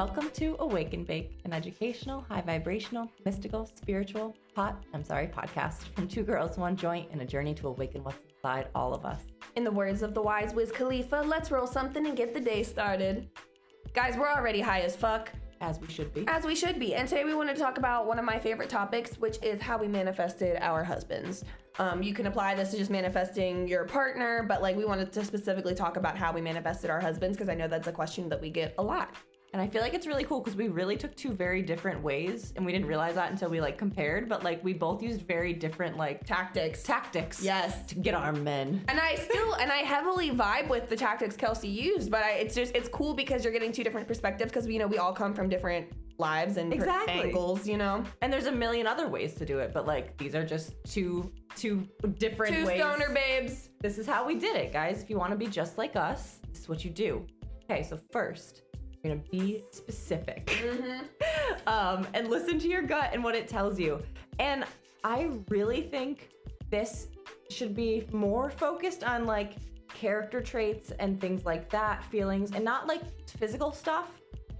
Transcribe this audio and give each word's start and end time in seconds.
Welcome 0.00 0.30
to 0.30 0.56
Awaken 0.60 1.04
Bake, 1.04 1.40
an 1.44 1.52
educational, 1.52 2.22
high 2.22 2.40
vibrational, 2.40 3.12
mystical, 3.26 3.66
spiritual 3.66 4.34
pot, 4.54 4.82
I'm 4.94 5.04
sorry, 5.04 5.26
podcast 5.26 5.94
from 5.94 6.08
two 6.08 6.22
girls, 6.22 6.56
one 6.56 6.74
joint, 6.74 7.10
and 7.12 7.20
a 7.20 7.26
journey 7.26 7.52
to 7.56 7.68
awaken 7.68 8.02
what's 8.02 8.16
inside 8.34 8.68
all 8.74 8.94
of 8.94 9.04
us. 9.04 9.20
In 9.56 9.62
the 9.62 9.70
words 9.70 10.00
of 10.00 10.14
the 10.14 10.22
wise 10.22 10.54
Wiz 10.54 10.72
Khalifa, 10.72 11.22
let's 11.26 11.50
roll 11.50 11.66
something 11.66 12.06
and 12.06 12.16
get 12.16 12.32
the 12.32 12.40
day 12.40 12.62
started. 12.62 13.28
Guys, 13.92 14.16
we're 14.16 14.30
already 14.30 14.62
high 14.62 14.80
as 14.80 14.96
fuck, 14.96 15.32
As 15.60 15.78
we 15.78 15.88
should 15.88 16.14
be. 16.14 16.24
as 16.28 16.46
we 16.46 16.54
should 16.56 16.78
be. 16.78 16.94
And 16.94 17.06
today 17.06 17.24
we 17.26 17.34
want 17.34 17.50
to 17.50 17.54
talk 17.54 17.76
about 17.76 18.06
one 18.06 18.18
of 18.18 18.24
my 18.24 18.38
favorite 18.38 18.70
topics, 18.70 19.18
which 19.18 19.36
is 19.42 19.60
how 19.60 19.76
we 19.76 19.86
manifested 19.86 20.56
our 20.62 20.82
husbands. 20.82 21.44
Um, 21.78 22.02
you 22.02 22.14
can 22.14 22.26
apply 22.26 22.54
this 22.54 22.70
to 22.70 22.78
just 22.78 22.90
manifesting 22.90 23.68
your 23.68 23.84
partner, 23.84 24.46
but 24.48 24.62
like 24.62 24.76
we 24.76 24.86
wanted 24.86 25.12
to 25.12 25.22
specifically 25.26 25.74
talk 25.74 25.98
about 25.98 26.16
how 26.16 26.32
we 26.32 26.40
manifested 26.40 26.88
our 26.88 27.00
husbands 27.00 27.36
because 27.36 27.50
I 27.50 27.54
know 27.54 27.68
that's 27.68 27.88
a 27.88 27.92
question 27.92 28.30
that 28.30 28.40
we 28.40 28.48
get 28.48 28.74
a 28.78 28.82
lot. 28.82 29.14
And 29.52 29.60
I 29.60 29.66
feel 29.66 29.82
like 29.82 29.94
it's 29.94 30.06
really 30.06 30.22
cool 30.22 30.40
because 30.40 30.54
we 30.56 30.68
really 30.68 30.96
took 30.96 31.16
two 31.16 31.32
very 31.32 31.60
different 31.60 32.00
ways 32.02 32.52
and 32.54 32.64
we 32.64 32.70
didn't 32.70 32.86
realize 32.86 33.16
that 33.16 33.32
until 33.32 33.48
we 33.50 33.60
like 33.60 33.76
compared, 33.76 34.28
but 34.28 34.44
like 34.44 34.62
we 34.62 34.72
both 34.72 35.02
used 35.02 35.22
very 35.22 35.52
different 35.52 35.96
like 35.96 36.24
Tactics. 36.24 36.84
tactics 36.84 37.42
Yes. 37.42 37.84
to 37.86 37.96
get 37.96 38.14
our 38.14 38.32
men. 38.32 38.84
And 38.86 39.00
I 39.00 39.16
still 39.16 39.54
and 39.54 39.72
I 39.72 39.78
heavily 39.78 40.30
vibe 40.30 40.68
with 40.68 40.88
the 40.88 40.94
tactics 40.96 41.36
Kelsey 41.36 41.66
used, 41.68 42.12
but 42.12 42.22
I, 42.22 42.32
it's 42.34 42.54
just 42.54 42.76
it's 42.76 42.88
cool 42.88 43.12
because 43.12 43.42
you're 43.42 43.52
getting 43.52 43.72
two 43.72 43.82
different 43.82 44.06
perspectives 44.06 44.52
because 44.52 44.68
you 44.68 44.78
know 44.78 44.86
we 44.86 44.98
all 44.98 45.12
come 45.12 45.34
from 45.34 45.48
different 45.48 45.88
lives 46.18 46.56
and 46.56 46.72
Exactly. 46.72 47.14
angles, 47.14 47.66
you 47.66 47.76
know. 47.76 48.04
And 48.22 48.32
there's 48.32 48.46
a 48.46 48.52
million 48.52 48.86
other 48.86 49.08
ways 49.08 49.34
to 49.34 49.44
do 49.44 49.58
it, 49.58 49.72
but 49.74 49.84
like 49.84 50.16
these 50.16 50.36
are 50.36 50.44
just 50.46 50.74
two 50.84 51.32
two 51.56 51.88
different 52.18 52.54
Two 52.54 52.66
ways. 52.66 52.78
stoner 52.78 53.12
babes. 53.12 53.70
This 53.80 53.98
is 53.98 54.06
how 54.06 54.24
we 54.24 54.36
did 54.36 54.54
it, 54.54 54.72
guys. 54.72 55.02
If 55.02 55.10
you 55.10 55.18
want 55.18 55.32
to 55.32 55.36
be 55.36 55.46
just 55.48 55.76
like 55.76 55.96
us, 55.96 56.38
this 56.52 56.60
is 56.60 56.68
what 56.68 56.84
you 56.84 56.90
do. 56.90 57.26
Okay, 57.68 57.82
so 57.82 57.98
first, 58.12 58.62
you're 59.02 59.14
gonna 59.14 59.28
be 59.30 59.64
specific. 59.70 60.46
Mm-hmm. 60.46 61.00
um, 61.66 62.06
and 62.14 62.28
listen 62.28 62.58
to 62.58 62.68
your 62.68 62.82
gut 62.82 63.10
and 63.12 63.22
what 63.22 63.34
it 63.34 63.48
tells 63.48 63.78
you. 63.78 64.02
And 64.38 64.64
I 65.04 65.30
really 65.48 65.82
think 65.82 66.30
this 66.70 67.08
should 67.50 67.74
be 67.74 68.06
more 68.12 68.50
focused 68.50 69.02
on 69.02 69.24
like 69.26 69.54
character 69.88 70.40
traits 70.40 70.92
and 70.98 71.20
things 71.20 71.44
like 71.44 71.68
that, 71.70 72.04
feelings, 72.04 72.52
and 72.52 72.64
not 72.64 72.86
like 72.86 73.02
physical 73.26 73.72
stuff, 73.72 74.08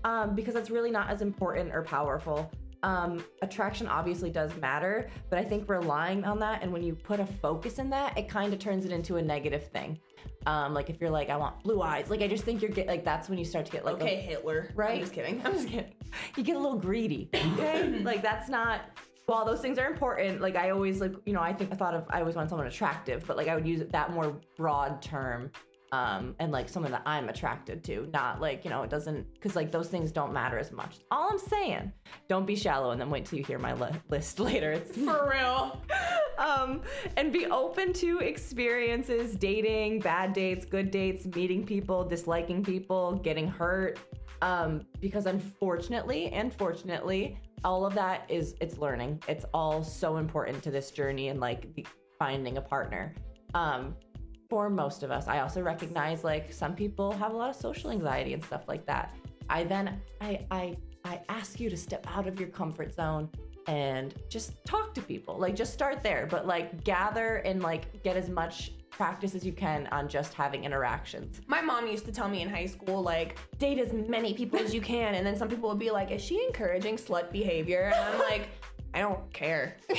um, 0.05 0.35
because 0.35 0.55
that's 0.55 0.71
really 0.71 0.91
not 0.91 1.09
as 1.09 1.23
important 1.23 1.75
or 1.75 1.83
powerful. 1.83 2.51
Um, 2.83 3.25
attraction 3.43 3.87
obviously 3.87 4.31
does 4.31 4.55
matter, 4.57 5.11
but 5.29 5.39
I 5.39 5.45
think 5.45 5.69
relying 5.69 6.25
on 6.25 6.39
that 6.39 6.63
and 6.63 6.73
when 6.73 6.83
you 6.83 6.95
put 6.95 7.21
a 7.21 7.27
focus 7.27 7.79
in 7.79 7.91
that, 7.91 8.17
it 8.17 8.29
kind 8.29 8.53
of 8.53 8.59
turns 8.59 8.85
it 8.85 8.93
into 8.93 9.17
a 9.17 9.23
negative 9.23 9.67
thing. 9.69 9.99
Um, 10.47 10.73
like 10.73 10.89
if 10.89 11.01
you're 11.01 11.11
like, 11.11 11.29
I 11.29 11.37
want 11.37 11.63
blue 11.63 11.83
eyes, 11.83 12.09
like 12.09 12.23
I 12.23 12.27
just 12.27 12.45
think 12.45 12.63
you're 12.63 12.71
get 12.71 12.87
like 12.87 13.05
that's 13.05 13.29
when 13.29 13.39
you 13.39 13.45
start 13.45 13.67
to 13.67 13.73
get 13.73 13.85
like 13.85 14.01
a- 14.01 14.05
Okay, 14.05 14.21
Hitler. 14.21 14.71
Right? 14.75 14.95
I'm 14.95 15.01
just 15.01 15.13
kidding. 15.13 15.43
I'm 15.45 15.53
just 15.53 15.69
kidding. 15.69 15.93
You 16.37 16.43
get 16.43 16.57
a 16.57 16.59
little 16.59 16.79
greedy. 16.79 17.29
Okay? 17.35 17.99
like 18.03 18.23
that's 18.23 18.49
not 18.49 18.81
while 19.27 19.45
those 19.45 19.61
things 19.61 19.79
are 19.79 19.87
important, 19.87 20.41
like 20.41 20.57
I 20.57 20.71
always 20.71 21.01
like, 21.01 21.13
you 21.25 21.33
know, 21.33 21.41
I 21.41 21.53
think 21.53 21.73
I 21.73 21.77
thought 21.77 21.95
of 21.95 22.05
I 22.11 22.21
always 22.21 22.35
want 22.35 22.49
someone 22.49 22.67
attractive, 22.67 23.25
but 23.27 23.37
like 23.37 23.47
I 23.49 23.55
would 23.55 23.67
use 23.67 23.83
that 23.91 24.13
more 24.13 24.37
broad 24.57 25.03
term. 25.03 25.53
Um, 25.93 26.37
and 26.39 26.53
like 26.53 26.69
someone 26.69 26.93
that 26.93 27.03
I'm 27.05 27.29
attracted 27.29 27.83
to, 27.85 28.09
not 28.13 28.41
like, 28.41 28.65
you 28.65 28.71
know, 28.71 28.83
it 28.83 28.91
doesn't, 28.91 29.33
because 29.35 29.57
like 29.57 29.73
those 29.73 29.89
things 29.89 30.13
don't 30.13 30.33
matter 30.33 30.57
as 30.57 30.71
much. 30.71 30.99
All 31.11 31.29
I'm 31.33 31.39
saying, 31.39 31.93
don't 32.29 32.47
be 32.47 32.55
shallow 32.55 32.93
and 32.93 33.01
then 33.01 33.11
wait 33.11 33.25
till 33.27 33.39
you 33.41 33.45
hear 33.45 33.59
my 33.59 33.73
li- 33.75 33.91
list 34.09 34.39
later. 34.51 34.71
It's 34.71 34.97
For 34.97 35.29
real. 35.35 35.83
um, 36.39 36.83
and 37.17 37.33
be 37.33 37.47
open 37.47 37.93
to 37.95 38.21
experiences, 38.21 39.35
dating, 39.35 39.99
bad 40.01 40.33
dates, 40.33 40.65
good 40.65 40.93
dates, 40.93 41.27
meeting 41.27 41.67
people, 41.67 42.05
disliking 42.05 42.63
people, 42.63 43.17
getting 43.17 43.49
hurt. 43.49 43.99
Um, 44.43 44.87
because 45.01 45.27
unfortunately 45.27 46.29
and 46.31 46.55
fortunately, 46.55 47.37
all 47.65 47.85
of 47.85 47.95
that 47.95 48.25
is 48.29 48.55
it's 48.61 48.79
learning. 48.79 49.23
It's 49.29 49.45
all 49.53 49.83
so 49.83 50.17
important 50.19 50.63
to 50.63 50.71
this 50.71 50.91
journey 50.93 51.29
and 51.29 51.41
like 51.41 51.75
the, 51.75 51.85
finding 52.19 52.57
a 52.59 52.61
partner. 52.63 53.15
Um, 53.55 53.95
for 54.51 54.69
most 54.69 55.05
of 55.05 55.11
us, 55.11 55.29
I 55.29 55.41
also 55.41 55.63
recognize 55.63 56.25
like 56.25 56.53
some 56.53 56.75
people 56.75 57.13
have 57.13 57.33
a 57.33 57.37
lot 57.37 57.51
of 57.51 57.57
social 57.57 57.91
anxiety 57.91 58.35
and 58.35 58.45
stuff 58.45 58.65
like 58.69 58.85
that. 58.87 59.15
I 59.49 59.65
then 59.65 60.03
I 60.21 60.45
I 60.51 60.77
I 61.05 61.21
ask 61.29 61.61
you 61.61 61.71
to 61.71 61.77
step 61.77 62.07
out 62.11 62.27
of 62.27 62.39
your 62.39 62.51
comfort 62.51 62.93
zone 62.93 63.31
and 63.69 64.13
just 64.29 64.53
talk 64.67 64.93
to 64.95 65.01
people. 65.01 65.39
Like 65.39 65.55
just 65.55 65.73
start 65.73 66.03
there, 66.03 66.27
but 66.29 66.47
like 66.47 66.83
gather 66.83 67.37
and 67.37 67.63
like 67.63 68.03
get 68.03 68.17
as 68.17 68.29
much 68.29 68.73
practice 68.91 69.35
as 69.35 69.47
you 69.47 69.53
can 69.53 69.87
on 69.93 70.09
just 70.09 70.35
having 70.35 70.65
interactions. 70.65 71.41
My 71.47 71.63
mom 71.63 71.87
used 71.87 72.05
to 72.07 72.13
tell 72.13 72.29
me 72.29 72.43
in 72.43 72.51
high 72.51 72.67
school, 72.67 73.03
like, 73.03 73.39
date 73.59 73.79
as 73.79 73.95
many 73.95 74.35
people 74.35 74.59
as 74.59 74.75
you 74.75 74.83
can. 74.83 75.15
And 75.15 75.27
then 75.27 75.37
some 75.37 75.49
people 75.49 75.71
would 75.71 75.79
be 75.79 75.91
like, 75.91 76.11
is 76.11 76.21
she 76.21 76.45
encouraging 76.45 76.97
slut 76.97 77.33
behavior? 77.33 77.93
And 77.95 77.97
I'm 78.05 78.19
like, 78.19 78.49
I 78.93 78.99
don't 78.99 79.33
care. 79.33 79.77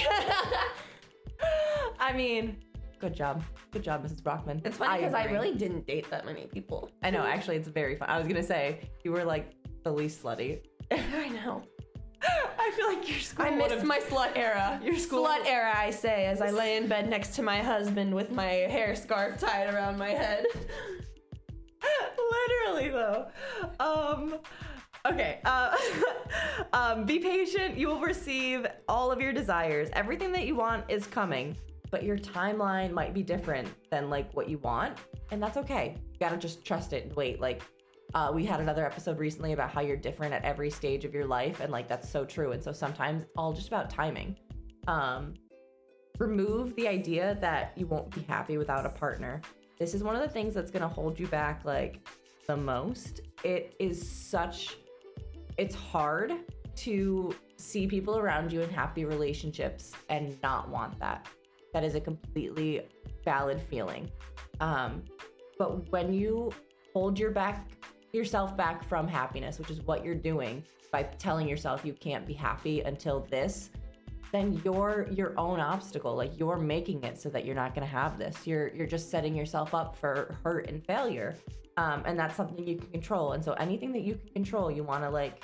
I 2.00 2.14
mean, 2.14 2.58
good 3.02 3.16
job. 3.16 3.44
Good 3.72 3.84
job, 3.84 4.06
Mrs. 4.06 4.24
Brockman. 4.24 4.62
It's 4.64 4.78
funny 4.78 5.00
because 5.00 5.14
I, 5.14 5.24
agree. 5.24 5.34
really 5.34 5.56
didn't 5.56 5.88
date 5.88 6.10
that 6.12 6.26
many 6.26 6.46
people. 6.46 6.90
I 7.04 7.10
know, 7.10 7.26
actually 7.26 7.58
it's 7.58 7.68
very 7.68 7.96
fun. 7.96 8.08
I 8.10 8.18
was 8.18 8.28
gonna 8.28 8.44
say 8.44 8.90
you 9.04 9.12
were 9.12 9.26
like 9.26 9.54
the 9.84 9.92
least 9.92 10.24
slutty. 10.24 10.62
I 10.92 11.30
know. 11.30 11.64
I 12.24 12.72
feel 12.76 12.88
like 12.88 13.10
your 13.10 13.20
school 13.20 13.46
I 13.46 13.50
missed 13.50 13.84
my 13.84 14.00
slut 14.00 14.38
era. 14.38 14.80
Your 14.84 14.96
school- 14.96 15.26
slut 15.26 15.46
era, 15.48 15.74
I 15.76 15.90
say, 15.90 16.28
as 16.28 16.40
I 16.40 16.52
lay 16.52 16.78
in 16.78 16.88
bed 16.88 17.10
next 17.10 17.36
to 17.38 17.42
my 17.42 17.60
husband 17.60 18.14
with 18.14 18.32
my 18.32 18.46
hair 18.46 18.96
scarf 18.96 19.40
tied 19.40 19.74
around 19.74 19.98
my 19.98 20.10
head. 20.10 20.46
Literally 22.32 22.90
though. 22.90 23.28
Um 23.80 24.36
okay. 25.08 25.40
Uh, 25.44 25.76
um 26.74 27.06
be 27.06 27.18
patient. 27.18 27.76
You 27.76 27.88
will 27.88 28.02
receive 28.02 28.68
all 28.88 29.12
of 29.12 29.20
your 29.20 29.34
desires. 29.34 29.90
Everything 29.94 30.32
that 30.34 30.46
you 30.46 30.56
want 30.56 30.86
is 30.90 31.08
coming, 31.08 31.58
but 31.92 32.04
your 32.04 32.18
timeline 32.18 32.92
might 32.92 33.14
be 33.14 33.22
different 33.22 33.68
than 33.90 34.10
like 34.10 34.34
what 34.34 34.50
you 34.50 34.58
want, 34.60 34.98
and 35.32 35.44
that's 35.44 35.58
okay. 35.58 35.96
You 36.12 36.20
got 36.20 36.30
to 36.30 36.38
just 36.38 36.66
trust 36.66 36.94
it 36.94 37.06
and 37.06 37.16
wait. 37.16 37.40
Like 37.40 37.62
uh, 38.14 38.32
we 38.34 38.46
had 38.46 38.60
another 38.60 38.86
episode 38.86 39.20
recently 39.20 39.54
about 39.54 39.70
how 39.70 39.82
you're 39.82 39.98
different 39.98 40.34
at 40.34 40.44
every 40.44 40.70
stage 40.70 41.06
of 41.06 41.14
your 41.14 41.26
life, 41.26 41.60
and 41.60 41.72
like 41.72 41.88
that's 41.88 42.10
so 42.10 42.26
true. 42.26 42.54
And 42.54 42.64
so 42.64 42.72
sometimes 42.72 43.26
all 43.38 43.54
just 43.54 43.68
about 43.68 43.90
timing. 43.90 44.38
Um, 44.88 45.34
remove 46.18 46.76
the 46.76 46.88
idea 46.88 47.38
that 47.42 47.74
you 47.76 47.88
won't 47.88 48.14
be 48.14 48.22
happy 48.22 48.58
without 48.58 48.86
a 48.86 48.90
partner. 48.90 49.42
This 49.78 49.94
is 49.94 50.04
one 50.04 50.16
of 50.16 50.22
the 50.22 50.30
things 50.30 50.54
that's 50.54 50.72
to 50.72 50.88
hold 50.88 51.20
you 51.20 51.28
back 51.28 51.66
like 51.66 52.08
the 52.48 52.56
most. 52.56 53.22
It 53.44 53.76
is 53.80 54.10
such 54.10 54.78
it's 55.58 55.76
hard 55.76 56.34
to 56.76 57.36
see 57.58 57.86
people 57.88 58.18
around 58.18 58.52
you 58.52 58.62
in 58.62 58.70
happy 58.70 59.06
relationships 59.06 59.92
and 60.10 60.42
not 60.42 60.70
want 60.70 60.98
that. 61.00 61.28
That 61.74 61.84
is 61.84 61.96
a 61.96 62.02
completely 62.02 62.82
valid 63.24 63.62
feeling. 63.62 64.10
Um, 64.60 65.04
but 65.58 65.92
when 65.92 66.14
you 66.14 66.52
hold 66.94 67.18
your 67.18 67.32
back 67.32 67.68
yourself 68.14 68.58
back 68.58 68.88
from 68.88 69.08
happiness, 69.08 69.58
which 69.58 69.72
is 69.72 69.82
what 69.82 70.04
you're 70.04 70.16
doing 70.16 70.64
by 70.92 71.04
telling 71.04 71.48
yourself 71.48 71.86
you 71.86 71.94
can't 71.94 72.28
be 72.28 72.34
happy 72.34 72.82
until 72.82 73.22
this, 73.30 73.70
then 74.32 74.62
you're 74.64 75.08
your 75.12 75.34
own 75.38 75.60
obstacle. 75.60 76.16
Like 76.16 76.38
you're 76.38 76.58
making 76.58 77.04
it 77.04 77.20
so 77.20 77.30
that 77.30 77.46
you're 77.46 77.56
not 77.56 77.74
going 77.74 77.88
to 77.88 77.94
have 77.94 78.18
this. 78.18 78.46
You're 78.46 78.70
you're 78.70 78.88
just 78.88 79.10
setting 79.10 79.36
yourself 79.36 79.74
up 79.74 79.96
for 79.96 80.38
hurt 80.44 80.68
and 80.68 80.86
failure. 80.86 81.36
Um, 81.78 82.04
and 82.06 82.20
that's 82.20 82.36
something 82.36 82.68
you 82.68 82.78
can 82.78 82.88
control. 82.92 83.34
And 83.34 83.44
so 83.44 83.54
anything 83.54 83.92
that 83.94 84.02
you 84.02 84.16
can 84.16 84.30
control, 84.30 84.70
you 84.70 84.84
want 84.84 85.04
to 85.04 85.10
like 85.10 85.44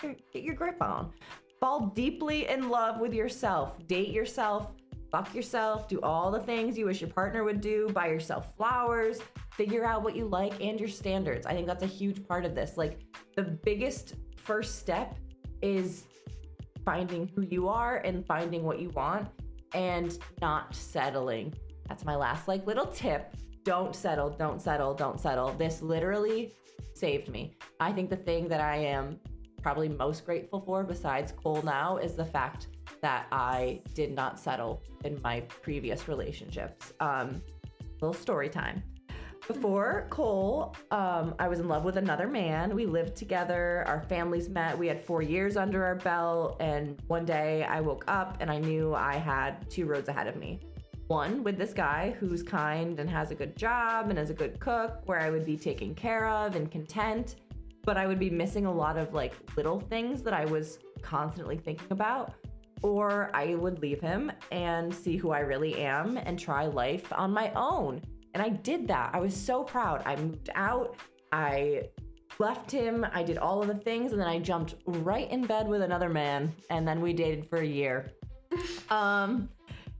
get 0.00 0.42
your 0.42 0.54
grip 0.54 0.80
on. 0.82 1.12
Fall 1.60 1.92
deeply 1.94 2.48
in 2.48 2.68
love 2.68 3.00
with 3.00 3.14
yourself. 3.14 3.74
Date 3.86 4.10
yourself. 4.10 4.72
Fuck 5.10 5.34
yourself. 5.34 5.88
Do 5.88 6.00
all 6.02 6.30
the 6.30 6.40
things 6.40 6.76
you 6.76 6.86
wish 6.86 7.00
your 7.00 7.10
partner 7.10 7.44
would 7.44 7.60
do. 7.60 7.88
Buy 7.92 8.08
yourself 8.08 8.56
flowers. 8.56 9.20
Figure 9.52 9.84
out 9.84 10.02
what 10.02 10.16
you 10.16 10.26
like 10.26 10.60
and 10.60 10.78
your 10.78 10.88
standards. 10.88 11.46
I 11.46 11.52
think 11.52 11.66
that's 11.66 11.82
a 11.82 11.88
huge 11.88 12.26
part 12.26 12.44
of 12.44 12.54
this. 12.54 12.76
Like 12.76 13.00
the 13.36 13.42
biggest 13.42 14.14
first 14.36 14.78
step 14.78 15.16
is 15.62 16.04
finding 16.84 17.28
who 17.34 17.42
you 17.42 17.68
are 17.68 17.98
and 17.98 18.26
finding 18.26 18.62
what 18.64 18.80
you 18.80 18.90
want 18.90 19.28
and 19.74 20.18
not 20.40 20.74
settling. 20.74 21.54
That's 21.88 22.04
my 22.04 22.16
last 22.16 22.48
like 22.48 22.66
little 22.66 22.86
tip. 22.86 23.34
Don't 23.64 23.94
settle, 23.94 24.30
don't 24.30 24.62
settle, 24.62 24.94
don't 24.94 25.20
settle. 25.20 25.52
This 25.52 25.82
literally 25.82 26.54
saved 26.94 27.28
me. 27.28 27.56
I 27.80 27.92
think 27.92 28.10
the 28.10 28.16
thing 28.16 28.48
that 28.48 28.60
I 28.60 28.76
am 28.76 29.18
probably 29.62 29.88
most 29.88 30.24
grateful 30.24 30.60
for 30.60 30.84
besides 30.84 31.32
Cole 31.32 31.62
now 31.62 31.96
is 31.96 32.14
the 32.14 32.24
fact 32.24 32.68
that 33.02 33.26
I 33.32 33.80
did 33.94 34.14
not 34.14 34.38
settle 34.38 34.82
in 35.04 35.20
my 35.22 35.40
previous 35.40 36.08
relationships. 36.08 36.92
Um 37.00 37.42
little 38.00 38.14
story 38.14 38.48
time. 38.48 38.82
Before 39.48 40.08
Cole, 40.10 40.74
um, 40.90 41.34
I 41.38 41.46
was 41.46 41.60
in 41.60 41.68
love 41.68 41.84
with 41.84 41.96
another 41.98 42.26
man. 42.26 42.74
We 42.74 42.84
lived 42.84 43.14
together. 43.14 43.84
Our 43.86 44.02
families 44.02 44.48
met. 44.48 44.76
We 44.76 44.88
had 44.88 45.00
four 45.00 45.22
years 45.22 45.56
under 45.56 45.84
our 45.84 45.94
belt. 45.94 46.56
And 46.58 47.00
one 47.06 47.24
day 47.24 47.62
I 47.62 47.80
woke 47.80 48.04
up 48.08 48.38
and 48.40 48.50
I 48.50 48.58
knew 48.58 48.94
I 48.94 49.14
had 49.14 49.70
two 49.70 49.86
roads 49.86 50.08
ahead 50.08 50.26
of 50.26 50.34
me. 50.34 50.60
One 51.06 51.44
with 51.44 51.56
this 51.58 51.72
guy 51.72 52.16
who's 52.18 52.42
kind 52.42 52.98
and 52.98 53.08
has 53.08 53.30
a 53.30 53.36
good 53.36 53.56
job 53.56 54.10
and 54.10 54.18
is 54.18 54.30
a 54.30 54.34
good 54.34 54.58
cook, 54.58 55.02
where 55.06 55.20
I 55.20 55.30
would 55.30 55.46
be 55.46 55.56
taken 55.56 55.94
care 55.94 56.28
of 56.28 56.56
and 56.56 56.68
content. 56.68 57.36
but 57.86 57.96
I 57.96 58.06
would 58.06 58.18
be 58.18 58.28
missing 58.28 58.66
a 58.66 58.72
lot 58.72 58.98
of 58.98 59.14
like 59.14 59.32
little 59.56 59.80
things 59.80 60.20
that 60.22 60.34
I 60.34 60.44
was 60.44 60.80
constantly 61.02 61.56
thinking 61.56 61.86
about. 61.90 62.34
Or 62.82 63.30
I 63.34 63.54
would 63.54 63.80
leave 63.80 64.00
him 64.00 64.30
and 64.50 64.94
see 64.94 65.16
who 65.16 65.30
I 65.30 65.40
really 65.40 65.76
am 65.76 66.16
and 66.18 66.38
try 66.38 66.66
life 66.66 67.12
on 67.12 67.32
my 67.32 67.52
own. 67.54 68.02
And 68.34 68.42
I 68.42 68.50
did 68.50 68.86
that. 68.88 69.10
I 69.14 69.18
was 69.18 69.34
so 69.34 69.64
proud. 69.64 70.02
I 70.04 70.16
moved 70.16 70.50
out. 70.54 70.96
I 71.32 71.88
left 72.38 72.70
him. 72.70 73.06
I 73.12 73.22
did 73.22 73.38
all 73.38 73.62
of 73.62 73.68
the 73.68 73.74
things 73.74 74.12
and 74.12 74.20
then 74.20 74.28
I 74.28 74.38
jumped 74.38 74.74
right 74.86 75.30
in 75.30 75.46
bed 75.46 75.66
with 75.66 75.82
another 75.82 76.08
man 76.08 76.52
and 76.70 76.86
then 76.86 77.00
we 77.00 77.12
dated 77.12 77.48
for 77.48 77.58
a 77.58 77.66
year. 77.66 78.12
um 78.90 79.48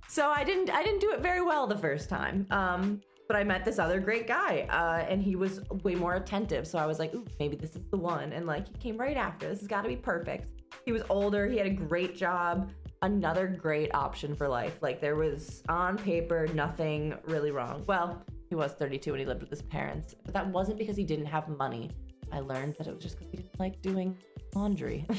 so 0.08 0.28
I 0.30 0.44
didn't 0.44 0.70
I 0.70 0.82
didn't 0.82 1.00
do 1.00 1.12
it 1.12 1.20
very 1.20 1.42
well 1.42 1.66
the 1.66 1.78
first 1.78 2.08
time. 2.08 2.46
Um 2.50 3.00
but 3.26 3.36
I 3.36 3.44
met 3.44 3.64
this 3.64 3.78
other 3.78 3.98
great 3.98 4.26
guy, 4.26 4.66
uh, 4.70 5.04
and 5.10 5.22
he 5.22 5.36
was 5.36 5.60
way 5.82 5.94
more 5.94 6.14
attentive. 6.14 6.66
So 6.66 6.78
I 6.78 6.86
was 6.86 6.98
like, 6.98 7.14
Ooh, 7.14 7.26
maybe 7.40 7.56
this 7.56 7.74
is 7.74 7.84
the 7.90 7.96
one. 7.96 8.32
And 8.32 8.46
like, 8.46 8.68
he 8.68 8.74
came 8.74 8.96
right 8.96 9.16
after. 9.16 9.48
This 9.48 9.60
has 9.60 9.68
got 9.68 9.82
to 9.82 9.88
be 9.88 9.96
perfect. 9.96 10.50
He 10.84 10.92
was 10.92 11.02
older. 11.08 11.46
He 11.46 11.56
had 11.56 11.66
a 11.66 11.70
great 11.70 12.16
job. 12.16 12.70
Another 13.02 13.46
great 13.46 13.94
option 13.94 14.34
for 14.34 14.48
life. 14.48 14.78
Like 14.80 15.00
there 15.00 15.16
was 15.16 15.62
on 15.68 15.98
paper 15.98 16.46
nothing 16.54 17.14
really 17.26 17.50
wrong. 17.50 17.84
Well, 17.86 18.22
he 18.48 18.54
was 18.54 18.72
32 18.72 19.10
and 19.10 19.20
he 19.20 19.26
lived 19.26 19.40
with 19.40 19.50
his 19.50 19.62
parents, 19.62 20.14
but 20.24 20.32
that 20.32 20.46
wasn't 20.46 20.78
because 20.78 20.96
he 20.96 21.04
didn't 21.04 21.26
have 21.26 21.48
money. 21.48 21.90
I 22.32 22.40
learned 22.40 22.76
that 22.78 22.86
it 22.86 22.94
was 22.94 23.02
just 23.02 23.18
because 23.18 23.30
he 23.30 23.36
didn't 23.38 23.60
like 23.60 23.80
doing 23.82 24.16
laundry. 24.54 25.06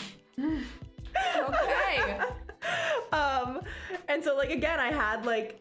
Okay. 1.36 2.20
um, 3.12 3.62
and 4.08 4.24
so 4.24 4.36
like 4.36 4.52
again, 4.52 4.80
I 4.80 4.92
had 4.92 5.26
like 5.26 5.60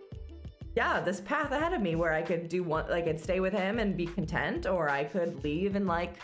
yeah, 0.75 1.01
this 1.01 1.23
path 1.23 1.53
ahead 1.53 1.73
of 1.73 1.81
me 1.81 1.95
where 1.95 2.13
I 2.13 2.21
could 2.21 2.49
do 2.49 2.63
one, 2.63 2.89
like 2.91 3.09
I'd 3.09 3.19
stay 3.19 3.41
with 3.41 3.55
him 3.55 3.79
and 3.79 3.97
be 3.97 4.07
content, 4.07 4.67
or 4.67 4.91
I 4.91 5.05
could 5.05 5.43
leave 5.43 5.75
and 5.75 5.87
like 5.87 6.17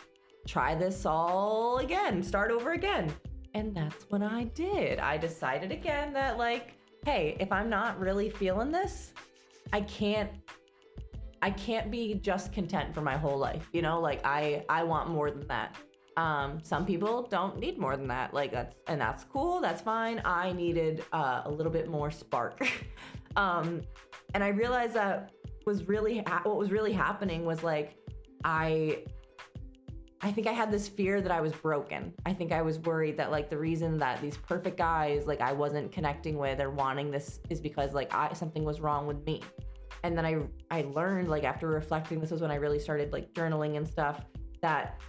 try 0.47 0.75
this 0.75 1.07
all 1.07 1.79
again, 1.79 2.23
start 2.23 2.51
over 2.51 2.73
again. 2.73 3.13
And 3.55 3.75
that's 3.75 4.07
when 4.09 4.23
I 4.23 4.45
did. 4.45 4.99
I 4.99 5.17
decided 5.19 5.73
again 5.73 6.13
that 6.15 6.39
like, 6.39 6.75
hey, 7.05 7.37
if 7.39 7.53
I'm 7.53 7.69
not 7.69 7.99
really 8.01 8.31
feeling 8.31 8.71
this, 8.71 9.13
I 9.73 9.83
can't 9.83 10.31
I 11.43 11.51
can't 11.51 11.91
be 11.91 12.15
just 12.15 12.53
content 12.53 12.95
for 12.95 13.01
my 13.01 13.17
whole 13.17 13.37
life. 13.37 13.69
You 13.73 13.83
know, 13.83 14.01
like 14.01 14.21
I 14.25 14.65
I 14.69 14.85
want 14.85 15.11
more 15.11 15.31
than 15.31 15.47
that. 15.49 15.77
Um, 16.17 16.61
some 16.63 16.85
people 16.85 17.27
don't 17.31 17.59
need 17.59 17.79
more 17.79 17.97
than 17.97 18.07
that. 18.09 18.33
Like 18.33 18.53
that's 18.53 18.77
and 18.87 19.01
that's 19.01 19.25
cool. 19.25 19.61
That's 19.61 19.83
fine. 19.83 20.23
I 20.25 20.53
needed 20.53 21.05
uh, 21.13 21.43
a 21.45 21.51
little 21.51 21.73
bit 21.73 21.89
more 21.89 22.11
spark. 22.11 22.67
um, 23.37 23.83
and 24.35 24.43
I 24.45 24.49
realized 24.49 24.95
that 24.95 25.33
was 25.67 25.89
really 25.89 26.19
ha- 26.27 26.43
what 26.45 26.57
was 26.57 26.71
really 26.71 26.93
happening 26.93 27.45
was 27.45 27.63
like 27.63 27.97
I 28.45 29.05
I 30.25 30.31
think 30.31 30.47
I 30.47 30.53
had 30.53 30.71
this 30.71 30.89
fear 30.89 31.21
that 31.21 31.33
I 31.33 31.41
was 31.41 31.53
broken. 31.53 32.15
I 32.25 32.33
think 32.33 32.53
I 32.53 32.63
was 32.63 32.79
worried 32.79 33.17
that 33.17 33.33
like 33.33 33.51
the 33.51 33.59
reason 33.59 33.99
that 33.99 34.21
these 34.21 34.37
perfect 34.37 34.79
guys 34.79 35.27
like 35.27 35.41
I 35.41 35.53
wasn't 35.53 35.91
connecting 35.91 36.39
with 36.39 36.61
or 36.61 36.71
wanting 36.71 37.11
this 37.11 37.41
is 37.51 37.61
because 37.61 37.93
like 37.93 38.15
I 38.15 38.33
something 38.33 38.65
was 38.65 38.81
wrong 38.81 39.09
with 39.09 39.25
me. 39.27 39.43
And 40.05 40.17
then 40.17 40.25
I 40.25 40.39
I 40.71 40.83
learned 40.83 41.29
like 41.29 41.43
after 41.43 41.67
reflecting 41.67 42.21
this 42.21 42.31
was 42.31 42.41
when 42.41 42.53
I 42.53 42.55
really 42.55 42.79
started 42.79 43.13
like 43.13 43.33
journaling 43.33 43.77
and 43.77 43.87
stuff 43.87 44.25
that 44.61 45.01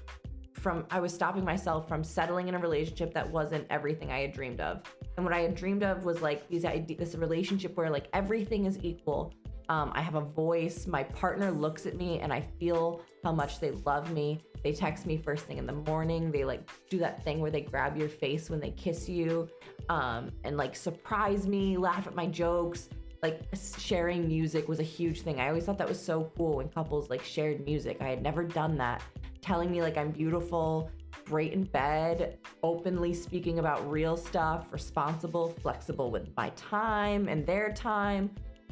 from 0.53 0.85
I 0.89 0.99
was 0.99 1.13
stopping 1.13 1.45
myself 1.45 1.87
from 1.87 2.03
settling 2.03 2.47
in 2.47 2.55
a 2.55 2.59
relationship 2.59 3.13
that 3.13 3.29
wasn't 3.29 3.67
everything 3.69 4.11
I 4.11 4.21
had 4.21 4.33
dreamed 4.33 4.61
of. 4.61 4.81
And 5.17 5.25
what 5.25 5.33
I 5.33 5.41
had 5.41 5.53
dreamed 5.53 5.83
of 5.83 6.05
was 6.05 6.23
like 6.23 6.49
these 6.49 6.65
ide- 6.65 6.87
this 6.97 7.13
relationship 7.13 7.77
where 7.77 7.91
like 7.91 8.07
everything 8.13 8.65
is 8.65 8.79
equal. 8.81 9.31
Um, 9.69 9.91
I 9.93 10.01
have 10.01 10.15
a 10.15 10.21
voice. 10.21 10.87
My 10.87 11.03
partner 11.03 11.51
looks 11.51 11.85
at 11.85 11.95
me 11.95 12.19
and 12.19 12.33
I 12.33 12.41
feel 12.59 13.01
how 13.23 13.31
much 13.31 13.59
they 13.59 13.71
love 13.71 14.11
me. 14.11 14.43
They 14.63 14.73
text 14.73 15.05
me 15.05 15.17
first 15.17 15.45
thing 15.45 15.57
in 15.57 15.65
the 15.65 15.73
morning. 15.73 16.31
They 16.31 16.45
like 16.45 16.69
do 16.89 16.97
that 16.99 17.23
thing 17.23 17.39
where 17.39 17.51
they 17.51 17.61
grab 17.61 17.97
your 17.97 18.09
face 18.09 18.49
when 18.49 18.59
they 18.59 18.71
kiss 18.71 19.09
you 19.09 19.49
um, 19.89 20.31
and 20.43 20.57
like 20.57 20.75
surprise 20.75 21.47
me, 21.47 21.77
laugh 21.77 22.07
at 22.07 22.15
my 22.15 22.25
jokes. 22.25 22.89
Like 23.21 23.41
sharing 23.77 24.27
music 24.27 24.67
was 24.67 24.79
a 24.79 24.83
huge 24.83 25.21
thing. 25.21 25.39
I 25.39 25.47
always 25.47 25.65
thought 25.65 25.77
that 25.77 25.87
was 25.87 26.03
so 26.03 26.31
cool 26.37 26.57
when 26.57 26.67
couples 26.69 27.09
like 27.09 27.23
shared 27.23 27.65
music. 27.65 27.97
I 28.01 28.09
had 28.09 28.21
never 28.21 28.43
done 28.43 28.77
that. 28.77 29.01
Telling 29.41 29.71
me 29.71 29.81
like 29.81 29.97
I'm 29.97 30.11
beautiful, 30.11 30.89
great 31.25 31.53
in 31.53 31.63
bed, 31.63 32.37
openly 32.63 33.13
speaking 33.13 33.59
about 33.59 33.89
real 33.89 34.17
stuff, 34.17 34.67
responsible, 34.71 35.55
flexible 35.61 36.11
with 36.11 36.35
my 36.35 36.49
time 36.49 37.27
and 37.27 37.45
their 37.45 37.71
time, 37.71 38.29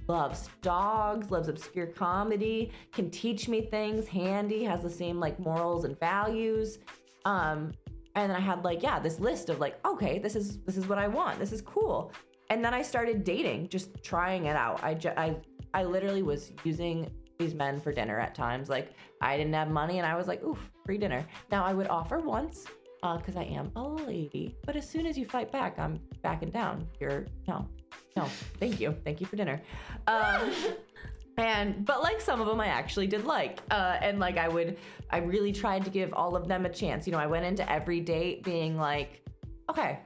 loves 0.08 0.50
dogs, 0.62 1.32
loves 1.32 1.48
obscure 1.48 1.88
comedy, 1.88 2.72
can 2.92 3.10
teach 3.10 3.48
me 3.48 3.62
things, 3.62 4.08
handy, 4.08 4.64
has 4.64 4.82
the 4.82 4.90
same 4.90 5.20
like 5.20 5.40
morals 5.40 5.84
and 5.84 6.00
values. 6.00 6.80
Um, 7.26 7.72
and 8.16 8.30
then 8.30 8.38
I 8.38 8.40
had 8.40 8.64
like, 8.64 8.84
yeah, 8.84 9.00
this 9.00 9.20
list 9.20 9.50
of 9.50 9.60
like, 9.60 9.86
okay, 9.86 10.20
this 10.20 10.36
is 10.36 10.60
this 10.60 10.78
is 10.78 10.88
what 10.88 10.98
I 10.98 11.08
want. 11.08 11.40
This 11.40 11.52
is 11.52 11.62
cool. 11.62 12.12
And 12.50 12.64
then 12.64 12.74
I 12.74 12.82
started 12.82 13.24
dating, 13.24 13.70
just 13.70 14.04
trying 14.04 14.46
it 14.46 14.56
out. 14.56 14.84
I 14.84 14.94
ju- 14.94 15.14
I 15.16 15.38
I 15.74 15.84
literally 15.84 16.24
was 16.24 16.52
using 16.64 17.10
these 17.40 17.54
men 17.54 17.80
for 17.80 17.92
dinner 17.92 18.20
at 18.20 18.36
times. 18.36 18.70
Like 18.70 18.94
I 19.22 19.38
didn't 19.38 19.54
have 19.54 19.70
money 19.70 19.98
and 19.98 20.06
I 20.06 20.16
was 20.16 20.28
like, 20.28 20.44
oof, 20.44 20.60
free 20.86 20.98
dinner. 20.98 21.26
Now 21.52 21.64
I 21.64 21.74
would 21.74 21.88
offer 21.88 22.20
once 22.20 22.66
because 23.02 23.36
uh, 23.36 23.40
I 23.40 23.44
am 23.44 23.72
a 23.76 23.84
lady. 23.84 24.56
But 24.66 24.76
as 24.76 24.88
soon 24.88 25.08
as 25.08 25.18
you 25.18 25.26
fight 25.26 25.52
back, 25.52 25.80
I'm 25.80 26.00
backing 26.22 26.52
down. 26.52 26.88
You're 27.00 27.26
no, 27.48 27.68
no, 28.16 28.26
thank 28.60 28.80
you, 28.80 28.96
thank 29.04 29.22
you 29.22 29.28
for 29.28 29.36
dinner. 29.36 29.62
Um, 30.08 30.52
and 31.38 31.86
but 31.86 32.02
like 32.02 32.22
some 32.22 32.42
of 32.42 32.48
them 32.48 32.60
I 32.60 32.68
actually 32.68 33.08
did 33.08 33.26
like, 33.26 33.60
uh, 33.72 33.98
and 34.02 34.20
like 34.20 34.38
I 34.38 34.48
would, 34.48 34.78
I 35.10 35.18
really 35.18 35.52
tried 35.52 35.86
to 35.86 35.92
give 35.92 36.14
all 36.14 36.36
of 36.36 36.48
them 36.48 36.66
a 36.66 36.70
chance. 36.70 37.08
You 37.08 37.14
know, 37.14 37.20
I 37.20 37.28
went 37.28 37.46
into 37.46 37.70
every 37.72 38.00
date 38.00 38.44
being 38.44 38.78
like, 38.78 39.22
okay, 39.70 40.00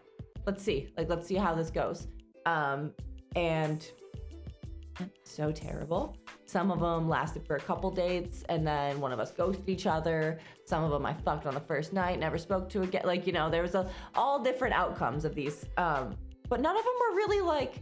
let's 0.46 0.64
see, 0.64 0.94
like 0.98 1.10
let's 1.10 1.28
see 1.28 1.36
how 1.36 1.54
this 1.54 1.70
goes. 1.70 2.08
Um, 2.46 2.92
and 3.36 3.90
so 5.24 5.52
terrible. 5.52 6.16
Some 6.46 6.72
of 6.72 6.80
them 6.80 7.10
lasted 7.10 7.46
for 7.46 7.56
a 7.56 7.60
couple 7.60 7.92
dates 7.92 8.44
and 8.50 8.66
then 8.66 9.02
one 9.02 9.12
of 9.12 9.20
us 9.20 9.32
ghosted 9.32 9.68
each 9.68 9.88
other. 9.88 10.40
Some 10.66 10.84
of 10.84 10.92
them 10.92 11.06
I 11.06 11.14
fucked 11.14 11.46
on 11.46 11.54
the 11.54 11.60
first 11.60 11.92
night, 11.92 12.20
never 12.20 12.38
spoke 12.38 12.70
to 12.70 12.84
again. 12.84 13.02
Like, 13.04 13.28
you 13.28 13.34
know, 13.34 13.50
there 13.50 13.62
was 13.62 13.76
a, 13.76 13.90
all 14.14 14.42
different 14.42 14.74
outcomes 14.74 15.26
of 15.26 15.36
these. 15.36 15.66
Um, 15.78 16.16
but 16.50 16.62
none 16.62 16.78
of 16.78 16.84
them 16.84 16.94
were 17.10 17.16
really 17.16 17.42
like 17.42 17.82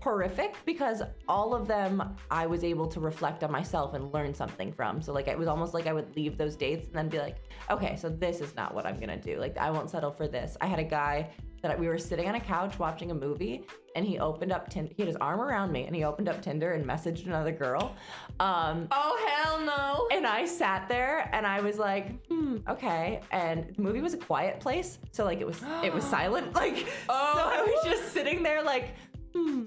horrific 0.00 0.54
because 0.64 1.02
all 1.26 1.54
of 1.54 1.66
them 1.66 2.16
I 2.30 2.46
was 2.46 2.62
able 2.62 2.86
to 2.86 3.00
reflect 3.00 3.42
on 3.42 3.50
myself 3.50 3.94
and 3.94 4.12
learn 4.12 4.32
something 4.32 4.72
from. 4.72 5.02
So 5.02 5.12
like 5.12 5.28
it 5.28 5.38
was 5.38 5.48
almost 5.48 5.74
like 5.74 5.86
I 5.86 5.92
would 5.92 6.14
leave 6.16 6.38
those 6.38 6.56
dates 6.56 6.86
and 6.86 6.94
then 6.94 7.08
be 7.08 7.18
like, 7.18 7.36
okay, 7.70 7.96
so 7.96 8.08
this 8.08 8.40
is 8.40 8.54
not 8.54 8.74
what 8.74 8.86
I'm 8.86 8.98
gonna 8.98 9.20
do. 9.20 9.38
Like 9.38 9.58
I 9.58 9.70
won't 9.70 9.90
settle 9.90 10.12
for 10.12 10.28
this. 10.28 10.56
I 10.60 10.66
had 10.66 10.78
a 10.78 10.84
guy 10.84 11.30
that 11.62 11.78
we 11.78 11.88
were 11.88 11.98
sitting 11.98 12.28
on 12.28 12.34
a 12.34 12.40
couch 12.40 12.78
watching 12.78 13.10
a 13.10 13.14
movie 13.14 13.66
and 13.96 14.06
he 14.06 14.18
opened 14.18 14.52
up 14.52 14.70
Tinder. 14.70 14.92
He 14.96 15.02
had 15.02 15.08
his 15.08 15.16
arm 15.16 15.40
around 15.40 15.72
me 15.72 15.86
and 15.86 15.94
he 15.94 16.04
opened 16.04 16.28
up 16.28 16.40
Tinder 16.40 16.72
and 16.72 16.84
messaged 16.84 17.26
another 17.26 17.52
girl. 17.52 17.94
Um, 18.38 18.86
oh 18.92 19.26
hell 19.28 19.60
no! 19.60 20.16
And 20.16 20.26
I 20.26 20.44
sat 20.44 20.88
there 20.88 21.28
and 21.32 21.46
I 21.46 21.60
was 21.60 21.78
like, 21.78 22.24
hmm, 22.28 22.58
okay. 22.68 23.20
And 23.32 23.74
the 23.74 23.82
movie 23.82 24.00
was 24.00 24.14
a 24.14 24.18
quiet 24.18 24.60
place, 24.60 24.98
so 25.10 25.24
like 25.24 25.40
it 25.40 25.46
was 25.46 25.62
it 25.82 25.92
was 25.92 26.04
silent. 26.16 26.48
Like 26.58 26.88
oh. 27.08 27.32
so 27.34 27.40
I 27.40 27.62
was 27.62 27.84
just 27.84 28.12
sitting 28.12 28.42
there 28.42 28.62
like, 28.62 28.94
hmm, 29.34 29.64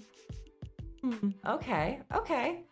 hmm, 1.02 1.30
okay, 1.48 2.02
okay. 2.14 2.64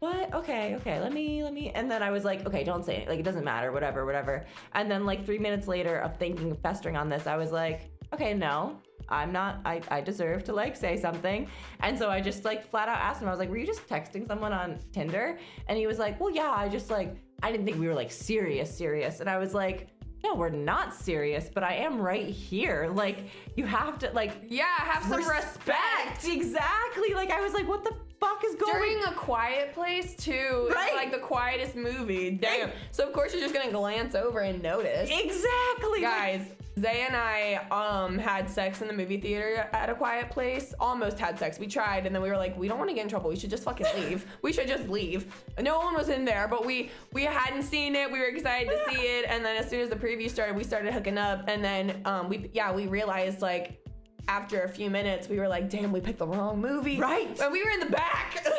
What? 0.00 0.32
Okay, 0.32 0.76
okay. 0.76 1.00
Let 1.00 1.12
me, 1.12 1.42
let 1.42 1.52
me. 1.52 1.70
And 1.70 1.90
then 1.90 2.04
I 2.04 2.10
was 2.10 2.24
like, 2.24 2.46
okay, 2.46 2.62
don't 2.62 2.84
say 2.84 2.98
it. 2.98 3.08
Like, 3.08 3.18
it 3.18 3.24
doesn't 3.24 3.44
matter, 3.44 3.72
whatever, 3.72 4.06
whatever. 4.06 4.46
And 4.74 4.88
then, 4.88 5.04
like, 5.04 5.26
three 5.26 5.40
minutes 5.40 5.66
later 5.66 5.98
of 5.98 6.16
thinking, 6.18 6.54
festering 6.62 6.96
on 6.96 7.08
this, 7.08 7.26
I 7.26 7.36
was 7.36 7.50
like, 7.50 7.90
okay, 8.12 8.34
no, 8.34 8.78
I'm 9.08 9.32
not, 9.32 9.60
I, 9.64 9.80
I 9.90 10.00
deserve 10.00 10.44
to 10.44 10.52
like 10.52 10.76
say 10.76 10.96
something. 10.96 11.48
And 11.80 11.98
so 11.98 12.10
I 12.10 12.20
just 12.20 12.44
like 12.44 12.68
flat 12.68 12.88
out 12.88 12.98
asked 12.98 13.22
him, 13.22 13.28
I 13.28 13.30
was 13.30 13.38
like, 13.38 13.50
were 13.50 13.58
you 13.58 13.66
just 13.66 13.86
texting 13.88 14.26
someone 14.26 14.52
on 14.52 14.78
Tinder? 14.92 15.38
And 15.68 15.78
he 15.78 15.86
was 15.86 15.98
like, 15.98 16.20
well, 16.20 16.30
yeah, 16.30 16.50
I 16.50 16.68
just 16.68 16.90
like, 16.90 17.16
I 17.42 17.50
didn't 17.50 17.66
think 17.66 17.78
we 17.78 17.88
were 17.88 17.94
like 17.94 18.10
serious, 18.10 18.76
serious. 18.76 19.20
And 19.20 19.30
I 19.30 19.38
was 19.38 19.54
like, 19.54 19.88
no, 20.24 20.34
we're 20.34 20.48
not 20.48 20.94
serious, 20.94 21.48
but 21.52 21.62
I 21.62 21.74
am 21.74 22.00
right 22.00 22.26
here. 22.26 22.90
Like, 22.92 23.26
you 23.56 23.64
have 23.66 23.98
to, 24.00 24.10
like, 24.10 24.32
yeah, 24.48 24.64
have 24.78 25.04
some 25.04 25.26
respect. 25.26 26.26
Exactly. 26.26 27.14
Like, 27.14 27.30
I 27.30 27.40
was 27.40 27.52
like, 27.52 27.68
what 27.68 27.84
the 27.84 27.94
fuck 28.18 28.42
is 28.44 28.56
going 28.56 28.72
During 28.72 29.04
a 29.04 29.12
quiet 29.12 29.72
place, 29.74 30.16
too. 30.16 30.70
Right. 30.74 30.88
It's 30.88 30.96
like 30.96 31.12
the 31.12 31.24
quietest 31.24 31.76
movie. 31.76 32.32
Damn. 32.32 32.70
So, 32.90 33.06
of 33.06 33.12
course, 33.12 33.32
you're 33.32 33.40
just 33.40 33.54
gonna 33.54 33.70
glance 33.70 34.16
over 34.16 34.40
and 34.40 34.60
notice. 34.60 35.08
Exactly. 35.08 36.00
Guys, 36.00 36.42
Zay 36.80 37.04
and 37.06 37.16
I 37.16 37.66
um 37.70 38.18
had 38.18 38.48
sex 38.48 38.80
in 38.80 38.88
the 38.88 38.94
movie 38.94 39.20
theater 39.20 39.68
at 39.72 39.88
a 39.88 39.94
quiet 39.94 40.30
place. 40.30 40.74
Almost 40.78 41.18
had 41.18 41.38
sex. 41.38 41.58
We 41.58 41.66
tried, 41.66 42.06
and 42.06 42.14
then 42.14 42.22
we 42.22 42.28
were 42.28 42.36
like, 42.36 42.56
we 42.56 42.68
don't 42.68 42.78
want 42.78 42.90
to 42.90 42.94
get 42.94 43.02
in 43.02 43.08
trouble. 43.08 43.30
We 43.30 43.36
should 43.36 43.50
just 43.50 43.64
fucking 43.64 43.86
leave. 43.96 44.26
we 44.42 44.52
should 44.52 44.68
just 44.68 44.88
leave. 44.88 45.32
No 45.60 45.78
one 45.78 45.94
was 45.94 46.08
in 46.08 46.24
there, 46.24 46.48
but 46.48 46.64
we 46.64 46.90
we 47.12 47.24
hadn't 47.24 47.62
seen 47.62 47.94
it. 47.94 48.10
We 48.10 48.18
were 48.18 48.26
excited 48.26 48.70
to 48.70 48.94
see 48.94 49.02
it, 49.02 49.26
and 49.28 49.44
then 49.44 49.56
as 49.56 49.68
soon 49.68 49.80
as 49.80 49.88
the 49.88 49.96
preview 49.96 50.30
started, 50.30 50.56
we 50.56 50.64
started 50.64 50.92
hooking 50.92 51.18
up, 51.18 51.44
and 51.48 51.64
then 51.64 52.02
um 52.04 52.28
we 52.28 52.50
yeah 52.52 52.72
we 52.72 52.86
realized 52.86 53.42
like 53.42 53.80
after 54.28 54.62
a 54.62 54.68
few 54.68 54.90
minutes, 54.90 55.28
we 55.28 55.38
were 55.40 55.48
like, 55.48 55.68
damn, 55.70 55.90
we 55.90 56.00
picked 56.00 56.18
the 56.18 56.26
wrong 56.26 56.60
movie. 56.60 56.98
Right. 57.00 57.38
And 57.40 57.50
we 57.52 57.64
were 57.64 57.70
in 57.70 57.80
the 57.80 57.86
back. 57.90 58.46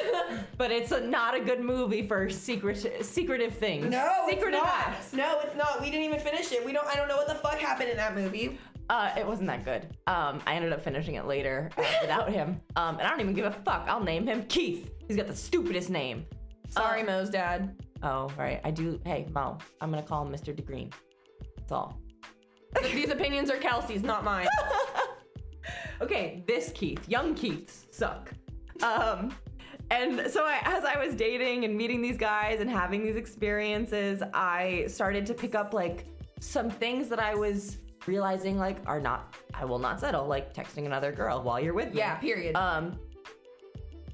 But 0.57 0.71
it's 0.71 0.91
a, 0.91 0.99
not 0.99 1.35
a 1.35 1.39
good 1.39 1.61
movie 1.61 2.05
for 2.05 2.29
secret 2.29 3.03
secretive 3.05 3.53
things. 3.55 3.85
no, 3.89 4.25
secretive 4.29 4.59
it's 4.59 4.63
not. 4.65 4.87
acts. 4.87 5.13
No, 5.13 5.39
it's 5.39 5.55
not. 5.55 5.79
We 5.81 5.89
didn't 5.89 6.05
even 6.05 6.19
finish 6.19 6.51
it. 6.51 6.63
We 6.65 6.73
don't. 6.73 6.85
I 6.85 6.95
don't 6.95 7.07
know 7.07 7.15
what 7.15 7.27
the 7.27 7.35
fuck 7.35 7.57
happened 7.57 7.89
in 7.89 7.95
that 7.97 8.13
movie. 8.13 8.59
Uh, 8.89 9.11
it 9.17 9.25
wasn't 9.25 9.47
that 9.47 9.63
good. 9.63 9.83
Um, 10.05 10.41
I 10.45 10.55
ended 10.55 10.73
up 10.73 10.83
finishing 10.83 11.15
it 11.15 11.25
later 11.25 11.69
uh, 11.77 11.83
without 12.01 12.29
him. 12.29 12.59
Um, 12.75 12.97
and 12.99 13.07
I 13.07 13.09
don't 13.09 13.21
even 13.21 13.33
give 13.33 13.45
a 13.45 13.51
fuck. 13.51 13.85
I'll 13.87 14.03
name 14.03 14.27
him 14.27 14.43
Keith. 14.49 14.91
He's 15.07 15.15
got 15.15 15.27
the 15.27 15.35
stupidest 15.35 15.89
name. 15.89 16.25
Sorry, 16.69 17.01
Uh, 17.03 17.05
Mo's 17.05 17.29
dad. 17.29 17.75
Oh, 18.03 18.29
right. 18.37 18.59
I 18.65 18.71
do. 18.71 18.99
Hey, 19.05 19.27
Mo. 19.33 19.57
I'm 19.81 19.89
gonna 19.89 20.03
call 20.03 20.25
him 20.25 20.31
Mr. 20.33 20.53
DeGreen. 20.53 20.91
That's 21.57 21.71
all. 21.71 21.99
These 22.83 23.09
opinions 23.11 23.49
are 23.49 23.57
Kelsey's, 23.57 24.03
not 24.03 24.23
mine. 24.25 24.47
Okay, 26.01 26.43
this 26.47 26.71
Keith, 26.73 27.07
young 27.07 27.35
Keiths 27.35 27.87
suck. 27.91 28.31
Um, 28.83 29.33
and 29.91 30.29
so 30.29 30.43
I, 30.45 30.59
as 30.63 30.85
I 30.85 31.03
was 31.03 31.15
dating 31.15 31.65
and 31.65 31.75
meeting 31.75 32.01
these 32.01 32.17
guys 32.17 32.59
and 32.59 32.69
having 32.69 33.03
these 33.03 33.15
experiences, 33.15 34.21
I 34.33 34.85
started 34.87 35.25
to 35.27 35.33
pick 35.33 35.55
up 35.55 35.73
like 35.73 36.05
some 36.39 36.69
things 36.69 37.09
that 37.09 37.19
I 37.19 37.35
was 37.35 37.77
realizing 38.05 38.57
like 38.57 38.77
are 38.85 38.99
not. 38.99 39.35
I 39.53 39.65
will 39.65 39.79
not 39.79 39.99
settle. 39.99 40.25
Like 40.27 40.53
texting 40.53 40.85
another 40.85 41.11
girl 41.11 41.41
while 41.41 41.59
you're 41.59 41.73
with 41.73 41.91
me. 41.91 41.97
Yeah, 41.97 42.15
period. 42.15 42.55
Um, 42.55 42.99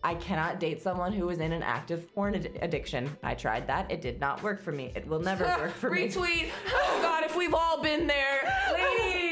I 0.04 0.14
cannot 0.16 0.60
date 0.60 0.82
someone 0.82 1.12
who 1.12 1.28
is 1.30 1.40
in 1.40 1.52
an 1.52 1.64
active 1.64 2.14
porn 2.14 2.36
ad- 2.36 2.60
addiction. 2.62 3.10
I 3.24 3.34
tried 3.34 3.66
that. 3.68 3.90
It 3.92 4.02
did 4.02 4.20
not 4.20 4.42
work 4.44 4.62
for 4.62 4.72
me. 4.72 4.92
It 4.96 5.08
will 5.08 5.20
never 5.20 5.46
work 5.60 5.72
for 5.72 5.90
me. 5.90 6.08
Retweet. 6.08 6.50
Oh 6.74 7.00
God, 7.02 7.24
if 7.24 7.36
we've 7.36 7.54
all 7.56 7.82
been 7.82 8.06
there, 8.08 8.54
please. 8.70 9.25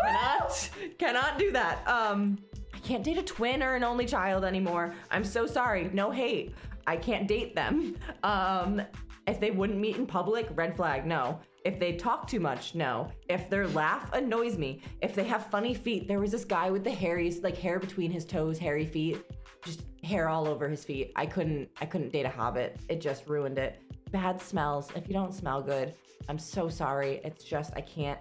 Cannot 0.00 0.70
cannot 0.98 1.38
do 1.38 1.50
that. 1.52 1.86
Um, 1.86 2.38
I 2.74 2.78
can't 2.78 3.04
date 3.04 3.18
a 3.18 3.22
twin 3.22 3.62
or 3.62 3.74
an 3.74 3.84
only 3.84 4.06
child 4.06 4.44
anymore. 4.44 4.94
I'm 5.10 5.24
so 5.24 5.46
sorry. 5.46 5.90
No 5.92 6.10
hate. 6.10 6.54
I 6.86 6.96
can't 6.96 7.28
date 7.28 7.54
them. 7.54 7.96
Um, 8.22 8.82
if 9.26 9.38
they 9.38 9.50
wouldn't 9.52 9.78
meet 9.78 9.96
in 9.96 10.06
public, 10.06 10.48
red 10.54 10.76
flag. 10.76 11.06
No. 11.06 11.38
If 11.64 11.78
they 11.78 11.92
talk 11.92 12.26
too 12.26 12.40
much, 12.40 12.74
no. 12.74 13.08
If 13.28 13.48
their 13.48 13.68
laugh 13.68 14.12
annoys 14.12 14.58
me, 14.58 14.82
if 15.00 15.14
they 15.14 15.22
have 15.24 15.46
funny 15.46 15.74
feet, 15.74 16.08
there 16.08 16.18
was 16.18 16.32
this 16.32 16.44
guy 16.44 16.70
with 16.70 16.82
the 16.82 16.90
hairies, 16.90 17.40
like 17.42 17.56
hair 17.56 17.78
between 17.78 18.10
his 18.10 18.24
toes, 18.24 18.58
hairy 18.58 18.84
feet, 18.84 19.24
just 19.64 19.82
hair 20.02 20.28
all 20.28 20.48
over 20.48 20.68
his 20.68 20.84
feet. 20.84 21.12
I 21.14 21.24
couldn't, 21.24 21.68
I 21.80 21.86
couldn't 21.86 22.10
date 22.10 22.26
a 22.26 22.30
hobbit. 22.30 22.80
It 22.88 23.00
just 23.00 23.28
ruined 23.28 23.58
it. 23.58 23.80
Bad 24.10 24.42
smells. 24.42 24.90
If 24.96 25.06
you 25.06 25.14
don't 25.14 25.32
smell 25.32 25.62
good, 25.62 25.94
I'm 26.28 26.38
so 26.38 26.68
sorry. 26.68 27.20
It's 27.24 27.44
just 27.44 27.72
I 27.76 27.80
can't 27.80 28.18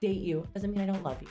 date 0.00 0.20
you. 0.20 0.46
Doesn't 0.54 0.72
mean 0.72 0.80
I 0.80 0.86
don't 0.86 1.02
love 1.02 1.20
you. 1.20 1.28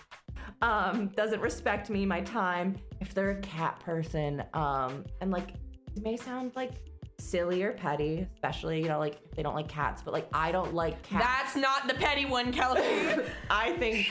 Um, 0.61 1.07
doesn't 1.15 1.41
respect 1.41 1.89
me, 1.89 2.05
my 2.05 2.21
time. 2.21 2.75
If 2.99 3.13
they're 3.13 3.31
a 3.31 3.41
cat 3.41 3.79
person, 3.79 4.43
um, 4.53 5.05
and 5.21 5.31
like 5.31 5.53
it 5.95 6.03
may 6.03 6.17
sound 6.17 6.51
like 6.55 6.71
silly 7.17 7.63
or 7.63 7.73
petty, 7.73 8.27
especially 8.35 8.81
you 8.81 8.87
know 8.87 8.99
like 8.99 9.19
if 9.25 9.35
they 9.35 9.43
don't 9.43 9.55
like 9.55 9.67
cats, 9.67 10.01
but 10.03 10.13
like 10.13 10.27
I 10.33 10.51
don't 10.51 10.73
like 10.73 11.01
cats. 11.03 11.25
That's 11.25 11.55
not 11.55 11.87
the 11.87 11.93
petty 11.95 12.25
one, 12.25 12.51
Kelsey. 12.51 13.23
I 13.49 13.73
think 13.77 14.07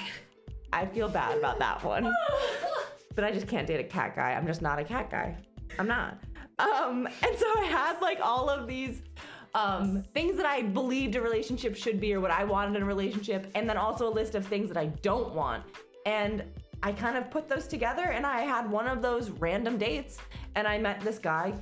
I 0.73 0.87
feel 0.87 1.09
bad 1.09 1.39
about 1.39 1.59
that 1.59 1.83
one. 1.83 2.13
But 3.15 3.25
I 3.25 3.33
just 3.33 3.49
can't 3.49 3.67
date 3.67 3.81
a 3.81 3.85
cat 3.85 4.15
guy. 4.15 4.31
I'm 4.35 4.47
just 4.47 4.63
not 4.63 4.79
a 4.79 4.85
cat 4.85 5.11
guy. 5.11 5.37
I'm 5.77 5.89
not. 5.89 6.21
Um, 6.61 7.07
and 7.07 7.37
so 7.37 7.47
I 7.59 7.65
had 7.65 8.01
like 8.01 8.21
all 8.23 8.49
of 8.49 8.69
these 8.69 9.03
um, 9.59 10.05
things 10.15 10.37
that 10.37 10.47
I 10.47 10.63
believed 10.63 11.17
a 11.17 11.21
relationship 11.21 11.77
should 11.77 12.01
be 12.01 12.15
or 12.15 12.21
what 12.21 12.31
I 12.31 12.45
wanted 12.45 12.77
in 12.77 12.83
a 12.83 12.87
relationship, 12.87 13.51
and 13.55 13.69
then 13.69 13.77
also 13.77 14.09
a 14.09 14.15
list 14.21 14.35
of 14.35 14.47
things 14.47 14.69
that 14.69 14.77
I 14.77 14.87
don't 14.87 15.35
want. 15.35 15.65
And 16.07 16.45
I 16.83 16.93
kind 16.93 17.17
of 17.17 17.31
put 17.31 17.49
those 17.49 17.67
together, 17.67 18.05
and 18.05 18.25
I 18.25 18.43
had 18.43 18.71
one 18.71 18.87
of 18.87 19.03
those 19.03 19.31
random 19.31 19.77
dates, 19.79 20.19
and 20.55 20.67
I 20.67 20.79
met 20.79 21.01
this 21.01 21.19
guy 21.19 21.55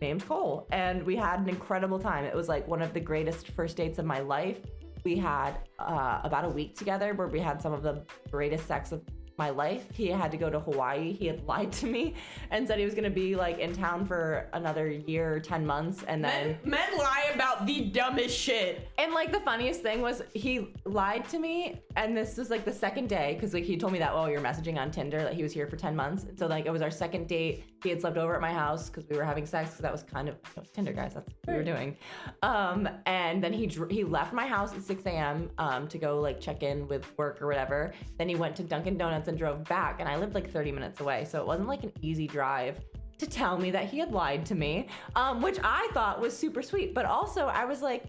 named 0.00 0.26
Cole, 0.26 0.66
and 0.72 1.02
we 1.04 1.14
had 1.14 1.40
an 1.40 1.48
incredible 1.48 1.98
time. 1.98 2.24
It 2.24 2.34
was 2.34 2.48
like 2.48 2.66
one 2.66 2.82
of 2.82 2.92
the 2.92 3.00
greatest 3.00 3.48
first 3.52 3.76
dates 3.76 3.98
of 3.98 4.04
my 4.04 4.18
life. 4.20 4.58
We 5.04 5.16
had 5.16 5.58
uh, 5.78 6.20
about 6.24 6.44
a 6.44 6.48
week 6.48 6.76
together 6.76 7.14
where 7.14 7.28
we 7.28 7.38
had 7.38 7.62
some 7.62 7.72
of 7.72 7.82
the 7.82 8.04
greatest 8.30 8.66
sex 8.66 8.90
of 8.90 9.02
my 9.38 9.50
life. 9.50 9.84
He 9.92 10.08
had 10.08 10.30
to 10.30 10.36
go 10.36 10.48
to 10.50 10.60
Hawaii. 10.60 11.12
He 11.12 11.26
had 11.26 11.46
lied 11.46 11.72
to 11.72 11.86
me 11.86 12.14
and 12.50 12.66
said 12.66 12.78
he 12.78 12.84
was 12.84 12.94
going 12.94 13.04
to 13.04 13.10
be 13.10 13.34
like 13.36 13.58
in 13.58 13.72
town 13.74 14.06
for 14.06 14.48
another 14.52 14.88
year 14.88 15.34
or 15.34 15.40
10 15.40 15.66
months 15.66 16.02
and 16.08 16.24
then 16.24 16.36
Men, 16.36 16.58
men 16.64 16.98
lie 16.98 17.30
about 17.34 17.66
the 17.66 17.86
dumbest 17.90 18.36
shit. 18.36 18.88
and 18.98 19.12
like 19.12 19.32
the 19.32 19.40
funniest 19.40 19.82
thing 19.82 20.00
was 20.00 20.22
he 20.34 20.68
lied 20.84 21.28
to 21.28 21.38
me, 21.38 21.80
and 21.96 22.16
this 22.16 22.36
was 22.36 22.50
like 22.50 22.64
the 22.64 22.72
second 22.72 23.08
day 23.08 23.34
because 23.34 23.54
like 23.54 23.64
he 23.64 23.76
told 23.76 23.92
me 23.92 23.98
that 23.98 24.14
while 24.14 24.26
we 24.26 24.32
were 24.32 24.40
messaging 24.40 24.76
on 24.78 24.90
Tinder 24.90 25.22
that 25.22 25.34
he 25.34 25.42
was 25.42 25.52
here 25.52 25.66
for 25.66 25.76
ten 25.76 25.94
months. 25.96 26.24
And 26.24 26.38
so 26.38 26.46
like 26.46 26.66
it 26.66 26.70
was 26.70 26.82
our 26.82 26.90
second 26.90 27.26
date. 27.28 27.64
He 27.82 27.90
had 27.90 28.00
slept 28.00 28.16
over 28.16 28.34
at 28.34 28.40
my 28.40 28.52
house 28.52 28.88
because 28.90 29.08
we 29.08 29.16
were 29.16 29.24
having 29.24 29.46
sex. 29.46 29.70
Because 29.70 29.82
that 29.82 29.92
was 29.92 30.02
kind 30.02 30.28
of 30.28 30.36
Tinder 30.72 30.92
guys. 30.92 31.14
That's 31.14 31.26
what 31.28 31.36
we 31.46 31.54
were 31.54 31.64
doing. 31.64 31.96
Um, 32.42 32.88
and 33.06 33.42
then 33.42 33.52
he 33.52 33.66
he 33.90 34.04
left 34.04 34.32
my 34.32 34.46
house 34.46 34.74
at 34.74 34.82
6 34.82 35.04
a.m. 35.06 35.50
Um, 35.58 35.86
to 35.88 35.98
go 35.98 36.20
like 36.20 36.40
check 36.40 36.62
in 36.62 36.88
with 36.88 37.06
work 37.18 37.40
or 37.40 37.46
whatever. 37.46 37.92
Then 38.18 38.28
he 38.28 38.34
went 38.34 38.56
to 38.56 38.62
Dunkin' 38.62 38.98
Donuts 38.98 39.25
and 39.28 39.38
drove 39.38 39.64
back. 39.64 40.00
And 40.00 40.08
I 40.08 40.16
lived 40.16 40.34
like 40.34 40.50
30 40.50 40.72
minutes 40.72 41.00
away, 41.00 41.24
so 41.24 41.40
it 41.40 41.46
wasn't 41.46 41.68
like 41.68 41.82
an 41.82 41.92
easy 42.02 42.26
drive 42.26 42.80
to 43.18 43.26
tell 43.26 43.58
me 43.58 43.70
that 43.70 43.86
he 43.86 43.98
had 43.98 44.12
lied 44.12 44.44
to 44.46 44.54
me, 44.54 44.88
um, 45.14 45.40
which 45.40 45.58
I 45.64 45.88
thought 45.94 46.20
was 46.20 46.36
super 46.36 46.62
sweet. 46.62 46.94
But 46.94 47.06
also, 47.06 47.46
I 47.46 47.64
was 47.64 47.80
like, 47.82 48.04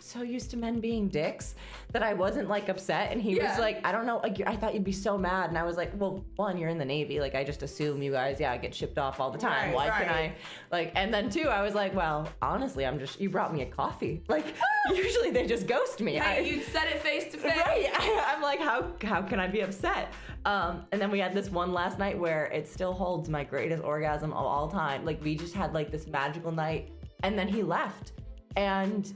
so 0.00 0.22
used 0.22 0.50
to 0.50 0.56
men 0.56 0.80
being 0.80 1.08
dicks 1.08 1.54
that 1.92 2.02
I 2.02 2.12
wasn't 2.14 2.48
like 2.48 2.68
upset. 2.68 3.12
And 3.12 3.20
he 3.22 3.36
Yeah. 3.36 3.50
was 3.50 3.58
like, 3.58 3.80
I 3.86 3.92
don't 3.92 4.06
know, 4.06 4.18
like, 4.22 4.40
I 4.46 4.56
thought 4.56 4.74
you'd 4.74 4.84
be 4.84 4.92
so 4.92 5.16
mad. 5.16 5.48
And 5.50 5.58
I 5.58 5.62
was 5.62 5.76
like, 5.76 5.92
well, 5.94 6.24
one, 6.36 6.58
you're 6.58 6.68
in 6.70 6.78
the 6.78 6.84
Navy. 6.84 7.20
Like, 7.20 7.34
I 7.34 7.44
just 7.44 7.62
assume 7.62 8.02
you 8.02 8.12
guys, 8.12 8.38
yeah, 8.40 8.56
get 8.56 8.74
shipped 8.74 8.98
off 8.98 9.20
all 9.20 9.30
the 9.30 9.38
time. 9.38 9.68
Right, 9.68 9.74
Why 9.74 9.90
can 9.90 10.08
I, 10.08 10.34
like, 10.70 10.92
and 10.96 11.12
then 11.12 11.30
two, 11.30 11.48
I 11.48 11.62
was 11.62 11.74
like, 11.74 11.94
well, 11.94 12.28
honestly, 12.40 12.84
I'm 12.84 12.98
just, 12.98 13.20
you 13.20 13.30
brought 13.30 13.54
me 13.54 13.62
a 13.62 13.66
coffee. 13.66 14.22
Like, 14.28 14.46
usually 14.94 15.30
they 15.30 15.46
just 15.46 15.66
ghost 15.66 16.00
me. 16.00 16.18
I, 16.18 16.38
you 16.38 16.62
said 16.62 16.84
it 16.88 17.00
face 17.02 17.30
to 17.32 17.38
face. 17.38 17.56
Right. 17.56 17.90
I, 17.94 18.34
am 18.34 18.42
like, 18.42 18.58
how 18.60 18.92
how 19.04 19.20
can 19.22 19.38
I 19.38 19.46
be 19.46 19.60
upset? 19.60 20.12
Um, 20.44 20.86
and 20.90 21.00
then 21.00 21.10
we 21.10 21.18
had 21.20 21.34
this 21.34 21.50
one 21.50 21.72
last 21.72 21.98
night 21.98 22.18
where 22.18 22.46
it 22.46 22.66
still 22.66 22.92
holds 22.92 23.28
my 23.28 23.44
greatest 23.44 23.82
orgasm 23.84 24.32
of 24.32 24.44
all 24.44 24.68
time. 24.68 25.04
Like 25.04 25.22
we 25.22 25.36
just 25.36 25.54
had 25.54 25.72
like 25.74 25.90
this 25.92 26.06
magical 26.08 26.50
night, 26.50 26.90
and 27.22 27.38
then 27.38 27.46
he 27.46 27.62
left. 27.62 28.12
And 28.56 29.12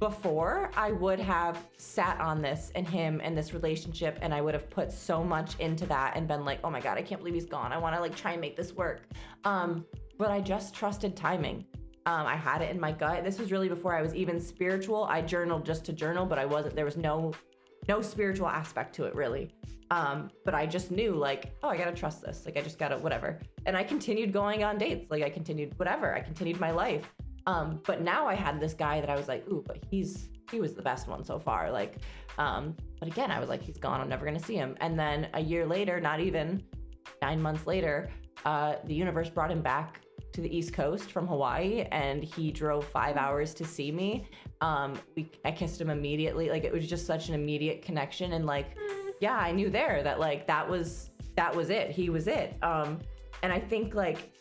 before 0.00 0.70
I 0.76 0.92
would 0.92 1.20
have 1.20 1.68
sat 1.76 2.18
on 2.20 2.40
this 2.40 2.72
and 2.74 2.88
him 2.88 3.20
and 3.22 3.36
this 3.36 3.52
relationship, 3.52 4.18
and 4.22 4.32
I 4.32 4.40
would 4.40 4.54
have 4.54 4.68
put 4.70 4.90
so 4.90 5.22
much 5.22 5.60
into 5.60 5.84
that 5.86 6.16
and 6.16 6.26
been 6.26 6.44
like, 6.44 6.58
oh 6.64 6.70
my 6.70 6.80
god, 6.80 6.96
I 6.96 7.02
can't 7.02 7.20
believe 7.20 7.34
he's 7.34 7.46
gone. 7.46 7.70
I 7.70 7.78
want 7.78 7.94
to 7.94 8.00
like 8.00 8.16
try 8.16 8.32
and 8.32 8.40
make 8.40 8.56
this 8.56 8.72
work. 8.72 9.02
Um, 9.44 9.84
but 10.18 10.30
I 10.30 10.40
just 10.40 10.74
trusted 10.74 11.14
timing. 11.14 11.66
Um, 12.06 12.26
I 12.26 12.34
had 12.34 12.62
it 12.62 12.70
in 12.70 12.80
my 12.80 12.92
gut. 12.92 13.22
This 13.24 13.38
was 13.38 13.52
really 13.52 13.68
before 13.68 13.94
I 13.94 14.00
was 14.00 14.14
even 14.14 14.40
spiritual. 14.40 15.04
I 15.04 15.20
journaled 15.20 15.66
just 15.66 15.84
to 15.84 15.92
journal, 15.92 16.24
but 16.24 16.38
I 16.38 16.46
wasn't. 16.46 16.74
There 16.74 16.86
was 16.86 16.96
no 16.96 17.32
no 17.86 18.00
spiritual 18.00 18.48
aspect 18.48 18.94
to 18.96 19.04
it 19.04 19.14
really. 19.14 19.50
Um, 19.90 20.30
but 20.44 20.54
I 20.54 20.66
just 20.66 20.90
knew 20.90 21.14
like, 21.14 21.52
oh, 21.62 21.68
I 21.68 21.76
gotta 21.76 21.92
trust 21.92 22.22
this. 22.22 22.46
Like 22.46 22.56
I 22.56 22.62
just 22.62 22.78
gotta 22.78 22.96
whatever. 22.96 23.38
And 23.66 23.76
I 23.76 23.84
continued 23.84 24.32
going 24.32 24.64
on 24.64 24.78
dates. 24.78 25.10
Like 25.10 25.22
I 25.22 25.28
continued 25.28 25.78
whatever. 25.78 26.14
I 26.14 26.20
continued 26.20 26.58
my 26.58 26.70
life. 26.70 27.12
Um, 27.46 27.80
but 27.86 28.02
now 28.02 28.26
I 28.26 28.34
had 28.34 28.60
this 28.60 28.74
guy 28.74 29.00
that 29.00 29.10
I 29.10 29.16
was 29.16 29.28
like, 29.28 29.46
ooh, 29.48 29.64
but 29.66 29.78
he's 29.90 30.28
he 30.50 30.60
was 30.60 30.74
the 30.74 30.82
best 30.82 31.06
one 31.06 31.24
so 31.24 31.38
far. 31.38 31.70
Like, 31.70 31.98
um, 32.38 32.76
but 32.98 33.08
again, 33.08 33.30
I 33.30 33.38
was 33.38 33.48
like, 33.48 33.62
he's 33.62 33.78
gone. 33.78 34.00
I'm 34.00 34.08
never 34.08 34.24
gonna 34.24 34.40
see 34.40 34.56
him. 34.56 34.76
And 34.80 34.98
then 34.98 35.28
a 35.34 35.40
year 35.40 35.66
later, 35.66 36.00
not 36.00 36.20
even 36.20 36.62
nine 37.22 37.40
months 37.40 37.66
later, 37.66 38.10
uh, 38.44 38.76
the 38.84 38.94
universe 38.94 39.28
brought 39.28 39.50
him 39.50 39.62
back 39.62 40.00
to 40.32 40.40
the 40.40 40.56
East 40.56 40.72
Coast 40.72 41.10
from 41.10 41.26
Hawaii, 41.26 41.86
and 41.90 42.22
he 42.22 42.50
drove 42.50 42.84
five 42.86 43.16
hours 43.16 43.54
to 43.54 43.64
see 43.64 43.90
me. 43.90 44.26
Um, 44.60 44.94
we, 45.16 45.30
I 45.44 45.52
kissed 45.52 45.80
him 45.80 45.90
immediately. 45.90 46.50
Like 46.50 46.64
it 46.64 46.72
was 46.72 46.86
just 46.88 47.06
such 47.06 47.28
an 47.28 47.34
immediate 47.34 47.82
connection, 47.82 48.32
and 48.32 48.46
like, 48.46 48.76
yeah, 49.20 49.36
I 49.36 49.52
knew 49.52 49.70
there 49.70 50.02
that 50.02 50.20
like 50.20 50.46
that 50.46 50.68
was 50.68 51.10
that 51.36 51.54
was 51.54 51.70
it. 51.70 51.90
He 51.90 52.10
was 52.10 52.26
it. 52.26 52.56
Um, 52.62 52.98
and 53.42 53.52
I 53.52 53.58
think 53.58 53.94
like 53.94 54.32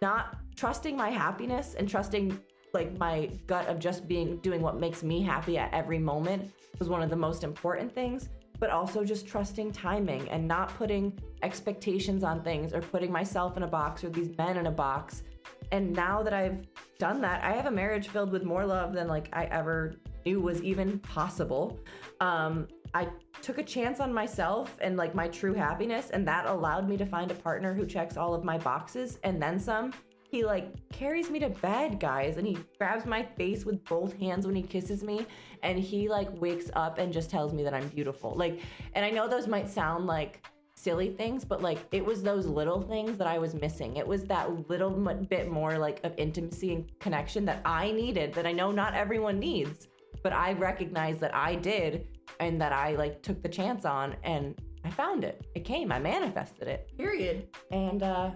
not 0.00 0.36
trusting 0.62 0.96
my 0.96 1.10
happiness 1.10 1.74
and 1.74 1.88
trusting 1.88 2.38
like 2.72 2.96
my 2.96 3.28
gut 3.48 3.66
of 3.66 3.80
just 3.80 4.06
being 4.06 4.36
doing 4.42 4.62
what 4.62 4.78
makes 4.78 5.02
me 5.02 5.20
happy 5.20 5.58
at 5.58 5.74
every 5.74 5.98
moment 5.98 6.52
was 6.78 6.88
one 6.88 7.02
of 7.02 7.10
the 7.10 7.16
most 7.16 7.42
important 7.42 7.92
things 7.92 8.28
but 8.60 8.70
also 8.70 9.02
just 9.02 9.26
trusting 9.26 9.72
timing 9.72 10.28
and 10.28 10.46
not 10.46 10.68
putting 10.76 11.18
expectations 11.42 12.22
on 12.22 12.44
things 12.44 12.72
or 12.72 12.80
putting 12.80 13.10
myself 13.10 13.56
in 13.56 13.64
a 13.64 13.66
box 13.66 14.04
or 14.04 14.08
these 14.08 14.30
men 14.38 14.56
in 14.56 14.68
a 14.68 14.70
box. 14.70 15.24
And 15.72 15.92
now 15.92 16.22
that 16.22 16.32
I've 16.32 16.64
done 16.96 17.20
that 17.22 17.42
I 17.42 17.54
have 17.54 17.66
a 17.66 17.70
marriage 17.72 18.06
filled 18.06 18.30
with 18.30 18.44
more 18.44 18.64
love 18.64 18.92
than 18.92 19.08
like 19.08 19.30
I 19.32 19.46
ever 19.46 19.96
knew 20.24 20.40
was 20.40 20.62
even 20.62 21.00
possible. 21.00 21.80
Um 22.20 22.68
I 22.94 23.08
took 23.40 23.58
a 23.58 23.64
chance 23.64 23.98
on 23.98 24.14
myself 24.14 24.78
and 24.80 24.96
like 24.96 25.12
my 25.12 25.26
true 25.26 25.54
happiness 25.54 26.10
and 26.10 26.24
that 26.28 26.46
allowed 26.46 26.88
me 26.88 26.96
to 26.98 27.06
find 27.06 27.32
a 27.32 27.34
partner 27.34 27.74
who 27.74 27.84
checks 27.84 28.16
all 28.16 28.32
of 28.32 28.44
my 28.44 28.58
boxes 28.58 29.18
and 29.24 29.42
then 29.42 29.58
some 29.58 29.92
he 30.32 30.46
like 30.46 30.72
carries 30.88 31.28
me 31.28 31.38
to 31.40 31.50
bed, 31.50 32.00
guys, 32.00 32.38
and 32.38 32.46
he 32.46 32.56
grabs 32.78 33.04
my 33.04 33.22
face 33.22 33.66
with 33.66 33.84
both 33.84 34.16
hands 34.16 34.46
when 34.46 34.56
he 34.56 34.62
kisses 34.62 35.04
me, 35.04 35.26
and 35.62 35.78
he 35.78 36.08
like 36.08 36.28
wakes 36.40 36.70
up 36.72 36.96
and 36.96 37.12
just 37.12 37.28
tells 37.28 37.52
me 37.52 37.62
that 37.62 37.74
I'm 37.74 37.86
beautiful. 37.88 38.34
Like, 38.34 38.60
and 38.94 39.04
I 39.04 39.10
know 39.10 39.28
those 39.28 39.46
might 39.46 39.68
sound 39.68 40.06
like 40.06 40.42
silly 40.74 41.10
things, 41.10 41.44
but 41.44 41.60
like 41.60 41.80
it 41.92 42.02
was 42.02 42.22
those 42.22 42.46
little 42.46 42.80
things 42.80 43.18
that 43.18 43.26
I 43.26 43.38
was 43.38 43.54
missing. 43.54 43.98
It 43.98 44.06
was 44.08 44.24
that 44.24 44.70
little 44.70 45.06
m- 45.06 45.24
bit 45.24 45.50
more 45.50 45.76
like 45.76 46.00
of 46.02 46.14
intimacy 46.16 46.72
and 46.72 46.98
connection 46.98 47.44
that 47.44 47.60
I 47.66 47.92
needed 47.92 48.32
that 48.32 48.46
I 48.46 48.52
know 48.52 48.72
not 48.72 48.94
everyone 48.94 49.38
needs, 49.38 49.88
but 50.22 50.32
I 50.32 50.54
recognize 50.54 51.18
that 51.18 51.34
I 51.34 51.56
did 51.56 52.08
and 52.40 52.58
that 52.58 52.72
I 52.72 52.94
like 52.94 53.22
took 53.22 53.42
the 53.42 53.50
chance 53.50 53.84
on 53.84 54.16
and 54.24 54.58
I 54.82 54.90
found 54.90 55.24
it. 55.24 55.46
It 55.54 55.66
came. 55.66 55.92
I 55.92 55.98
manifested 55.98 56.68
it. 56.68 56.90
Period. 56.96 57.48
And 57.70 58.02
uh 58.02 58.30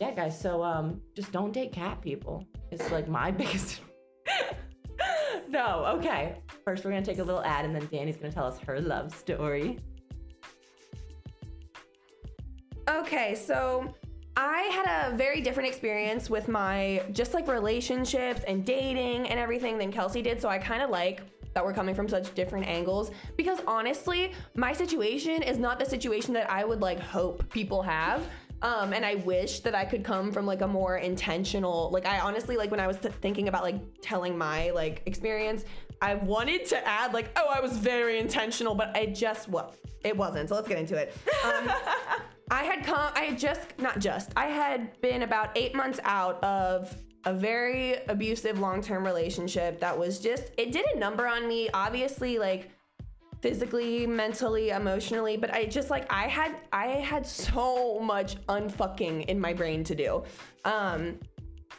yeah, 0.00 0.12
guys, 0.12 0.38
so 0.38 0.62
um 0.62 1.00
just 1.14 1.32
don't 1.32 1.52
date 1.52 1.72
cat 1.72 2.00
people. 2.00 2.44
It's 2.70 2.90
like 2.90 3.08
my 3.08 3.30
biggest 3.42 3.80
No, 5.48 5.84
okay. 5.96 6.36
First 6.64 6.84
we're 6.84 6.90
gonna 6.90 7.04
take 7.04 7.18
a 7.18 7.24
little 7.24 7.42
ad 7.42 7.64
and 7.64 7.74
then 7.74 7.88
Danny's 7.90 8.16
gonna 8.16 8.32
tell 8.32 8.46
us 8.46 8.58
her 8.60 8.80
love 8.80 9.14
story. 9.14 9.78
Okay, 12.88 13.34
so 13.34 13.94
I 14.36 14.62
had 14.72 15.12
a 15.12 15.16
very 15.16 15.40
different 15.40 15.68
experience 15.68 16.30
with 16.30 16.48
my 16.48 17.02
just 17.12 17.34
like 17.34 17.48
relationships 17.48 18.42
and 18.46 18.64
dating 18.64 19.28
and 19.28 19.38
everything 19.38 19.78
than 19.78 19.90
Kelsey 19.90 20.22
did. 20.22 20.40
So 20.40 20.48
I 20.48 20.58
kind 20.58 20.82
of 20.82 20.90
like 20.90 21.22
that 21.54 21.64
we're 21.64 21.72
coming 21.72 21.94
from 21.94 22.08
such 22.08 22.34
different 22.34 22.66
angles 22.66 23.10
because 23.36 23.58
honestly, 23.66 24.32
my 24.54 24.72
situation 24.72 25.42
is 25.42 25.58
not 25.58 25.78
the 25.78 25.84
situation 25.84 26.32
that 26.34 26.50
I 26.50 26.64
would 26.64 26.80
like 26.80 27.00
hope 27.00 27.50
people 27.50 27.82
have. 27.82 28.22
Um, 28.62 28.92
and 28.92 29.04
I 29.04 29.16
wish 29.16 29.60
that 29.60 29.74
I 29.74 29.84
could 29.84 30.04
come 30.04 30.32
from 30.32 30.46
like 30.46 30.62
a 30.62 30.68
more 30.68 30.96
intentional, 30.96 31.90
like 31.92 32.06
I 32.06 32.20
honestly 32.20 32.56
like 32.56 32.70
when 32.70 32.80
I 32.80 32.86
was 32.86 32.98
th- 32.98 33.14
thinking 33.14 33.48
about 33.48 33.62
like 33.62 33.76
telling 34.02 34.36
my 34.36 34.70
like 34.70 35.02
experience, 35.06 35.64
I 36.02 36.14
wanted 36.14 36.64
to 36.66 36.86
add 36.86 37.12
like, 37.12 37.30
oh, 37.36 37.48
I 37.48 37.60
was 37.60 37.76
very 37.76 38.18
intentional, 38.18 38.74
but 38.74 38.96
I 38.96 39.06
just 39.06 39.48
well, 39.48 39.74
it 40.04 40.16
wasn't. 40.16 40.48
So 40.48 40.54
let's 40.54 40.68
get 40.68 40.78
into 40.78 40.96
it. 40.96 41.16
Um, 41.44 41.70
I 42.50 42.64
had 42.64 42.84
come, 42.84 43.12
I 43.14 43.24
had 43.24 43.38
just, 43.38 43.78
not 43.78 43.98
just, 43.98 44.32
I 44.36 44.46
had 44.46 44.98
been 45.00 45.22
about 45.22 45.56
eight 45.56 45.74
months 45.74 46.00
out 46.04 46.42
of 46.42 46.96
a 47.24 47.34
very 47.34 47.96
abusive 48.08 48.58
long 48.58 48.80
term 48.80 49.04
relationship 49.04 49.80
that 49.80 49.96
was 49.98 50.18
just, 50.18 50.44
it 50.56 50.72
did 50.72 50.86
a 50.94 50.98
number 50.98 51.26
on 51.26 51.46
me. 51.46 51.68
Obviously, 51.74 52.38
like, 52.38 52.70
physically, 53.40 54.06
mentally, 54.06 54.70
emotionally, 54.70 55.36
but 55.36 55.52
I 55.52 55.66
just 55.66 55.90
like 55.90 56.10
I 56.12 56.26
had 56.26 56.56
I 56.72 56.86
had 56.86 57.26
so 57.26 58.00
much 58.00 58.36
unfucking 58.46 59.26
in 59.26 59.38
my 59.38 59.52
brain 59.52 59.84
to 59.84 59.94
do. 59.94 60.22
Um 60.64 61.18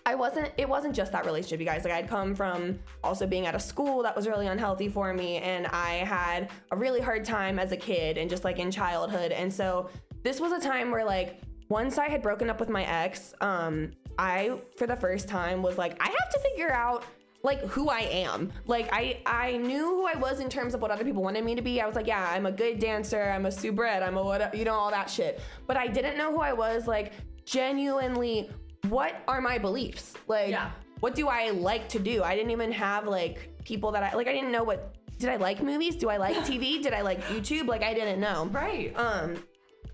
I 0.05 0.15
wasn't 0.15 0.51
it 0.57 0.67
wasn't 0.67 0.95
just 0.95 1.11
that 1.11 1.25
relationship, 1.25 1.59
you 1.59 1.65
guys. 1.65 1.83
Like 1.83 1.93
I'd 1.93 2.09
come 2.09 2.33
from 2.33 2.79
also 3.03 3.27
being 3.27 3.45
at 3.45 3.55
a 3.55 3.59
school 3.59 4.01
that 4.03 4.15
was 4.15 4.27
really 4.27 4.47
unhealthy 4.47 4.87
for 4.87 5.13
me 5.13 5.37
and 5.37 5.67
I 5.67 5.95
had 5.97 6.49
a 6.71 6.77
really 6.77 7.01
hard 7.01 7.25
time 7.25 7.59
as 7.59 7.71
a 7.71 7.77
kid 7.77 8.17
and 8.17 8.29
just 8.29 8.43
like 8.43 8.59
in 8.59 8.71
childhood. 8.71 9.31
And 9.31 9.53
so 9.53 9.89
this 10.23 10.39
was 10.39 10.51
a 10.51 10.59
time 10.59 10.91
where 10.91 11.05
like 11.05 11.41
once 11.69 11.97
I 11.97 12.09
had 12.09 12.21
broken 12.21 12.49
up 12.49 12.59
with 12.59 12.69
my 12.69 12.85
ex, 12.85 13.33
um 13.41 13.91
I 14.17 14.59
for 14.77 14.87
the 14.87 14.95
first 14.95 15.27
time 15.27 15.61
was 15.61 15.77
like 15.77 16.01
I 16.01 16.07
have 16.07 16.29
to 16.31 16.39
figure 16.39 16.71
out 16.71 17.05
like 17.41 17.61
who 17.61 17.89
I 17.89 18.01
am. 18.01 18.51
Like 18.67 18.89
I 18.91 19.21
I 19.25 19.57
knew 19.57 19.85
who 19.85 20.05
I 20.05 20.15
was 20.17 20.39
in 20.39 20.49
terms 20.49 20.73
of 20.73 20.81
what 20.81 20.91
other 20.91 21.03
people 21.05 21.23
wanted 21.23 21.43
me 21.45 21.55
to 21.55 21.61
be. 21.61 21.79
I 21.81 21.85
was 21.87 21.95
like, 21.95 22.07
yeah, 22.07 22.29
I'm 22.31 22.45
a 22.45 22.51
good 22.51 22.79
dancer, 22.79 23.21
I'm 23.23 23.45
a 23.45 23.51
soubrette, 23.51 24.03
I'm 24.03 24.17
a 24.17 24.23
what 24.23 24.53
you 24.55 24.65
know 24.65 24.73
all 24.73 24.91
that 24.91 25.09
shit. 25.09 25.39
But 25.67 25.77
I 25.77 25.87
didn't 25.87 26.17
know 26.17 26.31
who 26.31 26.39
I 26.41 26.53
was 26.53 26.87
like 26.87 27.13
genuinely 27.45 28.49
what 28.87 29.21
are 29.27 29.41
my 29.41 29.57
beliefs? 29.57 30.13
Like 30.27 30.49
Yeah. 30.51 30.71
what 30.99 31.15
do 31.15 31.27
I 31.27 31.49
like 31.51 31.89
to 31.89 31.99
do? 31.99 32.23
I 32.23 32.35
didn't 32.35 32.51
even 32.51 32.71
have 32.71 33.07
like 33.07 33.49
people 33.65 33.91
that 33.91 34.03
I 34.03 34.15
like 34.15 34.27
I 34.27 34.33
didn't 34.33 34.51
know 34.51 34.63
what 34.63 34.95
did 35.17 35.29
I 35.29 35.35
like 35.35 35.61
movies? 35.61 35.95
Do 35.95 36.09
I 36.09 36.17
like 36.17 36.35
TV? 36.49 36.81
Did 36.81 36.93
I 36.93 37.01
like 37.01 37.21
YouTube? 37.25 37.67
Like 37.67 37.83
I 37.83 37.93
didn't 37.93 38.19
know. 38.19 38.45
Right. 38.51 38.93
Um 38.97 39.43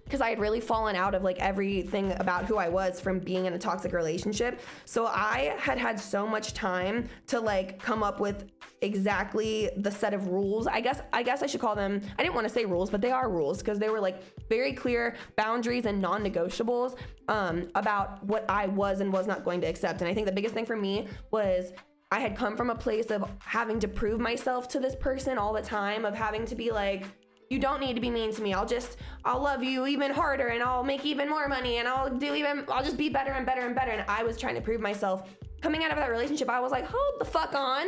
because 0.05 0.21
I 0.21 0.29
had 0.29 0.39
really 0.39 0.62
fallen 0.62 0.95
out 0.95 1.15
of 1.15 1.24
like 1.24 1.39
everything 1.39 2.13
about 2.19 2.45
who 2.45 2.57
I 2.57 2.69
was 2.69 3.01
from 3.01 3.19
being 3.19 3.45
in 3.45 3.53
a 3.53 3.59
toxic 3.59 3.91
relationship. 3.91 4.62
So 4.85 5.07
I 5.07 5.55
had 5.57 5.77
had 5.77 6.00
so 6.00 6.25
much 6.25 6.53
time 6.53 7.09
to 7.27 7.39
like 7.39 7.79
come 7.79 8.03
up 8.03 8.19
with 8.19 8.51
exactly 8.81 9.69
the 9.77 9.91
set 9.91 10.13
of 10.13 10.27
rules. 10.27 10.67
I 10.67 10.79
guess 10.79 11.01
I 11.12 11.24
guess 11.24 11.41
I 11.41 11.47
should 11.47 11.62
call 11.62 11.75
them 11.75 12.01
I 12.17 12.23
didn't 12.23 12.36
want 12.36 12.47
to 12.47 12.53
say 12.53 12.65
rules, 12.65 12.89
but 12.89 13.01
they 13.01 13.12
are 13.12 13.30
rules 13.30 13.60
because 13.60 13.80
they 13.80 13.89
were 13.89 13.99
like 13.99 14.21
very 14.47 14.73
clear 14.73 15.15
boundaries 15.36 15.86
and 15.86 15.99
non-negotiables 16.01 16.97
um, 17.27 17.67
about 17.75 18.23
what 18.23 18.45
I 18.49 18.67
was 18.67 18.99
and 18.99 19.12
was 19.12 19.25
not 19.25 19.43
going 19.43 19.60
to 19.62 19.67
accept. 19.67 20.01
And 20.01 20.10
I 20.10 20.13
think 20.13 20.27
the 20.27 20.34
biggest 20.34 20.53
thing 20.53 20.65
for 20.65 20.75
me 20.75 21.08
was 21.32 21.73
I 22.12 22.19
had 22.19 22.38
come 22.38 22.56
from 22.56 22.69
a 22.69 22.75
place 22.75 23.08
of 23.08 23.30
having 23.39 23.80
to 23.80 23.88
prove 23.88 24.19
myself 24.19 24.67
to 24.69 24.80
this 24.80 24.95
person 24.95 25.38
all 25.38 25.53
the 25.53 25.62
time, 25.62 26.06
of 26.06 26.13
having 26.13 26.45
to 26.45 26.56
be 26.56 26.71
like, 26.71 27.06
you 27.49 27.60
don't 27.60 27.79
need 27.79 27.93
to 27.93 28.01
be 28.01 28.10
mean 28.10 28.34
to 28.34 28.41
me. 28.41 28.53
I'll 28.53 28.65
just, 28.65 28.97
I'll 29.23 29.41
love 29.41 29.63
you 29.63 29.88
even 29.88 30.12
harder 30.12 30.47
and 30.47 30.63
I'll 30.63 30.84
make 30.84 31.05
even 31.05 31.29
more 31.29 31.47
money 31.47 31.77
and 31.77 31.88
I'll 31.88 32.10
do 32.10 32.34
even, 32.34 32.65
I'll 32.69 32.84
just 32.84 32.97
be 32.97 33.10
better 33.10 33.31
and 33.31 33.45
better 33.45 33.62
and 33.62 33.75
better. 33.75 33.91
And 33.91 34.03
I 34.08 34.23
was 34.23 34.38
trying 34.38 34.55
to 34.55 34.62
prove 34.62 34.81
myself. 34.81 35.29
Coming 35.62 35.84
out 35.84 35.91
of 35.91 35.97
that 35.97 36.10
relationship, 36.10 36.49
I 36.49 36.60
was 36.60 36.71
like, 36.71 36.86
hold 36.86 37.19
the 37.19 37.25
fuck 37.25 37.53
on. 37.53 37.88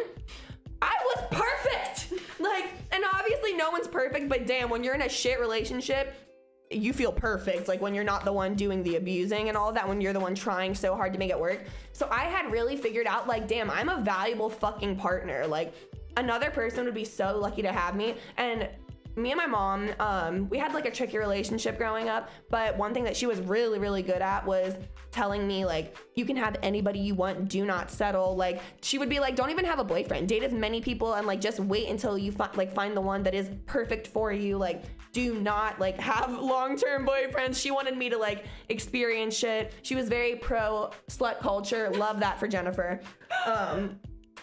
I 0.81 0.95
was 1.03 1.23
perfect. 1.31 2.13
Like, 2.39 2.65
and 2.91 3.03
obviously 3.15 3.53
no 3.53 3.71
one's 3.71 3.87
perfect, 3.87 4.29
but 4.29 4.45
damn, 4.45 4.69
when 4.69 4.83
you're 4.83 4.93
in 4.93 5.01
a 5.01 5.09
shit 5.09 5.39
relationship, 5.39 6.13
you 6.69 6.93
feel 6.93 7.11
perfect 7.11 7.67
like 7.67 7.81
when 7.81 7.95
you're 7.95 8.03
not 8.03 8.25
the 8.25 8.31
one 8.31 8.53
doing 8.53 8.83
the 8.83 8.97
abusing 8.97 9.47
and 9.47 9.57
all 9.57 9.71
that 9.71 9.87
when 9.87 10.01
you're 10.01 10.13
the 10.13 10.19
one 10.19 10.35
trying 10.35 10.75
so 10.75 10.95
hard 10.95 11.13
to 11.13 11.19
make 11.19 11.29
it 11.29 11.39
work 11.39 11.63
so 11.93 12.09
i 12.11 12.25
had 12.25 12.51
really 12.51 12.75
figured 12.75 13.07
out 13.07 13.25
like 13.25 13.47
damn 13.47 13.71
i'm 13.71 13.87
a 13.87 14.01
valuable 14.01 14.49
fucking 14.49 14.95
partner 14.95 15.47
like 15.47 15.73
another 16.17 16.51
person 16.51 16.83
would 16.83 16.93
be 16.93 17.05
so 17.05 17.37
lucky 17.39 17.61
to 17.61 17.71
have 17.71 17.95
me 17.95 18.15
and 18.35 18.67
me 19.17 19.31
and 19.31 19.37
my 19.37 19.47
mom 19.47 19.89
um, 19.99 20.49
we 20.49 20.57
had 20.57 20.73
like 20.73 20.85
a 20.85 20.91
tricky 20.91 21.17
relationship 21.17 21.77
growing 21.77 22.07
up 22.07 22.29
but 22.49 22.77
one 22.77 22.93
thing 22.93 23.03
that 23.03 23.17
she 23.17 23.25
was 23.25 23.39
really 23.41 23.79
really 23.79 24.01
good 24.01 24.21
at 24.21 24.45
was 24.45 24.75
telling 25.17 25.47
me 25.47 25.65
like 25.65 25.97
you 26.15 26.25
can 26.25 26.35
have 26.35 26.57
anybody 26.61 26.99
you 26.99 27.15
want 27.15 27.47
do 27.47 27.65
not 27.65 27.89
settle. 27.89 28.35
Like 28.35 28.61
she 28.81 28.97
would 28.97 29.09
be 29.09 29.19
like 29.19 29.35
don't 29.35 29.49
even 29.49 29.65
have 29.65 29.79
a 29.79 29.83
boyfriend. 29.83 30.29
Date 30.29 30.43
as 30.43 30.51
many 30.51 30.81
people 30.81 31.13
and 31.13 31.25
like 31.25 31.41
just 31.41 31.59
wait 31.59 31.89
until 31.89 32.17
you 32.17 32.31
find 32.31 32.55
like 32.55 32.71
find 32.73 32.95
the 32.95 33.01
one 33.01 33.23
that 33.23 33.33
is 33.33 33.49
perfect 33.65 34.07
for 34.07 34.31
you. 34.31 34.57
Like 34.57 34.83
do 35.13 35.39
not 35.39 35.79
like 35.79 35.99
have 35.99 36.31
long-term 36.39 37.07
boyfriends. 37.07 37.59
She 37.59 37.71
wanted 37.71 37.97
me 37.97 38.09
to 38.09 38.17
like 38.17 38.45
experience 38.69 39.35
shit. 39.35 39.73
She 39.81 39.95
was 39.95 40.07
very 40.07 40.35
pro 40.35 40.91
slut 41.09 41.39
culture. 41.39 41.89
Love 41.89 42.19
that 42.19 42.39
for 42.39 42.47
jennifer. 42.47 42.99
Um 43.45 43.99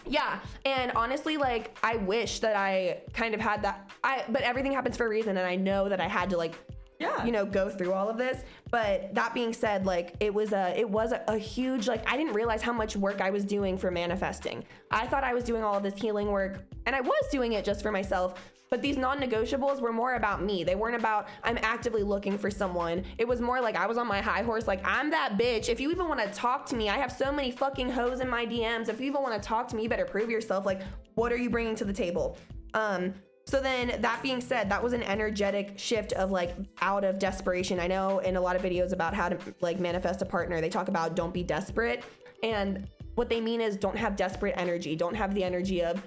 yeah 0.07 0.39
and 0.65 0.91
honestly 0.93 1.37
like 1.37 1.77
i 1.83 1.95
wish 1.97 2.39
that 2.39 2.55
i 2.55 3.01
kind 3.13 3.33
of 3.33 3.39
had 3.39 3.61
that 3.61 3.89
i 4.03 4.23
but 4.29 4.41
everything 4.41 4.71
happens 4.71 4.95
for 4.97 5.05
a 5.05 5.09
reason 5.09 5.37
and 5.37 5.47
i 5.47 5.55
know 5.55 5.89
that 5.89 5.99
i 5.99 6.07
had 6.07 6.29
to 6.29 6.37
like 6.37 6.55
Yeah. 6.99 7.25
you 7.25 7.31
know 7.31 7.45
go 7.45 7.69
through 7.69 7.93
all 7.93 8.09
of 8.09 8.17
this. 8.17 8.43
But 8.71 9.13
that 9.15 9.33
being 9.33 9.53
said 9.53 9.85
like 9.85 10.15
it 10.19 10.33
was 10.33 10.53
a 10.53 10.77
it 10.77 10.89
was 10.89 11.11
a, 11.11 11.23
a 11.27 11.37
huge 11.37 11.87
like 11.87 12.09
i 12.09 12.15
didn't 12.17 12.33
realize 12.33 12.61
how 12.61 12.73
much 12.73 12.95
work 12.95 13.21
i 13.21 13.29
was 13.29 13.43
doing 13.43 13.77
for 13.77 13.91
manifesting. 13.91 14.63
I 14.91 15.05
thought 15.07 15.23
i 15.23 15.33
was 15.33 15.43
doing 15.43 15.63
all 15.63 15.75
of 15.75 15.83
this 15.83 15.95
healing 15.95 16.31
work 16.31 16.61
and 16.85 16.95
i 16.95 17.01
was 17.01 17.27
doing 17.31 17.53
it 17.53 17.65
just 17.65 17.81
for 17.81 17.91
myself 17.91 18.35
but 18.69 18.81
these 18.81 18.97
non-negotiables 18.97 19.79
were 19.79 19.93
more 19.93 20.15
about 20.15 20.41
me. 20.41 20.63
They 20.63 20.75
weren't 20.75 20.95
about 20.95 21.27
i'm 21.43 21.57
actively 21.61 22.03
looking 22.03 22.37
for 22.37 22.49
someone. 22.49 23.03
It 23.17 23.27
was 23.27 23.41
more 23.41 23.61
like 23.61 23.75
i 23.75 23.85
was 23.85 23.97
on 23.97 24.07
my 24.07 24.21
high 24.21 24.41
horse 24.41 24.67
like 24.67 24.81
i'm 24.85 25.09
that 25.11 25.37
bitch. 25.37 25.69
If 25.69 25.79
you 25.79 25.91
even 25.91 26.07
want 26.07 26.19
to 26.21 26.29
talk 26.31 26.65
to 26.67 26.75
me 26.75 26.89
i 26.89 26.97
have 26.97 27.11
so 27.11 27.31
many 27.31 27.51
fucking 27.51 27.89
hoes 27.89 28.19
in 28.19 28.29
my 28.29 28.45
dms 28.45 28.89
if 28.89 28.99
you 28.99 29.07
even 29.07 29.21
want 29.21 29.41
to 29.41 29.47
talk 29.47 29.67
to 29.69 29.75
me 29.75 29.83
you 29.83 29.89
better 29.89 30.05
prove 30.05 30.29
yourself. 30.29 30.65
Like 30.65 30.81
what 31.15 31.31
are 31.31 31.37
you 31.37 31.49
bringing 31.49 31.75
to 31.75 31.85
the 31.85 31.93
table? 31.93 32.37
Um 32.73 33.13
so 33.45 33.61
then 33.61 34.01
that 34.01 34.23
being 34.23 34.41
said, 34.41 34.69
that 34.71 34.81
was 34.81 34.93
an 34.93 35.03
energetic 35.03 35.77
shift 35.77 36.13
of 36.13 36.31
like 36.31 36.55
out 36.81 37.03
of 37.03 37.19
desperation. 37.19 37.79
I 37.79 37.87
know 37.87 38.19
in 38.19 38.37
a 38.37 38.41
lot 38.41 38.55
of 38.55 38.63
videos 38.63 38.91
about 38.91 39.13
how 39.13 39.29
to 39.29 39.37
like 39.61 39.79
manifest 39.79 40.21
a 40.23 40.25
partner, 40.25 40.59
they 40.61 40.69
talk 40.69 40.87
about 40.87 41.15
don't 41.15 41.33
be 41.33 41.43
desperate. 41.43 42.03
And 42.41 42.87
what 43.13 43.29
they 43.29 43.39
mean 43.39 43.61
is 43.61 43.77
don't 43.77 43.97
have 43.97 44.15
desperate 44.15 44.55
energy. 44.57 44.95
Don't 44.95 45.15
have 45.15 45.35
the 45.35 45.43
energy 45.43 45.83
of 45.83 46.01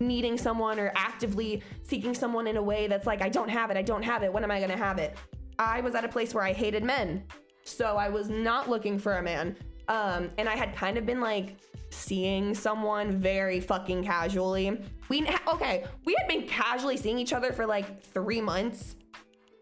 needing 0.00 0.36
someone 0.36 0.80
or 0.80 0.92
actively 0.96 1.62
seeking 1.82 2.14
someone 2.14 2.46
in 2.46 2.56
a 2.56 2.62
way 2.62 2.88
that's 2.88 3.06
like, 3.06 3.22
I 3.22 3.28
don't 3.28 3.48
have 3.48 3.70
it, 3.70 3.76
I 3.76 3.82
don't 3.82 4.02
have 4.02 4.22
it, 4.22 4.32
when 4.32 4.42
am 4.42 4.50
I 4.50 4.60
gonna 4.60 4.76
have 4.76 4.98
it? 4.98 5.16
I 5.58 5.80
was 5.82 5.94
at 5.94 6.04
a 6.04 6.08
place 6.08 6.34
where 6.34 6.42
I 6.42 6.52
hated 6.52 6.82
men. 6.82 7.22
So 7.62 7.96
I 7.96 8.08
was 8.08 8.28
not 8.28 8.68
looking 8.68 8.98
for 8.98 9.18
a 9.18 9.22
man. 9.22 9.56
Um, 9.90 10.30
and 10.38 10.48
I 10.48 10.54
had 10.54 10.74
kind 10.76 10.96
of 10.96 11.04
been 11.04 11.20
like 11.20 11.56
seeing 11.90 12.54
someone 12.54 13.18
very 13.18 13.58
fucking 13.58 14.04
casually. 14.04 14.80
We 15.08 15.26
okay, 15.48 15.84
we 16.04 16.14
had 16.16 16.28
been 16.28 16.46
casually 16.46 16.96
seeing 16.96 17.18
each 17.18 17.32
other 17.32 17.52
for 17.52 17.66
like 17.66 18.00
three 18.00 18.40
months, 18.40 18.94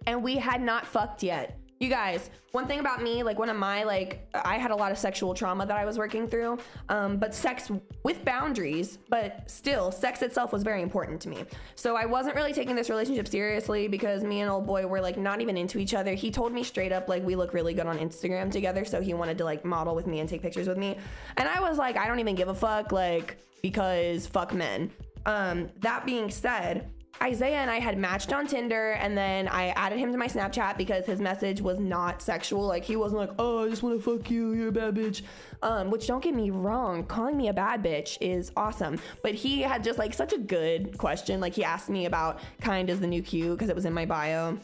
and 0.07 0.23
we 0.23 0.37
had 0.37 0.61
not 0.61 0.87
fucked 0.87 1.23
yet. 1.23 1.59
You 1.81 1.89
guys, 1.89 2.31
one 2.51 2.67
thing 2.67 2.81
about 2.81 3.03
me, 3.03 3.23
like 3.23 3.39
one 3.39 3.49
of 3.49 3.57
my 3.57 3.85
like 3.85 4.29
I 4.35 4.59
had 4.59 4.73
a 4.73 4.77
lot 4.77 4.91
of 4.91 4.99
sexual 4.99 5.33
trauma 5.33 5.65
that 5.65 5.77
I 5.77 5.85
was 5.85 5.97
working 5.97 6.27
through. 6.27 6.59
Um, 6.89 7.19
but 7.19 7.35
sex 7.35 7.71
with 8.03 8.25
boundaries, 8.25 8.99
but 9.09 9.49
still 9.49 9.93
sex 9.93 10.23
itself 10.23 10.53
was 10.53 10.65
very 10.65 10.83
important 10.83 11.21
to 11.23 11.29
me. 11.29 11.45
So 11.77 11.95
I 11.95 12.05
wasn't 12.05 12.35
really 12.35 12.53
taking 12.53 12.75
this 12.75 12.91
relationship 12.91 13.29
seriously 13.29 13.87
because 13.87 14.25
me 14.25 14.41
and 14.41 14.51
old 14.51 14.67
boy 14.67 14.87
were 14.87 15.01
like 15.01 15.17
not 15.17 15.41
even 15.41 15.57
into 15.57 15.79
each 15.79 15.95
other. 15.95 16.15
He 16.15 16.31
told 16.31 16.53
me 16.53 16.65
straight 16.65 16.91
up 16.91 17.09
like 17.09 17.25
we 17.25 17.37
look 17.37 17.55
really 17.55 17.75
good 17.75 17.87
on 17.87 17.99
Instagram 17.99 18.51
together, 18.51 18.85
so 18.85 19.01
he 19.01 19.15
wanted 19.15 19.39
to 19.39 19.45
like 19.45 19.65
model 19.65 19.95
with 19.95 20.07
me 20.07 20.21
and 20.21 20.29
take 20.29 20.43
pictures 20.43 20.67
with 20.67 20.79
me. 20.79 20.97
And 21.37 21.49
I 21.49 21.61
was 21.61 21.79
like, 21.79 21.97
I 21.97 22.09
don't 22.09 22.19
even 22.19 22.35
give 22.35 22.49
a 22.49 22.55
fuck, 22.55 22.91
like, 22.91 23.39
because 23.63 24.27
fuck 24.27 24.53
men. 24.53 24.91
Um, 25.27 25.69
that 25.81 26.07
being 26.07 26.31
said, 26.31 26.91
Isaiah 27.23 27.59
and 27.59 27.71
I 27.71 27.79
had 27.79 27.99
matched 27.99 28.33
on 28.33 28.47
Tinder, 28.47 28.93
and 28.93 29.17
then 29.17 29.49
I 29.49 29.69
added 29.71 29.99
him 29.99 30.13
to 30.13 30.19
my 30.19 30.29
Snapchat 30.29 30.77
because 30.77 31.05
his 31.05 31.21
message 31.21 31.61
was 31.61 31.79
not 31.79 32.23
sexual. 32.23 32.67
Like 32.67 32.85
he 32.85 32.97
wasn't 32.97 33.21
like, 33.21 33.31
"Oh, 33.39 33.65
I 33.65 33.69
just 33.69 33.83
want 33.83 33.97
to 33.97 34.03
fuck 34.03 34.31
you. 34.31 34.53
You're 34.53 34.69
a 34.69 34.73
bad 34.73 34.95
bitch." 34.95 35.23
Um, 35.63 35.91
which 35.91 36.07
don't 36.07 36.23
get 36.23 36.35
me 36.35 36.51
wrong, 36.51 37.05
calling 37.05 37.37
me 37.37 37.49
a 37.49 37.53
bad 37.53 37.83
bitch 37.83 38.17
is 38.21 38.53
awesome. 38.57 39.01
But 39.23 39.35
he 39.35 39.61
had 39.61 39.83
just 39.83 39.99
like 39.99 40.15
such 40.15 40.33
a 40.33 40.39
good 40.39 40.97
question. 40.99 41.41
Like 41.41 41.55
he 41.55 41.65
asked 41.65 41.89
me 41.89 42.07
about 42.07 42.41
kind 42.61 42.89
is 42.89 43.01
the 43.01 43.07
new 43.07 43.23
cute 43.23 43.59
because 43.59 43.69
it 43.69 43.75
was 43.75 43.85
in 43.85 43.93
my 43.93 44.07
bio. 44.07 44.59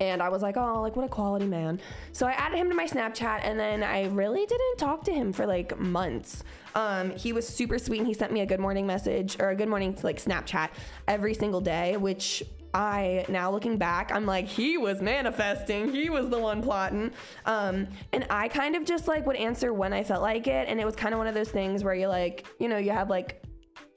And 0.00 0.22
I 0.22 0.28
was 0.28 0.42
like, 0.42 0.56
oh, 0.56 0.82
like 0.82 0.96
what 0.96 1.04
a 1.04 1.08
quality 1.08 1.46
man. 1.46 1.80
So 2.12 2.26
I 2.26 2.32
added 2.32 2.58
him 2.58 2.68
to 2.68 2.74
my 2.74 2.86
Snapchat 2.86 3.40
and 3.44 3.58
then 3.58 3.82
I 3.82 4.06
really 4.06 4.44
didn't 4.44 4.76
talk 4.76 5.04
to 5.04 5.12
him 5.12 5.32
for 5.32 5.46
like 5.46 5.78
months. 5.78 6.42
Um, 6.74 7.10
he 7.10 7.32
was 7.32 7.46
super 7.46 7.78
sweet 7.78 7.98
and 7.98 8.06
he 8.06 8.14
sent 8.14 8.32
me 8.32 8.40
a 8.40 8.46
good 8.46 8.60
morning 8.60 8.86
message 8.86 9.36
or 9.40 9.50
a 9.50 9.56
good 9.56 9.68
morning 9.68 9.94
to 9.94 10.04
like 10.04 10.22
Snapchat 10.22 10.70
every 11.06 11.34
single 11.34 11.60
day, 11.60 11.96
which 11.96 12.42
I 12.74 13.24
now 13.28 13.52
looking 13.52 13.78
back, 13.78 14.10
I'm 14.12 14.26
like, 14.26 14.46
he 14.46 14.76
was 14.76 15.00
manifesting. 15.00 15.92
He 15.92 16.10
was 16.10 16.28
the 16.28 16.38
one 16.38 16.60
plotting. 16.60 17.12
Um, 17.46 17.86
and 18.12 18.26
I 18.28 18.48
kind 18.48 18.74
of 18.74 18.84
just 18.84 19.06
like 19.06 19.24
would 19.26 19.36
answer 19.36 19.72
when 19.72 19.92
I 19.92 20.02
felt 20.02 20.22
like 20.22 20.48
it. 20.48 20.68
And 20.68 20.80
it 20.80 20.84
was 20.84 20.96
kind 20.96 21.14
of 21.14 21.18
one 21.18 21.28
of 21.28 21.34
those 21.34 21.50
things 21.50 21.84
where 21.84 21.94
you 21.94 22.08
like, 22.08 22.44
you 22.58 22.68
know, 22.68 22.78
you 22.78 22.90
have 22.90 23.08
like 23.08 23.43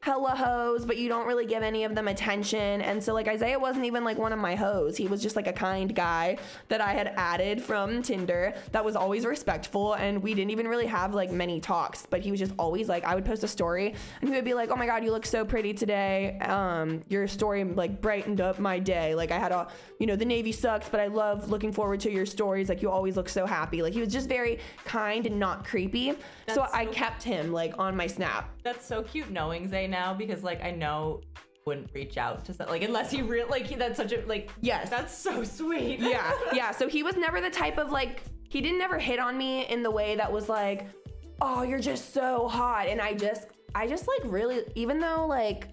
hella 0.02 0.36
hoes, 0.36 0.86
but 0.86 0.98
you 0.98 1.10
don't 1.10 1.28
really 1.28 1.46
give 1.46 1.64
any 1.64 1.84
of 1.84 1.96
them 1.96 2.08
attention. 2.08 2.82
And 2.82 3.04
so 3.04 3.14
like 3.14 3.28
Isaiah 3.28 3.60
wasn't 3.60 3.86
even 3.86 4.04
like 4.04 4.18
one 4.18 4.32
of 4.32 4.40
my 4.40 4.56
hoes. 4.56 4.96
He 4.96 5.08
was 5.08 5.22
just 5.22 5.36
like 5.36 5.48
a 5.48 5.54
kind 5.54 5.94
guy 5.94 6.38
that 6.70 6.82
I 6.82 6.94
had 6.94 7.14
added 7.18 7.62
from 7.62 8.02
Tinder 8.02 8.54
that 8.72 8.84
was 8.86 8.96
always 8.96 9.26
respectful 9.26 9.94
and 9.94 10.22
we 10.22 10.34
didn't 10.34 10.52
even 10.52 10.68
really 10.68 10.86
have 10.86 11.14
like 11.14 11.32
many 11.32 11.60
talks, 11.60 12.06
but 12.10 12.22
he 12.22 12.32
was 12.32 12.40
just 12.40 12.54
always 12.58 12.88
like 12.88 13.04
I 13.04 13.16
would 13.16 13.26
post 13.26 13.44
a 13.44 13.48
story 13.48 13.96
and 14.22 14.30
he 14.30 14.36
would 14.36 14.46
be 14.46 14.54
like, 14.54 14.70
"Oh 14.72 14.76
my 14.76 14.86
god, 14.86 15.04
you 15.04 15.12
look 15.12 15.26
so 15.26 15.44
pretty 15.44 15.74
today. 15.74 16.38
Um 16.40 17.02
your 17.10 17.28
story 17.28 17.64
like 17.64 18.02
brightened 18.02 18.40
up 18.40 18.60
my 18.60 18.80
day. 18.80 19.16
Like 19.16 19.32
I 19.32 19.40
had 19.40 19.52
a, 19.52 19.68
you 20.00 20.08
know, 20.08 20.16
the 20.16 20.26
navy 20.26 20.52
sucks, 20.52 20.90
but 20.90 21.00
I 21.00 21.08
love 21.08 21.50
looking 21.50 21.72
forward 21.72 22.00
to 22.02 22.12
your 22.12 22.26
stories. 22.26 22.70
Like 22.70 22.82
you 22.82 22.90
always 22.90 23.18
look 23.18 23.30
so 23.30 23.46
happy." 23.46 23.82
Like 23.82 23.94
he 23.94 24.00
was 24.00 24.14
just 24.14 24.30
very 24.30 24.60
kind 24.86 25.26
and 25.26 25.40
not 25.40 25.66
creepy. 25.66 26.14
That's 26.46 26.56
so 26.56 26.68
I 26.74 26.86
kept 26.86 27.24
him 27.24 27.52
like 27.52 27.74
on 27.80 27.96
my 27.96 28.08
snap. 28.08 28.50
That's 28.64 28.86
so 28.86 29.04
cute 29.04 29.30
knowing 29.30 29.68
Zay 29.68 29.87
now 29.88 30.14
because 30.14 30.44
like 30.44 30.64
I 30.64 30.72
know 30.72 31.22
wouldn't 31.66 31.90
reach 31.94 32.18
out 32.18 32.46
to 32.46 32.54
like 32.66 32.82
unless 32.82 33.12
he 33.12 33.22
real 33.22 33.48
like 33.50 33.66
he, 33.68 33.76
that's 33.76 33.98
such 33.98 34.14
a 34.14 34.26
like 34.26 34.50
Yes. 34.62 34.90
that's 34.90 35.16
so 35.16 35.44
sweet 35.44 36.00
yeah, 36.00 36.32
yeah. 36.54 36.72
So 36.72 36.88
he 36.88 37.04
was 37.04 37.18
never 37.18 37.42
the 37.42 37.50
type 37.50 37.78
of 37.78 37.92
like 37.92 38.22
he 38.50 38.62
didn't 38.62 38.82
ever 38.82 38.98
hit 38.98 39.20
on 39.20 39.38
me 39.38 39.66
in 39.68 39.84
the 39.84 39.92
way 39.92 40.16
that 40.16 40.32
was 40.32 40.48
like, 40.48 40.88
oh, 41.42 41.64
you're 41.64 41.80
just 41.80 42.14
so 42.14 42.48
hot, 42.48 42.88
and 42.88 43.02
I 43.02 43.14
just 43.14 43.48
I 43.76 43.86
just 43.88 44.08
like 44.08 44.22
really 44.32 44.64
even 44.76 45.00
though 45.00 45.26
like 45.28 45.68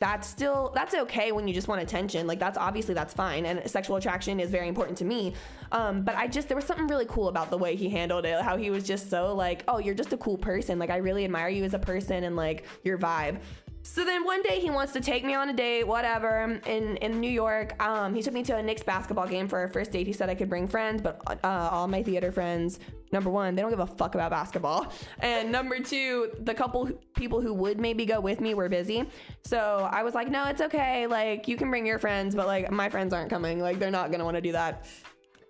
that's 0.00 0.26
still 0.26 0.72
that's 0.74 0.94
okay 0.94 1.30
when 1.30 1.46
you 1.46 1.52
just 1.52 1.68
want 1.68 1.82
attention. 1.82 2.26
Like 2.26 2.38
that's 2.38 2.56
obviously 2.56 2.94
that's 2.94 3.12
fine. 3.12 3.44
And 3.44 3.70
sexual 3.70 3.96
attraction 3.96 4.40
is 4.40 4.50
very 4.50 4.66
important 4.66 4.96
to 4.98 5.04
me. 5.04 5.34
Um 5.72 6.02
but 6.02 6.16
i 6.16 6.26
just 6.26 6.48
there 6.48 6.56
was 6.56 6.64
something 6.64 6.86
really 6.86 7.04
cool 7.04 7.28
about 7.28 7.50
the 7.50 7.58
way 7.58 7.76
he 7.76 7.90
handled 7.90 8.24
it. 8.24 8.40
How 8.40 8.56
he 8.56 8.70
was 8.70 8.84
just 8.84 9.10
so 9.10 9.34
like 9.34 9.62
oh 9.68 9.78
you're 9.78 9.94
just 9.94 10.14
a 10.14 10.16
cool 10.16 10.38
person. 10.38 10.78
Like 10.78 10.88
i 10.90 10.96
really 10.96 11.24
admire 11.24 11.50
you 11.50 11.64
as 11.64 11.74
a 11.74 11.78
person 11.78 12.24
and 12.24 12.34
like 12.34 12.64
your 12.82 12.96
vibe 12.96 13.40
so 13.82 14.04
then 14.04 14.24
one 14.24 14.42
day 14.42 14.60
he 14.60 14.70
wants 14.70 14.92
to 14.92 15.00
take 15.00 15.24
me 15.24 15.34
on 15.34 15.48
a 15.48 15.52
date, 15.52 15.86
whatever, 15.86 16.60
in, 16.66 16.96
in 16.98 17.20
New 17.20 17.30
York. 17.30 17.82
Um, 17.82 18.14
he 18.14 18.22
took 18.22 18.34
me 18.34 18.42
to 18.44 18.56
a 18.56 18.62
Knicks 18.62 18.82
basketball 18.82 19.26
game 19.26 19.48
for 19.48 19.58
our 19.58 19.68
first 19.68 19.90
date. 19.90 20.06
He 20.06 20.12
said 20.12 20.28
I 20.28 20.34
could 20.34 20.48
bring 20.48 20.68
friends, 20.68 21.00
but 21.00 21.20
uh, 21.44 21.68
all 21.72 21.88
my 21.88 22.02
theater 22.02 22.30
friends, 22.30 22.78
number 23.12 23.30
one, 23.30 23.54
they 23.54 23.62
don't 23.62 23.70
give 23.70 23.80
a 23.80 23.86
fuck 23.86 24.14
about 24.14 24.30
basketball. 24.30 24.92
And 25.20 25.50
number 25.50 25.78
two, 25.80 26.30
the 26.40 26.54
couple 26.54 26.90
people 27.14 27.40
who 27.40 27.54
would 27.54 27.80
maybe 27.80 28.04
go 28.04 28.20
with 28.20 28.40
me 28.40 28.54
were 28.54 28.68
busy. 28.68 29.08
So 29.44 29.88
I 29.90 30.02
was 30.02 30.14
like, 30.14 30.28
no, 30.30 30.44
it's 30.44 30.60
okay. 30.60 31.06
Like, 31.06 31.48
you 31.48 31.56
can 31.56 31.70
bring 31.70 31.86
your 31.86 31.98
friends, 31.98 32.34
but 32.34 32.46
like, 32.46 32.70
my 32.70 32.88
friends 32.88 33.14
aren't 33.14 33.30
coming. 33.30 33.60
Like, 33.60 33.78
they're 33.78 33.90
not 33.90 34.10
gonna 34.12 34.24
wanna 34.24 34.40
do 34.40 34.52
that. 34.52 34.86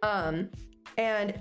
Um, 0.02 0.50
and 0.96 1.34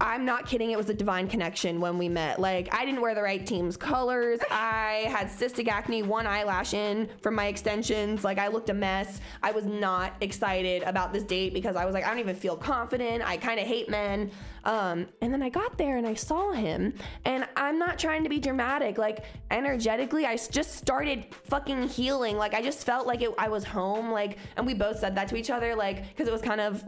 I'm 0.00 0.24
not 0.24 0.46
kidding. 0.46 0.70
It 0.70 0.78
was 0.78 0.88
a 0.88 0.94
divine 0.94 1.28
connection 1.28 1.78
when 1.78 1.98
we 1.98 2.08
met. 2.08 2.40
Like, 2.40 2.72
I 2.74 2.86
didn't 2.86 3.02
wear 3.02 3.14
the 3.14 3.22
right 3.22 3.46
team's 3.46 3.76
colors. 3.76 4.40
I 4.50 5.04
had 5.08 5.28
cystic 5.28 5.68
acne, 5.68 6.02
one 6.02 6.26
eyelash 6.26 6.72
in 6.72 7.08
from 7.20 7.34
my 7.34 7.48
extensions. 7.48 8.24
Like, 8.24 8.38
I 8.38 8.48
looked 8.48 8.70
a 8.70 8.74
mess. 8.74 9.20
I 9.42 9.52
was 9.52 9.66
not 9.66 10.14
excited 10.22 10.82
about 10.84 11.12
this 11.12 11.22
date 11.22 11.52
because 11.52 11.76
I 11.76 11.84
was 11.84 11.92
like, 11.92 12.04
I 12.04 12.08
don't 12.08 12.18
even 12.18 12.34
feel 12.34 12.56
confident. 12.56 13.22
I 13.28 13.36
kind 13.36 13.60
of 13.60 13.66
hate 13.66 13.90
men. 13.90 14.30
Um, 14.64 15.06
and 15.20 15.32
then 15.32 15.42
I 15.42 15.50
got 15.50 15.76
there 15.76 15.98
and 15.98 16.06
I 16.06 16.14
saw 16.14 16.52
him, 16.52 16.92
and 17.24 17.46
I'm 17.56 17.78
not 17.78 17.98
trying 17.98 18.22
to 18.24 18.28
be 18.28 18.38
dramatic. 18.38 18.98
Like, 18.98 19.24
energetically, 19.50 20.26
I 20.26 20.36
just 20.36 20.76
started 20.76 21.26
fucking 21.44 21.88
healing. 21.88 22.36
Like, 22.36 22.54
I 22.54 22.62
just 22.62 22.84
felt 22.84 23.06
like 23.06 23.22
it, 23.22 23.30
I 23.38 23.48
was 23.48 23.64
home. 23.64 24.10
Like, 24.10 24.38
and 24.56 24.66
we 24.66 24.74
both 24.74 24.98
said 24.98 25.14
that 25.16 25.28
to 25.28 25.36
each 25.36 25.50
other, 25.50 25.74
like, 25.74 26.08
because 26.08 26.28
it 26.28 26.32
was 26.32 26.42
kind 26.42 26.60
of 26.60 26.84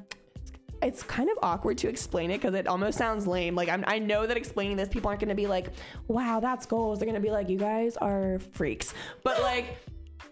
it's 0.82 1.02
kind 1.02 1.30
of 1.30 1.38
awkward 1.42 1.78
to 1.78 1.88
explain 1.88 2.30
it 2.30 2.40
because 2.40 2.54
it 2.54 2.66
almost 2.66 2.98
sounds 2.98 3.26
lame. 3.26 3.54
Like 3.54 3.68
I'm, 3.68 3.84
I 3.86 3.98
know 3.98 4.26
that 4.26 4.36
explaining 4.36 4.76
this, 4.76 4.88
people 4.88 5.08
aren't 5.08 5.20
going 5.20 5.28
to 5.28 5.34
be 5.34 5.46
like, 5.46 5.68
"Wow, 6.08 6.40
that's 6.40 6.66
goals." 6.66 6.98
They're 6.98 7.06
going 7.06 7.20
to 7.20 7.26
be 7.26 7.30
like, 7.32 7.48
"You 7.48 7.58
guys 7.58 7.96
are 7.96 8.38
freaks." 8.52 8.94
But 9.22 9.40
like 9.42 9.76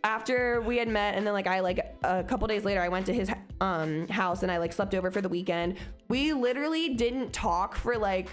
after 0.05 0.61
we 0.63 0.77
had 0.77 0.89
met, 0.89 1.15
and 1.15 1.27
then 1.27 1.33
like 1.35 1.47
I 1.47 1.61
like 1.61 1.95
a 2.03 2.25
couple 2.25 2.47
days 2.49 2.65
later, 2.65 2.81
I 2.81 2.89
went 2.89 3.07
to 3.07 3.15
his 3.15 3.31
um 3.61 4.09
house 4.09 4.43
and 4.43 4.51
I 4.51 4.59
like 4.59 4.73
slept 4.73 4.95
over 4.95 5.11
for 5.11 5.21
the 5.21 5.29
weekend. 5.29 5.77
We 6.09 6.33
literally 6.33 6.95
didn't 6.95 7.33
talk 7.33 7.77
for 7.77 7.97
like. 7.97 8.29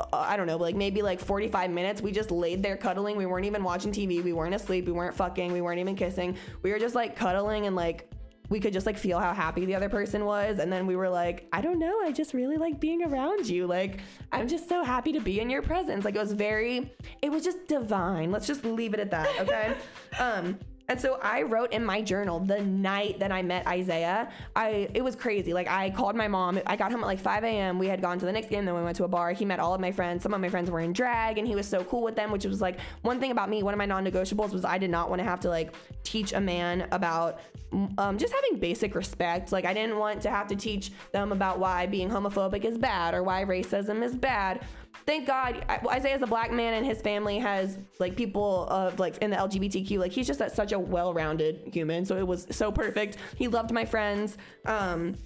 uh, 0.00 0.06
I 0.12 0.36
don't 0.36 0.48
know, 0.48 0.56
like 0.56 0.74
maybe 0.74 1.02
like 1.02 1.20
45 1.20 1.70
minutes. 1.70 2.02
We 2.02 2.10
just 2.10 2.32
laid 2.32 2.62
there 2.64 2.76
cuddling. 2.76 3.16
We 3.16 3.26
weren't 3.26 3.46
even 3.46 3.62
watching 3.62 3.92
TV. 3.92 4.22
We 4.24 4.32
weren't 4.32 4.54
asleep. 4.54 4.86
We 4.86 4.92
weren't 4.92 5.14
fucking. 5.14 5.52
We 5.52 5.60
weren't 5.60 5.78
even 5.78 5.94
kissing. 5.94 6.36
We 6.62 6.72
were 6.72 6.80
just 6.80 6.96
like 6.96 7.14
cuddling 7.14 7.66
and 7.66 7.76
like 7.76 8.10
we 8.54 8.60
could 8.60 8.72
just 8.72 8.86
like 8.86 8.96
feel 8.96 9.18
how 9.18 9.34
happy 9.34 9.64
the 9.64 9.74
other 9.74 9.88
person 9.88 10.24
was. 10.24 10.60
And 10.60 10.72
then 10.72 10.86
we 10.86 10.94
were 10.94 11.08
like 11.08 11.48
i 11.52 11.60
don't 11.60 11.80
know. 11.80 12.00
I 12.04 12.12
just 12.12 12.32
really 12.34 12.56
like 12.56 12.78
being 12.78 13.02
around 13.02 13.48
you. 13.48 13.66
Like 13.66 13.98
i'm 14.30 14.46
just 14.46 14.68
so 14.68 14.84
happy 14.84 15.10
to 15.12 15.20
be 15.20 15.40
in 15.40 15.50
your 15.50 15.60
presence. 15.60 16.04
Like 16.04 16.14
it 16.14 16.20
was 16.20 16.32
very 16.32 16.92
it 17.20 17.32
was 17.32 17.42
just 17.42 17.66
divine. 17.66 18.30
Let's 18.30 18.46
just 18.46 18.64
leave 18.64 18.94
it 18.94 19.00
at 19.00 19.10
that 19.10 19.28
okay? 19.40 19.74
Um 20.20 20.60
and 20.88 21.00
so 21.00 21.18
I 21.22 21.42
wrote 21.42 21.72
in 21.72 21.82
my 21.84 22.02
journal 22.02 22.40
the 22.40 22.60
night 22.60 23.18
that 23.18 23.32
I 23.32 23.40
met 23.40 23.66
Isaiah. 23.66 24.30
I 24.54 24.88
it 24.92 25.02
was 25.02 25.16
crazy. 25.16 25.54
Like 25.54 25.66
I 25.66 25.90
called 25.90 26.14
my 26.14 26.28
mom. 26.28 26.60
I 26.66 26.76
got 26.76 26.92
home 26.92 27.00
at 27.00 27.06
like 27.06 27.20
5 27.20 27.42
a.m. 27.42 27.78
We 27.78 27.86
had 27.86 28.02
gone 28.02 28.18
to 28.18 28.26
the 28.26 28.32
Knicks 28.32 28.48
game, 28.48 28.66
then 28.66 28.74
we 28.74 28.82
went 28.82 28.96
to 28.98 29.04
a 29.04 29.08
bar. 29.08 29.32
He 29.32 29.46
met 29.46 29.60
all 29.60 29.72
of 29.72 29.80
my 29.80 29.90
friends. 29.90 30.22
Some 30.22 30.34
of 30.34 30.40
my 30.42 30.50
friends 30.50 30.70
were 30.70 30.80
in 30.80 30.92
drag, 30.92 31.38
and 31.38 31.48
he 31.48 31.54
was 31.54 31.66
so 31.66 31.84
cool 31.84 32.02
with 32.02 32.16
them. 32.16 32.30
Which 32.30 32.44
was 32.44 32.60
like 32.60 32.78
one 33.00 33.18
thing 33.18 33.30
about 33.30 33.48
me. 33.48 33.62
One 33.62 33.72
of 33.72 33.78
my 33.78 33.86
non-negotiables 33.86 34.52
was 34.52 34.64
I 34.64 34.76
did 34.76 34.90
not 34.90 35.08
want 35.08 35.20
to 35.20 35.24
have 35.24 35.40
to 35.40 35.48
like 35.48 35.74
teach 36.02 36.34
a 36.34 36.40
man 36.40 36.86
about 36.92 37.40
um, 37.72 38.18
just 38.18 38.34
having 38.34 38.58
basic 38.58 38.94
respect. 38.94 39.52
Like 39.52 39.64
I 39.64 39.72
didn't 39.72 39.96
want 39.98 40.20
to 40.22 40.30
have 40.30 40.48
to 40.48 40.56
teach 40.56 40.92
them 41.12 41.32
about 41.32 41.58
why 41.58 41.86
being 41.86 42.10
homophobic 42.10 42.64
is 42.64 42.76
bad 42.76 43.14
or 43.14 43.22
why 43.22 43.44
racism 43.44 44.02
is 44.02 44.14
bad 44.14 44.60
thank 45.06 45.26
God 45.26 45.64
Isaiah's 45.90 46.22
a 46.22 46.26
black 46.26 46.52
man 46.52 46.74
and 46.74 46.86
his 46.86 47.00
family 47.00 47.38
has 47.38 47.78
like 47.98 48.16
people 48.16 48.66
of 48.68 48.98
like 48.98 49.18
in 49.18 49.30
the 49.30 49.36
LGBTQ. 49.36 49.98
Like 49.98 50.12
he's 50.12 50.26
just 50.26 50.40
a, 50.40 50.50
such 50.50 50.72
a 50.72 50.78
well-rounded 50.78 51.70
human. 51.72 52.04
So 52.04 52.16
it 52.16 52.26
was 52.26 52.46
so 52.50 52.72
perfect. 52.72 53.18
He 53.36 53.48
loved 53.48 53.72
my 53.72 53.84
friends. 53.84 54.36
Um, 54.64 55.16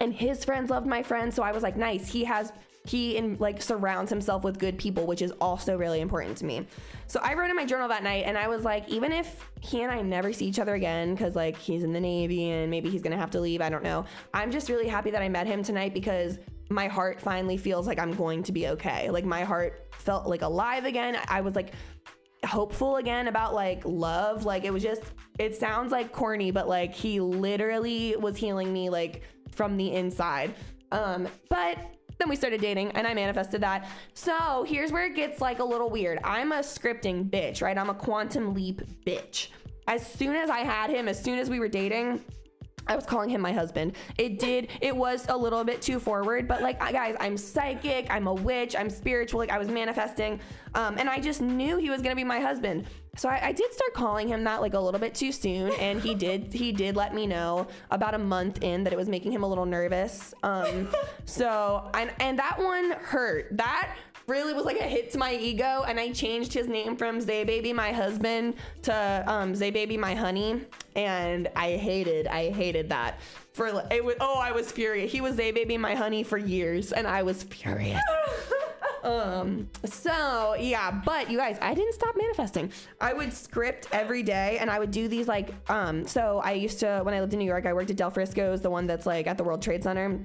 and 0.00 0.14
his 0.14 0.44
friends 0.44 0.70
loved 0.70 0.86
my 0.86 1.02
friends. 1.02 1.34
So 1.34 1.42
I 1.42 1.52
was 1.52 1.62
like, 1.62 1.76
nice. 1.76 2.08
He 2.08 2.24
has 2.24 2.52
he 2.84 3.16
in 3.16 3.36
like 3.38 3.60
surrounds 3.60 4.10
himself 4.10 4.42
with 4.42 4.58
good 4.58 4.78
people, 4.78 5.06
which 5.06 5.20
is 5.20 5.32
also 5.40 5.76
really 5.76 6.00
important 6.00 6.36
to 6.38 6.46
me. 6.46 6.66
So 7.06 7.20
I 7.22 7.34
wrote 7.34 7.50
in 7.50 7.56
my 7.56 7.66
journal 7.66 7.88
that 7.88 8.02
night 8.02 8.24
and 8.26 8.38
I 8.38 8.48
was 8.48 8.64
like, 8.64 8.88
even 8.88 9.12
if 9.12 9.48
he 9.60 9.82
and 9.82 9.92
I 9.92 10.00
never 10.00 10.32
see 10.32 10.46
each 10.46 10.58
other 10.58 10.74
again, 10.74 11.14
because 11.14 11.36
like 11.36 11.58
he's 11.58 11.82
in 11.82 11.92
the 11.92 12.00
Navy 12.00 12.50
and 12.50 12.70
maybe 12.70 12.88
he's 12.88 13.02
gonna 13.02 13.18
have 13.18 13.30
to 13.32 13.40
leave, 13.40 13.60
I 13.60 13.68
don't 13.68 13.84
know. 13.84 14.06
I'm 14.32 14.50
just 14.50 14.70
really 14.70 14.88
happy 14.88 15.10
that 15.10 15.20
I 15.20 15.28
met 15.28 15.46
him 15.46 15.62
tonight 15.62 15.92
because 15.92 16.38
my 16.70 16.86
heart 16.86 17.20
finally 17.20 17.56
feels 17.56 17.86
like 17.86 17.98
I'm 17.98 18.14
going 18.14 18.42
to 18.44 18.52
be 18.52 18.68
okay. 18.68 19.10
Like 19.10 19.24
my 19.24 19.42
heart 19.42 19.88
felt 19.92 20.26
like 20.26 20.42
alive 20.42 20.84
again. 20.84 21.18
I 21.28 21.40
was 21.40 21.56
like 21.56 21.72
hopeful 22.46 22.96
again 22.96 23.28
about 23.28 23.54
like 23.54 23.82
love. 23.84 24.44
Like 24.44 24.64
it 24.64 24.72
was 24.72 24.82
just 24.82 25.02
it 25.38 25.56
sounds 25.56 25.90
like 25.90 26.12
corny, 26.12 26.52
but 26.52 26.68
like 26.68 26.94
he 26.94 27.20
literally 27.20 28.14
was 28.16 28.36
healing 28.36 28.72
me 28.72 28.88
like 28.88 29.22
from 29.50 29.76
the 29.76 29.92
inside. 29.92 30.54
Um 30.92 31.28
but 31.48 31.76
then 32.18 32.28
we 32.28 32.36
started 32.36 32.60
dating 32.60 32.92
and 32.92 33.06
I 33.06 33.14
manifested 33.14 33.62
that. 33.62 33.88
So 34.14 34.64
here's 34.68 34.92
where 34.92 35.06
it 35.06 35.16
gets 35.16 35.40
like 35.40 35.58
a 35.58 35.64
little 35.64 35.90
weird. 35.90 36.20
I'm 36.22 36.52
a 36.52 36.58
scripting 36.58 37.28
bitch, 37.28 37.62
right? 37.62 37.76
I'm 37.76 37.90
a 37.90 37.94
quantum 37.94 38.54
leap 38.54 38.82
bitch. 39.04 39.48
As 39.88 40.06
soon 40.06 40.36
as 40.36 40.50
I 40.50 40.60
had 40.60 40.90
him, 40.90 41.08
as 41.08 41.20
soon 41.20 41.38
as 41.38 41.50
we 41.50 41.58
were 41.58 41.68
dating, 41.68 42.22
I 42.90 42.96
was 42.96 43.06
calling 43.06 43.30
him 43.30 43.40
my 43.40 43.52
husband. 43.52 43.96
It 44.18 44.38
did, 44.38 44.68
it 44.80 44.94
was 44.94 45.24
a 45.28 45.36
little 45.36 45.64
bit 45.64 45.80
too 45.80 46.00
forward, 46.00 46.48
but 46.48 46.60
like, 46.60 46.82
I- 46.82 46.92
guys, 46.92 47.16
I'm 47.20 47.36
psychic, 47.36 48.08
I'm 48.10 48.26
a 48.26 48.34
witch, 48.34 48.74
I'm 48.76 48.90
spiritual, 48.90 49.38
like, 49.38 49.50
I 49.50 49.58
was 49.58 49.68
manifesting. 49.68 50.40
Um, 50.74 50.98
and 50.98 51.08
I 51.08 51.20
just 51.20 51.40
knew 51.40 51.76
he 51.78 51.88
was 51.88 52.02
gonna 52.02 52.16
be 52.16 52.24
my 52.24 52.40
husband. 52.40 52.86
So 53.16 53.28
I, 53.28 53.48
I 53.48 53.52
did 53.52 53.72
start 53.72 53.92
calling 53.94 54.28
him 54.28 54.44
that 54.44 54.60
like 54.60 54.74
a 54.74 54.78
little 54.78 55.00
bit 55.00 55.14
too 55.14 55.32
soon. 55.32 55.72
And 55.80 56.00
he 56.00 56.14
did, 56.14 56.52
he 56.52 56.72
did 56.72 56.96
let 56.96 57.14
me 57.14 57.26
know 57.26 57.66
about 57.90 58.14
a 58.14 58.18
month 58.18 58.62
in 58.62 58.84
that 58.84 58.92
it 58.92 58.96
was 58.96 59.08
making 59.08 59.32
him 59.32 59.42
a 59.42 59.48
little 59.48 59.66
nervous. 59.66 60.32
Um, 60.42 60.88
so, 61.24 61.90
and, 61.94 62.12
and 62.20 62.38
that 62.38 62.58
one 62.58 62.92
hurt. 62.92 63.48
That 63.56 63.96
really 64.30 64.54
was 64.54 64.64
like 64.64 64.78
a 64.78 64.84
hit 64.84 65.10
to 65.10 65.18
my 65.18 65.34
ego 65.34 65.84
and 65.86 65.98
I 65.98 66.12
changed 66.12 66.52
his 66.52 66.68
name 66.68 66.96
from 66.96 67.20
Zay 67.20 67.42
Baby 67.42 67.72
my 67.72 67.92
husband 67.92 68.54
to 68.82 69.24
um, 69.26 69.54
Zay 69.54 69.70
Baby 69.70 69.96
my 69.96 70.14
honey 70.14 70.62
and 70.94 71.50
I 71.56 71.72
hated 71.72 72.28
I 72.28 72.50
hated 72.50 72.88
that. 72.90 73.18
For 73.52 73.84
it 73.90 74.04
was 74.04 74.14
oh 74.20 74.38
I 74.38 74.52
was 74.52 74.70
furious. 74.70 75.10
He 75.10 75.20
was 75.20 75.34
Zay 75.34 75.50
Baby 75.50 75.76
my 75.76 75.94
honey 75.96 76.22
for 76.22 76.38
years 76.38 76.92
and 76.92 77.06
I 77.06 77.22
was 77.22 77.42
furious. 77.42 78.00
Um 79.02 79.66
so 79.86 80.54
yeah 80.60 80.90
but 80.90 81.30
you 81.30 81.38
guys 81.38 81.56
i 81.62 81.72
didn't 81.72 81.94
stop 81.94 82.14
manifesting. 82.18 82.70
I 83.00 83.14
would 83.14 83.32
script 83.32 83.88
every 83.92 84.22
day 84.22 84.58
and 84.60 84.68
i 84.68 84.78
would 84.78 84.90
do 84.90 85.08
these 85.08 85.26
like 85.26 85.54
um 85.70 86.06
so 86.06 86.42
i 86.44 86.52
used 86.52 86.80
to 86.80 87.00
when 87.02 87.14
i 87.14 87.20
lived 87.20 87.32
in 87.32 87.38
new 87.38 87.46
york 87.46 87.64
i 87.64 87.72
worked 87.72 87.88
at 87.88 87.96
del 87.96 88.10
frisco's 88.10 88.60
the 88.60 88.68
one 88.68 88.86
that's 88.86 89.06
like 89.06 89.26
at 89.26 89.38
the 89.38 89.44
world 89.44 89.62
trade 89.62 89.82
center. 89.82 90.20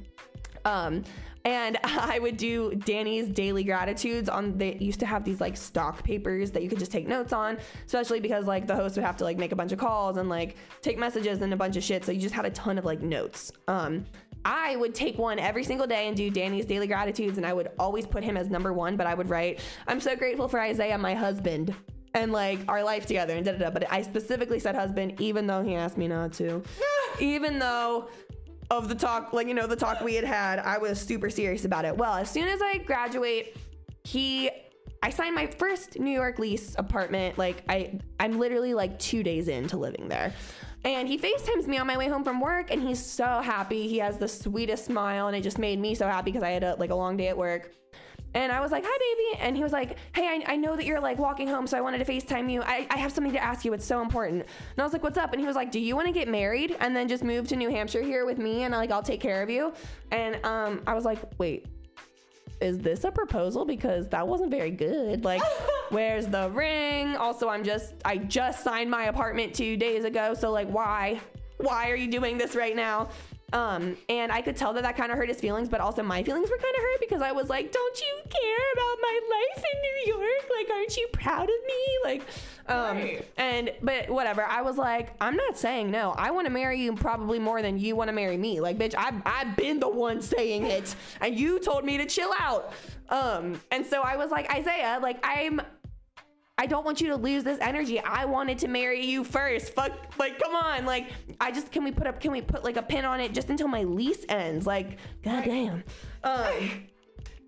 Um 0.66 1.06
and 1.46 1.78
I 1.84 2.20
would 2.20 2.38
do 2.38 2.76
Danny's 2.76 3.30
daily 3.30 3.64
gratitudes 3.64 4.28
on 4.28 4.58
they 4.58 4.76
used 4.78 5.00
to 5.00 5.06
have 5.06 5.24
these 5.24 5.40
like 5.40 5.56
stock 5.56 6.04
papers 6.04 6.52
that 6.52 6.64
you 6.64 6.70
could 6.70 6.80
just 6.80 6.92
take 6.92 7.08
notes 7.08 7.32
on, 7.32 7.58
especially 7.86 8.20
because 8.20 8.46
like 8.46 8.68
the 8.68 8.76
host 8.76 8.96
would 8.96 9.06
have 9.06 9.18
to 9.18 9.24
like 9.24 9.38
make 9.38 9.52
a 9.52 9.56
bunch 9.56 9.72
of 9.72 9.80
calls 9.80 10.18
and 10.18 10.28
like 10.28 10.58
take 10.82 10.98
messages 10.98 11.42
and 11.42 11.54
a 11.54 11.58
bunch 11.58 11.78
of 11.78 11.84
shit. 11.84 12.04
So 12.04 12.12
you 12.12 12.20
just 12.20 12.36
had 12.36 12.46
a 12.46 12.50
ton 12.50 12.78
of 12.78 12.84
like 12.84 13.02
notes. 13.02 13.52
Um 13.68 14.06
I 14.48 14.76
would 14.76 14.94
take 14.94 15.18
one 15.18 15.40
every 15.40 15.64
single 15.64 15.88
day 15.88 16.08
and 16.08 16.16
do 16.16 16.30
Danny's 16.30 16.66
daily 16.66 16.86
gratitudes 16.86 17.38
and 17.38 17.48
I 17.48 17.54
would 17.54 17.70
always 17.80 18.06
put 18.06 18.24
him 18.24 18.38
as 18.38 18.50
number 18.50 18.74
one, 18.74 18.96
but 18.96 19.08
I 19.08 19.16
would 19.16 19.28
write, 19.28 19.60
I'm 19.88 20.00
so 20.00 20.16
grateful 20.16 20.48
for 20.48 20.60
Isaiah, 20.60 20.98
my 20.98 21.16
husband. 21.16 21.74
And 22.14 22.32
like 22.32 22.60
our 22.70 22.82
life 22.82 23.06
together 23.08 23.36
and 23.36 23.44
da 23.44 23.54
da 23.54 23.58
da. 23.58 23.70
But 23.72 23.92
I 23.92 24.02
specifically 24.02 24.60
said 24.60 24.74
husband, 24.74 25.20
even 25.20 25.48
though 25.48 25.62
he 25.64 25.76
asked 25.76 25.98
me 25.98 26.08
not 26.08 26.32
to. 26.34 26.64
even 27.20 27.60
though 27.60 28.08
of 28.72 28.90
the 28.90 28.96
talk, 28.96 29.34
like, 29.34 29.48
you 29.48 29.54
know, 29.54 29.68
the 29.68 29.76
talk 29.76 30.02
we 30.02 30.16
had 30.16 30.24
had, 30.24 30.60
I 30.60 30.78
was 30.78 31.00
super 31.00 31.30
serious 31.30 31.66
about 31.66 31.86
it. 31.86 31.96
Well, 31.96 32.14
as 32.16 32.30
soon 32.30 32.48
as 32.48 32.62
I 32.62 32.80
graduate, 32.80 33.58
he, 34.04 34.50
I 35.04 35.10
signed 35.10 35.36
my 35.36 35.48
first 35.48 36.00
New 36.00 36.12
York 36.12 36.40
lease 36.40 36.76
apartment. 36.78 37.38
Like, 37.38 37.64
I, 37.70 38.00
I'm 38.20 38.40
literally 38.40 38.74
like 38.74 38.98
two 38.98 39.24
days 39.24 39.48
into 39.48 39.78
living 39.78 40.08
there. 40.08 40.34
And 40.84 41.08
he 41.08 41.18
FaceTimes 41.18 41.66
me 41.66 41.78
on 41.80 41.88
my 41.88 41.98
way 41.98 42.08
home 42.08 42.24
from 42.24 42.40
work, 42.40 42.72
and 42.72 42.80
he's 42.82 43.04
so 43.04 43.42
happy. 43.42 43.88
He 43.88 43.98
has 43.98 44.18
the 44.20 44.28
sweetest 44.28 44.86
smile, 44.86 45.28
and 45.28 45.36
it 45.36 45.42
just 45.42 45.58
made 45.58 45.80
me 45.80 45.96
so 45.96 46.08
happy 46.08 46.32
because 46.32 46.44
I 46.44 46.52
had 46.52 46.64
a, 46.64 46.76
like 46.76 46.92
a 46.92 46.96
long 46.96 47.18
day 47.18 47.28
at 47.28 47.38
work. 47.38 47.74
And 48.36 48.52
I 48.52 48.60
was 48.60 48.72
like, 48.72 48.84
hi, 48.86 48.98
baby. 48.98 49.42
And 49.42 49.56
he 49.56 49.64
was 49.64 49.72
like, 49.72 49.98
hey, 50.14 50.28
I, 50.28 50.54
I 50.54 50.56
know 50.58 50.76
that 50.76 50.86
you're 50.86 51.00
like 51.00 51.18
walking 51.18 51.48
home, 51.48 51.66
so 51.66 51.78
I 51.78 51.82
wanted 51.82 52.06
to 52.06 52.06
FaceTime 52.06 52.52
you. 52.52 52.62
I, 52.62 52.86
I 52.90 52.98
have 52.98 53.14
something 53.14 53.32
to 53.32 53.42
ask 53.42 53.64
you. 53.64 53.74
It's 53.74 53.86
so 53.86 54.02
important. 54.02 54.42
And 54.42 54.80
I 54.80 54.84
was 54.84 54.92
like, 54.92 55.04
what's 55.04 55.18
up? 55.18 55.32
And 55.32 55.40
he 55.40 55.48
was 55.48 55.56
like, 55.56 55.72
do 55.72 55.80
you 55.80 55.96
want 55.96 56.08
to 56.08 56.14
get 56.14 56.28
married 56.28 56.76
and 56.82 56.94
then 56.94 57.08
just 57.08 57.24
move 57.24 57.48
to 57.48 57.56
New 57.56 57.70
Hampshire 57.70 58.02
here 58.02 58.26
with 58.26 58.38
me 58.38 58.64
and 58.64 58.74
like 58.74 58.92
I'll 58.92 59.02
take 59.02 59.22
care 59.22 59.42
of 59.42 59.50
you? 59.50 59.74
And 60.12 60.46
um, 60.46 60.82
I 60.86 60.94
was 60.94 61.06
like, 61.06 61.20
wait, 61.40 61.66
is 62.60 62.78
this 62.80 63.06
a 63.06 63.12
proposal? 63.12 63.64
Because 63.64 64.10
that 64.10 64.28
wasn't 64.28 64.52
very 64.52 64.72
good. 64.72 65.24
Like, 65.24 65.42
where's 65.90 66.28
the 66.28 66.50
ring? 66.50 67.16
Also, 67.16 67.48
I'm 67.48 67.64
just, 67.64 67.94
I 68.04 68.18
just 68.18 68.66
signed 68.66 68.92
my 68.92 69.06
apartment 69.06 69.54
two 69.54 69.78
days 69.78 70.04
ago. 70.04 70.34
So, 70.34 70.52
like, 70.52 70.68
why? 70.70 71.22
Why 71.58 71.90
are 71.90 71.96
you 71.96 72.12
doing 72.12 72.38
this 72.38 72.54
right 72.54 72.76
now? 72.76 73.10
Um, 73.56 73.96
and 74.10 74.34
I 74.34 74.42
could 74.42 74.58
tell 74.58 74.74
that 74.74 74.84
that 74.84 74.98
kind 74.98 75.14
of 75.14 75.18
hurt 75.18 75.30
his 75.30 75.40
feelings, 75.40 75.70
but 75.70 75.80
also 75.80 76.04
my 76.04 76.22
feelings 76.24 76.50
were 76.50 76.58
kind 76.58 76.76
of 76.76 76.82
hurt 76.82 77.00
because 77.00 77.22
I 77.22 77.32
was 77.32 77.50
like, 77.50 77.72
don't 77.72 78.02
you 78.02 78.16
care 78.30 78.66
about 78.74 78.98
my 79.02 79.20
life 79.30 79.64
in 79.74 79.82
New 79.82 80.14
York? 80.20 80.46
Like, 80.58 80.70
aren't 80.76 80.98
you 80.98 81.08
proud 81.14 81.44
of 81.44 81.56
me? 81.66 82.00
Like, 82.04 82.22
um, 82.68 82.98
Right. 82.98 83.26
and, 83.38 83.72
but 83.82 84.10
whatever. 84.10 84.44
I 84.44 84.62
was 84.62 84.76
like, 84.78 85.14
I'm 85.22 85.38
not 85.38 85.58
saying 85.58 85.90
no. 85.90 86.12
I 86.18 86.32
want 86.32 86.48
to 86.48 86.52
marry 86.52 86.82
you 86.82 86.96
probably 86.96 87.40
more 87.40 87.62
than 87.62 87.80
you 87.80 87.96
want 87.96 88.10
to 88.10 88.14
marry 88.14 88.36
me. 88.36 88.60
Like, 88.60 88.78
bitch, 88.78 88.94
I've, 88.98 89.22
I've 89.26 89.56
been 89.56 89.80
the 89.80 89.88
one 89.90 90.22
saying 90.22 90.66
it 90.66 90.94
and 91.22 91.40
you 91.40 91.60
told 91.60 91.86
me 91.86 91.98
to 91.98 92.06
chill 92.06 92.32
out. 92.38 92.74
Um, 93.10 93.62
and 93.72 93.86
so 93.86 94.02
I 94.02 94.18
was 94.18 94.32
like, 94.32 94.52
Isaiah, 94.54 95.00
like, 95.02 95.20
I'm, 95.24 95.62
I 96.58 96.68
don't 96.68 96.86
want 96.86 97.02
you 97.02 97.08
to 97.10 97.18
lose 97.18 97.44
this 97.44 97.60
energy. 97.60 98.00
I 98.00 98.26
wanted 98.26 98.60
to 98.60 98.70
marry 98.70 99.06
you 99.06 99.24
first. 99.26 99.74
Fuck, 99.74 99.92
like, 100.18 100.40
come 100.40 100.56
on. 100.56 100.86
Like, 100.86 101.12
I 101.42 101.52
just 101.52 101.72
can 101.72 101.84
we 101.84 101.92
put 101.92 102.08
up? 102.08 102.22
Can 102.22 102.32
we 102.32 102.42
put 102.42 102.64
like 102.64 102.78
a 102.78 102.82
pin 102.82 103.04
on 103.04 103.20
it 103.20 103.34
just 103.34 103.50
until 103.50 103.68
my 103.68 103.84
lease 103.84 104.26
ends? 104.30 104.66
Like, 104.66 104.98
goddamn. 105.22 105.84
Um, 106.24 106.88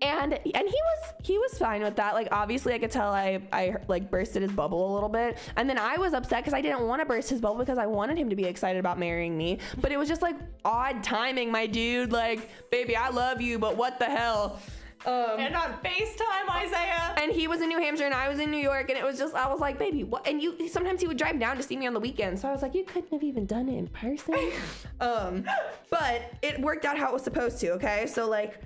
and 0.02 0.34
and 0.34 0.42
he 0.44 0.54
was 0.54 1.12
he 1.24 1.38
was 1.38 1.58
fine 1.58 1.82
with 1.82 1.96
that. 1.96 2.14
Like, 2.14 2.28
obviously, 2.32 2.74
I 2.74 2.78
could 2.78 2.90
tell 2.90 3.10
I 3.12 3.40
I 3.50 3.76
like 3.88 4.10
bursted 4.10 4.42
his 4.42 4.52
bubble 4.52 4.92
a 4.92 4.94
little 4.94 5.08
bit, 5.08 5.38
and 5.56 5.68
then 5.68 5.78
I 5.78 5.96
was 5.96 6.12
upset 6.12 6.44
because 6.44 6.54
I 6.54 6.60
didn't 6.60 6.86
want 6.86 7.00
to 7.00 7.06
burst 7.06 7.30
his 7.30 7.40
bubble 7.40 7.58
because 7.58 7.78
I 7.78 7.86
wanted 7.86 8.18
him 8.18 8.28
to 8.30 8.36
be 8.36 8.44
excited 8.44 8.78
about 8.78 8.98
marrying 8.98 9.36
me. 9.36 9.58
But 9.80 9.90
it 9.90 9.96
was 9.96 10.08
just 10.08 10.22
like 10.22 10.36
odd 10.64 11.02
timing, 11.02 11.50
my 11.50 11.66
dude. 11.66 12.12
Like, 12.12 12.50
baby, 12.70 12.94
I 12.94 13.08
love 13.08 13.40
you, 13.40 13.58
but 13.58 13.76
what 13.76 13.98
the 13.98 14.04
hell? 14.04 14.60
Um, 15.08 15.40
And 15.40 15.56
on 15.56 15.72
FaceTime, 15.82 16.48
Isaiah. 16.50 17.14
and 17.16 17.32
he 17.32 17.48
was 17.48 17.62
in 17.62 17.68
New 17.68 17.78
Hampshire 17.80 18.04
and 18.04 18.14
I 18.14 18.28
was 18.28 18.38
in 18.38 18.50
New 18.50 18.58
York 18.58 18.90
and 18.90 18.98
it 18.98 19.04
was 19.04 19.18
just 19.18 19.34
I 19.34 19.48
was 19.48 19.58
like, 19.60 19.78
baby, 19.78 20.04
what? 20.04 20.26
And 20.28 20.42
you 20.42 20.68
sometimes 20.68 21.00
he 21.00 21.06
would 21.06 21.16
drive 21.16 21.38
down 21.40 21.56
to 21.56 21.62
see 21.62 21.76
me 21.76 21.86
on 21.86 21.94
the 21.94 22.00
weekend, 22.00 22.38
so 22.38 22.48
I 22.48 22.52
was 22.52 22.62
like, 22.62 22.74
you 22.74 22.84
couldn't 22.84 23.12
have 23.12 23.22
even 23.22 23.46
done 23.46 23.68
it 23.68 23.78
in 23.78 23.86
person. 23.88 24.36
um, 25.00 25.44
but 25.90 26.32
it 26.42 26.60
worked 26.60 26.84
out 26.84 26.98
how 26.98 27.08
it 27.08 27.14
was 27.14 27.22
supposed 27.22 27.58
to. 27.60 27.70
Okay, 27.72 28.06
so 28.06 28.28
like, 28.28 28.60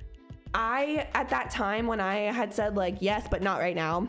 I 0.55 1.07
at 1.15 1.29
that 1.31 1.51
time 1.51 1.87
when 1.87 2.01
I 2.01 2.17
had 2.33 2.53
said 2.53 2.77
like 2.77 2.97
yes, 3.01 3.27
but 3.31 3.41
not 3.43 3.61
right 3.61 3.77
now. 3.77 4.09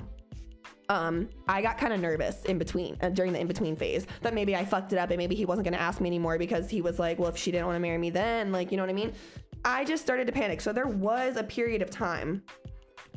Um, 0.90 1.30
I 1.48 1.62
got 1.62 1.78
kind 1.78 1.94
of 1.94 2.02
nervous 2.02 2.44
in 2.44 2.58
between 2.58 2.98
uh, 3.02 3.10
during 3.10 3.32
the 3.32 3.40
in 3.40 3.48
between 3.48 3.76
phase 3.76 4.06
that 4.22 4.34
maybe 4.34 4.54
I 4.54 4.66
fucked 4.66 4.92
it 4.92 5.00
up 5.00 5.12
and 5.12 5.18
maybe 5.18 5.34
he 5.34 5.46
wasn't 5.46 5.64
gonna 5.66 5.78
ask 5.78 6.02
me 6.02 6.08
anymore 6.10 6.38
because 6.38 6.70
he 6.70 6.82
was 6.82 7.00
like, 7.00 7.20
well, 7.20 7.30
if 7.30 7.38
she 7.38 7.52
didn't 7.52 7.68
want 7.68 7.78
to 7.78 7.80
marry 7.80 7.98
me 7.98 8.10
then, 8.10 8.52
like, 8.52 8.70
you 8.70 8.78
know 8.78 8.84
what 8.84 8.90
I 8.90 8.94
mean? 8.94 9.14
I 9.66 9.86
just 9.86 10.04
started 10.04 10.28
to 10.28 10.34
panic. 10.34 10.62
So 10.62 10.74
there 10.74 10.88
was 10.88 11.38
a 11.38 11.44
period 11.44 11.82
of 11.82 11.90
time 11.90 12.44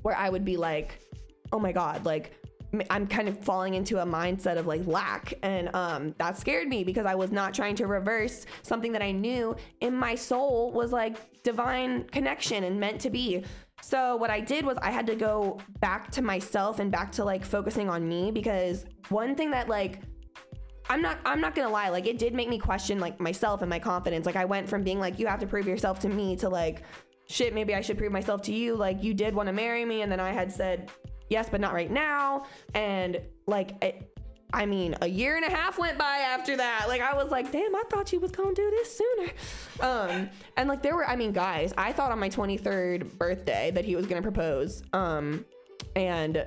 where 0.02 0.16
I 0.16 0.28
would 0.28 0.44
be 0.44 0.56
like, 0.56 1.00
oh 1.52 1.59
my 1.59 1.72
God, 1.72 2.04
like 2.04 2.32
I'm 2.90 3.06
kind 3.06 3.28
of 3.28 3.38
falling 3.38 3.74
into 3.74 3.98
a 4.02 4.06
mindset 4.06 4.56
of 4.59 4.66
like 4.66 4.87
lack. 4.87 5.35
And 5.42 5.74
um, 5.74 6.14
that 6.18 6.37
scared 6.37 6.68
me 6.68 6.85
because 6.85 7.06
I 7.06 7.14
was 7.14 7.32
not 7.32 7.54
trying 7.54 7.76
to 7.76 7.87
reverse 7.87 8.46
something 8.62 8.92
that 8.92 9.02
I 9.02 9.12
knew 9.12 9.56
in 9.80 9.94
my 9.94 10.14
soul 10.14 10.72
was 10.72 10.92
like 10.92 11.42
divine 11.42 12.04
connection 12.04 12.64
and 12.64 12.78
meant 12.78 13.00
to 13.02 13.11
be. 13.11 13.44
So 13.82 14.16
what 14.16 14.30
I 14.30 14.40
did 14.40 14.64
was 14.64 14.78
I 14.78 14.90
had 14.90 15.06
to 15.06 15.14
go 15.14 15.59
back 15.80 16.11
to 16.12 16.22
myself 16.22 16.80
and 16.80 16.90
back 16.90 17.12
to 17.12 17.24
like 17.24 17.44
focusing 17.44 17.88
on 17.88 18.09
me 18.09 18.30
because 18.30 18.85
one 19.11 19.35
thing 19.35 19.50
that 19.50 19.68
like 19.68 20.00
I'm 20.88 21.03
not 21.03 21.18
I'm 21.25 21.40
not 21.40 21.55
gonna 21.55 21.70
lie, 21.70 21.88
like 21.88 22.07
it 22.07 22.18
did 22.18 22.35
make 22.35 22.49
me 22.49 22.59
question 22.59 22.99
like 23.01 23.20
myself 23.20 23.62
and 23.62 23.70
my 23.70 23.79
confidence. 23.79 24.27
Like 24.27 24.37
I 24.37 24.44
went 24.44 24.68
from 24.68 24.83
being 24.83 25.01
like, 25.01 25.18
you 25.18 25.27
have 25.27 25.40
to 25.40 25.46
prove 25.46 25.66
yourself 25.66 25.99
to 26.01 26.09
me 26.09 26.37
to 26.37 26.49
like, 26.49 26.83
shit, 27.29 27.55
maybe 27.55 27.75
I 27.75 27.81
should 27.81 27.99
prove 27.99 28.12
myself 28.12 28.42
to 28.42 28.53
you. 28.53 28.77
Like 28.77 29.03
you 29.03 29.14
did 29.14 29.35
want 29.35 29.49
to 29.49 29.53
marry 29.53 29.85
me, 29.85 30.03
and 30.03 30.11
then 30.11 30.20
I 30.20 30.33
had 30.33 30.53
said 30.53 30.90
yes, 31.29 31.49
but 31.51 31.61
not 31.61 31.75
right 31.75 31.90
now. 31.90 32.44
And 32.75 33.20
like 33.46 33.83
it, 33.83 34.16
I 34.53 34.64
mean, 34.64 34.94
a 35.03 35.09
year 35.09 35.37
and 35.37 35.44
a 35.44 35.51
half 35.51 35.79
went 35.79 35.99
by 35.99 36.18
after 36.18 36.57
that. 36.57 36.87
Like 36.88 37.01
I 37.01 37.14
was 37.14 37.31
like, 37.31 37.51
damn, 37.51 37.75
I 37.75 37.83
thought 37.90 38.12
you 38.12 38.20
was 38.20 38.31
gonna 38.31 38.55
do 38.55 38.70
this 38.70 38.96
sooner. 38.99 39.31
Um, 39.81 40.31
and 40.57 40.68
like 40.68 40.83
there 40.83 40.94
were, 40.94 41.07
I 41.07 41.16
mean, 41.16 41.33
guys, 41.33 41.75
I 41.77 41.92
thought 41.92 42.12
on 42.12 42.18
my 42.18 42.31
23rd 42.31 43.18
birthday 43.18 43.70
that 43.72 43.85
he 43.85 43.96
was 43.96 44.07
gonna 44.07 44.22
propose. 44.22 44.83
Um, 44.92 45.44
and 45.96 46.46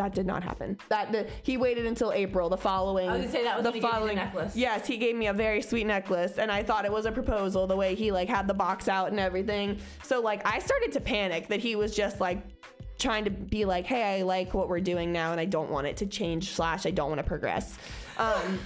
that 0.00 0.14
did 0.14 0.24
not 0.24 0.42
happen. 0.42 0.78
That 0.88 1.12
the, 1.12 1.28
he 1.42 1.58
waited 1.58 1.84
until 1.84 2.10
April, 2.12 2.48
the 2.48 2.56
following. 2.56 3.06
I 3.06 3.12
was 3.12 3.20
gonna 3.20 3.32
say 3.32 3.44
that 3.44 3.56
was 3.56 3.64
the 3.64 3.70
when 3.70 3.74
he 3.74 3.80
gave 3.80 3.84
you 3.84 3.90
the 3.90 3.96
following 3.96 4.16
necklace. 4.16 4.56
Yes, 4.56 4.86
he 4.86 4.96
gave 4.96 5.14
me 5.14 5.26
a 5.26 5.32
very 5.34 5.60
sweet 5.60 5.86
necklace, 5.86 6.38
and 6.38 6.50
I 6.50 6.62
thought 6.62 6.86
it 6.86 6.92
was 6.92 7.04
a 7.04 7.12
proposal. 7.12 7.66
The 7.66 7.76
way 7.76 7.94
he 7.94 8.10
like 8.10 8.28
had 8.28 8.48
the 8.48 8.54
box 8.54 8.88
out 8.88 9.10
and 9.10 9.20
everything. 9.20 9.78
So 10.02 10.20
like 10.20 10.40
I 10.46 10.58
started 10.58 10.92
to 10.92 11.00
panic 11.00 11.48
that 11.48 11.60
he 11.60 11.76
was 11.76 11.94
just 11.94 12.18
like 12.18 12.42
trying 12.98 13.24
to 13.24 13.30
be 13.30 13.66
like, 13.66 13.84
hey, 13.84 14.20
I 14.20 14.22
like 14.22 14.54
what 14.54 14.70
we're 14.70 14.80
doing 14.80 15.12
now, 15.12 15.32
and 15.32 15.40
I 15.40 15.44
don't 15.44 15.70
want 15.70 15.86
it 15.86 15.98
to 15.98 16.06
change. 16.06 16.52
Slash, 16.52 16.86
I 16.86 16.92
don't 16.92 17.10
want 17.10 17.18
to 17.18 17.26
progress. 17.26 17.76
Um, 18.16 18.58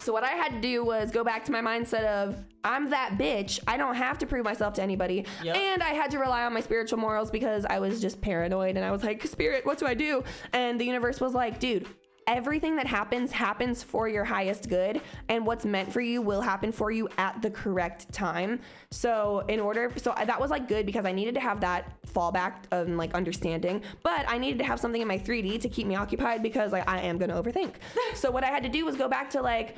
so 0.00 0.12
what 0.12 0.24
I 0.24 0.30
had 0.30 0.52
to 0.52 0.60
do 0.60 0.84
was 0.84 1.10
go 1.10 1.22
back 1.22 1.44
to 1.44 1.52
my 1.52 1.60
mindset 1.60 2.04
of 2.04 2.36
I'm 2.64 2.90
that 2.90 3.16
bitch. 3.18 3.60
I 3.66 3.76
don't 3.76 3.94
have 3.94 4.18
to 4.18 4.26
prove 4.26 4.44
myself 4.44 4.74
to 4.74 4.82
anybody. 4.82 5.26
Yep. 5.42 5.56
And 5.56 5.82
I 5.82 5.90
had 5.90 6.10
to 6.10 6.18
rely 6.18 6.44
on 6.44 6.52
my 6.52 6.60
spiritual 6.60 6.98
morals 6.98 7.30
because 7.30 7.64
I 7.64 7.78
was 7.78 8.00
just 8.00 8.20
paranoid 8.20 8.76
and 8.76 8.84
I 8.84 8.90
was 8.90 9.02
like, 9.02 9.26
"Spirit, 9.26 9.64
what 9.64 9.78
do 9.78 9.86
I 9.86 9.94
do?" 9.94 10.24
And 10.52 10.80
the 10.80 10.84
universe 10.84 11.20
was 11.20 11.34
like, 11.34 11.58
"Dude, 11.58 11.86
everything 12.30 12.76
that 12.76 12.86
happens 12.86 13.32
happens 13.32 13.82
for 13.82 14.08
your 14.08 14.24
highest 14.24 14.68
good 14.68 15.00
and 15.28 15.44
what's 15.44 15.64
meant 15.64 15.92
for 15.92 16.00
you 16.00 16.22
will 16.22 16.40
happen 16.40 16.70
for 16.70 16.92
you 16.92 17.08
at 17.18 17.42
the 17.42 17.50
correct 17.50 18.10
time 18.12 18.60
so 18.92 19.44
in 19.48 19.58
order 19.58 19.92
so 19.96 20.14
that 20.24 20.40
was 20.40 20.48
like 20.48 20.68
good 20.68 20.86
because 20.86 21.04
i 21.04 21.10
needed 21.10 21.34
to 21.34 21.40
have 21.40 21.60
that 21.60 21.92
fallback 22.06 22.54
of 22.70 22.88
like 22.88 23.12
understanding 23.14 23.82
but 24.04 24.24
i 24.28 24.38
needed 24.38 24.58
to 24.58 24.64
have 24.64 24.78
something 24.78 25.02
in 25.02 25.08
my 25.08 25.18
3d 25.18 25.60
to 25.60 25.68
keep 25.68 25.88
me 25.88 25.96
occupied 25.96 26.40
because 26.40 26.70
like 26.70 26.88
i 26.88 27.00
am 27.00 27.18
going 27.18 27.30
to 27.30 27.34
overthink 27.34 27.74
so 28.14 28.30
what 28.30 28.44
i 28.44 28.48
had 28.48 28.62
to 28.62 28.68
do 28.68 28.84
was 28.84 28.94
go 28.94 29.08
back 29.08 29.28
to 29.28 29.42
like 29.42 29.76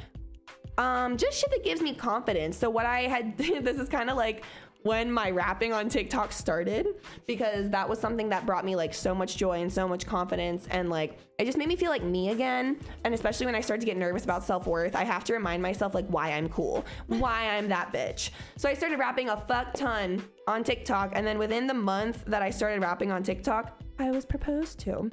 Um, 0.79 1.19
just 1.19 1.39
shit 1.39 1.51
that 1.51 1.65
gives 1.65 1.83
me 1.83 1.95
confidence. 1.95 2.57
So 2.57 2.71
what 2.71 2.87
I 2.87 3.03
had, 3.03 3.37
this 3.69 3.79
is 3.79 3.91
kind 3.91 4.09
of 4.09 4.17
like 4.17 4.43
when 4.83 5.11
my 5.11 5.31
rapping 5.31 5.73
on 5.73 5.89
TikTok 5.89 6.33
started 6.33 6.87
because 7.27 7.71
that 7.71 7.89
was 7.89 7.99
something 7.99 8.29
that 8.31 8.47
brought 8.47 8.65
me 8.65 8.77
like 8.77 8.93
so 8.93 9.15
much 9.15 9.37
joy 9.37 9.61
and 9.61 9.73
so 9.73 9.87
much 9.87 10.07
confidence 10.07 10.67
and 10.71 10.91
like 10.91 11.19
it 11.39 11.45
just 11.45 11.59
made 11.59 11.69
me 11.69 11.77
feel 11.77 11.91
like 11.91 12.03
me 12.03 12.31
again 12.31 12.79
and 13.05 13.15
especially 13.15 13.47
when 13.47 13.55
I 13.55 13.61
started 13.61 13.81
to 13.81 13.87
get 13.87 13.97
nervous 13.97 14.25
about 14.25 14.45
self-worth 14.45 14.97
I 14.97 15.05
have 15.05 15.25
to 15.25 15.33
remind 15.33 15.63
myself 15.63 15.95
like 15.95 16.07
why 16.09 16.33
I'm 16.33 16.49
cool 16.49 16.85
why 17.07 17.49
I'm 17.51 17.69
that 17.69 17.93
bitch 17.93 18.31
so 18.57 18.69
I 18.69 18.75
started 18.75 18.99
rapping 18.99 19.29
a 19.29 19.37
fuck 19.37 19.75
ton 19.75 20.23
on 20.47 20.65
TikTok 20.65 21.13
and 21.15 21.27
then 21.27 21.39
within 21.39 21.67
the 21.67 21.75
month 21.75 22.25
that 22.27 22.43
I 22.43 22.51
started 22.51 22.81
rapping 22.83 23.13
on 23.13 23.23
TikTok 23.23 23.81
I 23.99 24.11
was 24.11 24.25
proposed 24.25 24.81
to 24.81 25.11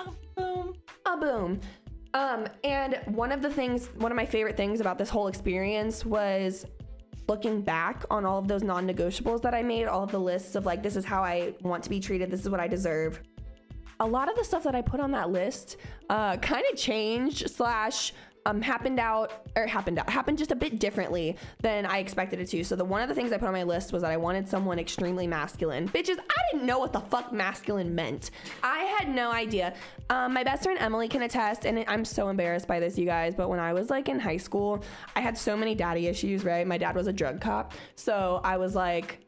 a 0.00 0.10
Boom. 0.36 0.74
a 1.06 1.16
boom. 1.16 1.60
Um, 2.14 2.46
and 2.62 3.00
one 3.06 3.32
of 3.32 3.42
the 3.42 3.50
things, 3.50 3.90
one 3.96 4.12
of 4.12 4.16
my 4.16 4.24
favorite 4.24 4.56
things 4.56 4.80
about 4.80 4.98
this 4.98 5.08
whole 5.08 5.26
experience 5.26 6.04
was 6.06 6.64
looking 7.26 7.62
back 7.62 8.04
on 8.10 8.24
all 8.24 8.38
of 8.38 8.48
those 8.48 8.62
non 8.62 8.86
negotiables 8.86 9.42
that 9.42 9.54
I 9.54 9.62
made, 9.62 9.86
all 9.86 10.02
of 10.02 10.10
the 10.10 10.18
lists 10.18 10.54
of 10.54 10.66
like, 10.66 10.82
this 10.82 10.96
is 10.96 11.04
how 11.04 11.22
I 11.22 11.54
want 11.62 11.82
to 11.84 11.90
be 11.90 12.00
treated, 12.00 12.30
this 12.30 12.40
is 12.40 12.48
what 12.48 12.60
I 12.60 12.68
deserve. 12.68 13.20
A 14.00 14.06
lot 14.06 14.28
of 14.28 14.36
the 14.36 14.44
stuff 14.44 14.64
that 14.64 14.74
I 14.74 14.82
put 14.82 15.00
on 15.00 15.10
that 15.12 15.30
list 15.30 15.76
uh, 16.10 16.36
kind 16.42 16.64
of 16.70 16.78
changed, 16.78 17.50
slash, 17.50 18.12
um, 18.46 18.60
happened 18.60 19.00
out 19.00 19.32
or 19.56 19.66
happened 19.66 19.98
out 19.98 20.08
happened 20.08 20.38
just 20.38 20.50
a 20.50 20.56
bit 20.56 20.78
differently 20.78 21.36
than 21.60 21.86
I 21.86 21.98
expected 21.98 22.40
it 22.40 22.48
to. 22.50 22.64
So 22.64 22.76
the 22.76 22.84
one 22.84 23.00
of 23.00 23.08
the 23.08 23.14
things 23.14 23.32
I 23.32 23.38
put 23.38 23.46
on 23.46 23.54
my 23.54 23.62
list 23.62 23.92
was 23.92 24.02
that 24.02 24.10
I 24.10 24.16
wanted 24.16 24.48
someone 24.48 24.78
extremely 24.78 25.26
masculine. 25.26 25.88
Bitches, 25.88 26.18
I 26.18 26.52
didn't 26.52 26.66
know 26.66 26.78
what 26.78 26.92
the 26.92 27.00
fuck 27.00 27.32
masculine 27.32 27.94
meant. 27.94 28.30
I 28.62 28.84
had 28.98 29.08
no 29.08 29.30
idea. 29.30 29.74
Um, 30.10 30.34
my 30.34 30.44
best 30.44 30.64
friend 30.64 30.78
Emily 30.78 31.08
can 31.08 31.22
attest, 31.22 31.64
and 31.64 31.84
I'm 31.88 32.04
so 32.04 32.28
embarrassed 32.28 32.68
by 32.68 32.80
this, 32.80 32.98
you 32.98 33.06
guys. 33.06 33.34
But 33.34 33.48
when 33.48 33.60
I 33.60 33.72
was 33.72 33.90
like 33.90 34.08
in 34.08 34.18
high 34.18 34.36
school, 34.36 34.84
I 35.16 35.20
had 35.20 35.36
so 35.38 35.56
many 35.56 35.74
daddy 35.74 36.06
issues. 36.06 36.44
Right, 36.44 36.66
my 36.66 36.78
dad 36.78 36.94
was 36.94 37.06
a 37.06 37.12
drug 37.12 37.40
cop, 37.40 37.74
so 37.96 38.40
I 38.44 38.56
was 38.56 38.74
like. 38.74 39.20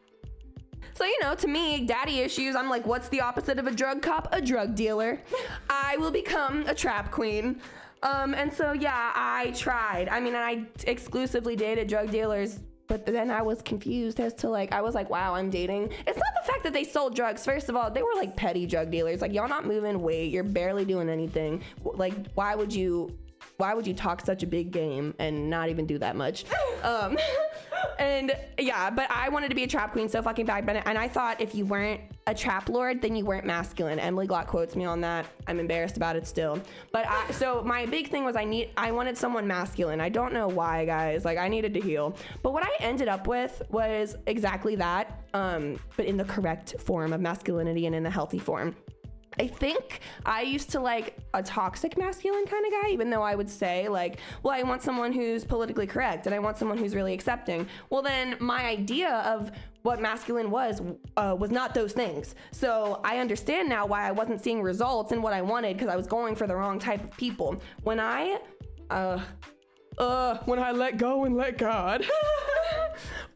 So, 0.94 1.04
you 1.04 1.18
know, 1.20 1.34
to 1.34 1.46
me, 1.46 1.84
daddy 1.84 2.20
issues, 2.20 2.56
I'm 2.56 2.70
like, 2.70 2.86
what's 2.86 3.10
the 3.10 3.20
opposite 3.20 3.58
of 3.58 3.66
a 3.66 3.70
drug 3.70 4.00
cop? 4.00 4.28
A 4.32 4.40
drug 4.40 4.74
dealer. 4.74 5.20
I 5.68 5.98
will 5.98 6.10
become 6.10 6.64
a 6.66 6.74
trap 6.74 7.10
queen. 7.10 7.60
Um, 8.02 8.34
and 8.34 8.52
so, 8.52 8.72
yeah, 8.72 9.12
I 9.14 9.52
tried. 9.56 10.08
I 10.08 10.20
mean, 10.20 10.34
I 10.34 10.66
exclusively 10.84 11.56
dated 11.56 11.88
drug 11.88 12.10
dealers, 12.10 12.60
but 12.88 13.06
then 13.06 13.30
I 13.30 13.42
was 13.42 13.62
confused 13.62 14.20
as 14.20 14.34
to 14.34 14.48
like, 14.48 14.72
I 14.72 14.80
was 14.80 14.94
like, 14.94 15.10
wow, 15.10 15.34
I'm 15.34 15.50
dating. 15.50 15.92
It's 16.06 16.18
not 16.18 16.34
the 16.40 16.46
fact 16.46 16.62
that 16.64 16.72
they 16.72 16.84
sold 16.84 17.16
drugs. 17.16 17.44
First 17.44 17.68
of 17.68 17.76
all, 17.76 17.90
they 17.90 18.02
were 18.02 18.14
like 18.14 18.36
petty 18.36 18.66
drug 18.66 18.90
dealers. 18.90 19.20
Like, 19.20 19.32
y'all 19.32 19.48
not 19.48 19.66
moving 19.66 20.00
weight. 20.02 20.30
You're 20.30 20.44
barely 20.44 20.84
doing 20.84 21.08
anything. 21.08 21.62
Like, 21.82 22.14
why 22.34 22.54
would 22.54 22.72
you 22.72 23.16
why 23.58 23.74
would 23.74 23.86
you 23.86 23.94
talk 23.94 24.24
such 24.24 24.42
a 24.42 24.46
big 24.46 24.70
game 24.70 25.14
and 25.18 25.48
not 25.48 25.68
even 25.68 25.86
do 25.86 25.98
that 25.98 26.16
much? 26.16 26.44
Um, 26.82 27.16
and 27.98 28.32
yeah, 28.58 28.90
but 28.90 29.10
I 29.10 29.28
wanted 29.28 29.48
to 29.48 29.54
be 29.54 29.64
a 29.64 29.66
trap 29.66 29.92
queen 29.92 30.08
so 30.08 30.22
fucking 30.22 30.46
bad. 30.46 30.68
And 30.86 30.98
I 30.98 31.08
thought 31.08 31.40
if 31.40 31.54
you 31.54 31.64
weren't 31.64 32.00
a 32.26 32.34
trap 32.34 32.68
lord, 32.68 33.00
then 33.00 33.14
you 33.14 33.24
weren't 33.24 33.46
masculine. 33.46 33.98
Emily 33.98 34.26
Glock 34.26 34.46
quotes 34.46 34.74
me 34.74 34.84
on 34.84 35.00
that. 35.02 35.26
I'm 35.46 35.60
embarrassed 35.60 35.96
about 35.96 36.16
it 36.16 36.26
still. 36.26 36.60
But 36.92 37.06
I, 37.08 37.30
so 37.30 37.62
my 37.62 37.86
big 37.86 38.10
thing 38.10 38.24
was 38.24 38.36
I 38.36 38.44
need 38.44 38.70
I 38.76 38.90
wanted 38.90 39.16
someone 39.16 39.46
masculine. 39.46 40.00
I 40.00 40.08
don't 40.08 40.32
know 40.32 40.48
why, 40.48 40.84
guys. 40.84 41.24
Like 41.24 41.38
I 41.38 41.48
needed 41.48 41.74
to 41.74 41.80
heal. 41.80 42.16
But 42.42 42.52
what 42.52 42.64
I 42.64 42.70
ended 42.80 43.08
up 43.08 43.26
with 43.26 43.62
was 43.70 44.16
exactly 44.26 44.76
that, 44.76 45.24
um, 45.34 45.78
but 45.96 46.06
in 46.06 46.16
the 46.16 46.24
correct 46.24 46.80
form 46.80 47.12
of 47.12 47.20
masculinity 47.20 47.86
and 47.86 47.94
in 47.94 48.02
the 48.02 48.10
healthy 48.10 48.38
form. 48.38 48.74
I 49.38 49.46
think 49.46 50.00
I 50.24 50.42
used 50.42 50.70
to 50.70 50.80
like 50.80 51.18
a 51.34 51.42
toxic 51.42 51.98
masculine 51.98 52.46
kind 52.46 52.64
of 52.66 52.72
guy, 52.72 52.88
even 52.90 53.10
though 53.10 53.22
I 53.22 53.34
would 53.34 53.50
say, 53.50 53.88
like, 53.88 54.18
well, 54.42 54.54
I 54.54 54.62
want 54.62 54.82
someone 54.82 55.12
who's 55.12 55.44
politically 55.44 55.86
correct 55.86 56.26
and 56.26 56.34
I 56.34 56.38
want 56.38 56.56
someone 56.56 56.78
who's 56.78 56.94
really 56.94 57.12
accepting. 57.12 57.66
Well, 57.90 58.02
then 58.02 58.36
my 58.40 58.64
idea 58.64 59.10
of 59.26 59.50
what 59.82 60.00
masculine 60.00 60.50
was 60.50 60.82
uh, 61.16 61.36
was 61.38 61.50
not 61.50 61.74
those 61.74 61.92
things. 61.92 62.34
So 62.50 63.00
I 63.04 63.18
understand 63.18 63.68
now 63.68 63.86
why 63.86 64.08
I 64.08 64.10
wasn't 64.10 64.42
seeing 64.42 64.62
results 64.62 65.12
and 65.12 65.22
what 65.22 65.32
I 65.32 65.42
wanted 65.42 65.76
because 65.76 65.88
I 65.88 65.96
was 65.96 66.06
going 66.06 66.34
for 66.34 66.46
the 66.46 66.56
wrong 66.56 66.78
type 66.78 67.04
of 67.04 67.16
people. 67.16 67.60
When 67.82 68.00
I, 68.00 68.40
uh, 68.90 69.20
uh, 69.98 70.38
when 70.46 70.58
I 70.58 70.72
let 70.72 70.96
go 70.96 71.24
and 71.24 71.36
let 71.36 71.58
God. 71.58 72.04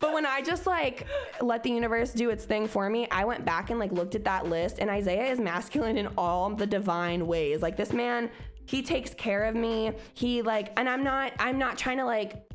but 0.01 0.13
when 0.13 0.27
I 0.27 0.43
just 0.43 0.67
like 0.67 1.07
let 1.41 1.63
the 1.63 1.71
universe 1.71 2.13
do 2.13 2.31
its 2.31 2.45
thing 2.45 2.67
for 2.67 2.91
me, 2.91 3.07
I 3.11 3.25
went 3.25 3.45
back 3.45 3.71
and 3.71 3.79
like 3.79 3.93
looked 3.93 4.15
at 4.15 4.25
that 4.25 4.47
list, 4.49 4.79
and 4.79 4.91
Isaiah 4.91 5.31
is 5.31 5.39
masculine 5.39 5.97
in 5.97 6.09
all 6.19 6.51
the 6.51 6.67
divine 6.67 7.27
ways. 7.27 7.63
Like 7.63 7.77
this 7.77 7.93
man, 7.93 8.31
he 8.65 8.83
takes 8.83 9.15
care 9.15 9.45
of 9.45 9.55
me. 9.55 9.93
He 10.15 10.43
like, 10.43 10.73
and 10.79 10.89
I'm 10.89 11.05
not, 11.05 11.33
I'm 11.39 11.59
not 11.59 11.79
trying 11.79 11.99
to 11.99 12.05
like 12.05 12.51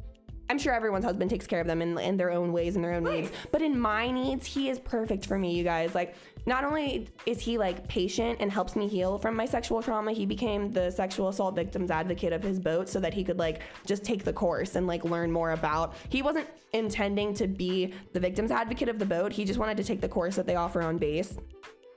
I'm 0.49 0.59
sure 0.59 0.73
everyone's 0.73 1.05
husband 1.05 1.29
takes 1.29 1.47
care 1.47 1.59
of 1.59 1.67
them 1.67 1.81
in, 1.81 1.97
in 1.97 2.17
their 2.17 2.31
own 2.31 2.53
ways 2.53 2.75
and 2.75 2.83
their 2.83 2.93
own 2.93 3.03
right. 3.03 3.21
needs. 3.21 3.31
But 3.51 3.61
in 3.61 3.79
my 3.79 4.11
needs, 4.11 4.45
he 4.45 4.69
is 4.69 4.79
perfect 4.79 5.25
for 5.25 5.37
me, 5.39 5.55
you 5.55 5.63
guys. 5.63 5.95
Like, 5.95 6.15
not 6.45 6.63
only 6.63 7.07
is 7.25 7.39
he 7.39 7.57
like 7.57 7.87
patient 7.87 8.37
and 8.39 8.51
helps 8.51 8.75
me 8.75 8.87
heal 8.87 9.17
from 9.17 9.35
my 9.35 9.45
sexual 9.45 9.81
trauma, 9.81 10.11
he 10.11 10.25
became 10.25 10.71
the 10.71 10.91
sexual 10.91 11.29
assault 11.29 11.55
victims 11.55 11.89
advocate 11.91 12.33
of 12.33 12.43
his 12.43 12.59
boat 12.59 12.87
so 12.87 12.99
that 12.99 13.13
he 13.13 13.23
could 13.23 13.39
like 13.39 13.61
just 13.85 14.03
take 14.03 14.23
the 14.23 14.33
course 14.33 14.75
and 14.75 14.87
like 14.87 15.03
learn 15.03 15.31
more 15.31 15.51
about. 15.51 15.95
He 16.09 16.21
wasn't 16.21 16.47
intending 16.73 17.33
to 17.35 17.47
be 17.47 17.93
the 18.13 18.19
victims 18.19 18.51
advocate 18.51 18.89
of 18.89 18.99
the 18.99 19.05
boat. 19.05 19.31
He 19.31 19.45
just 19.45 19.59
wanted 19.59 19.77
to 19.77 19.83
take 19.83 20.01
the 20.01 20.09
course 20.09 20.35
that 20.35 20.45
they 20.45 20.55
offer 20.55 20.81
on 20.81 20.97
base 20.97 21.37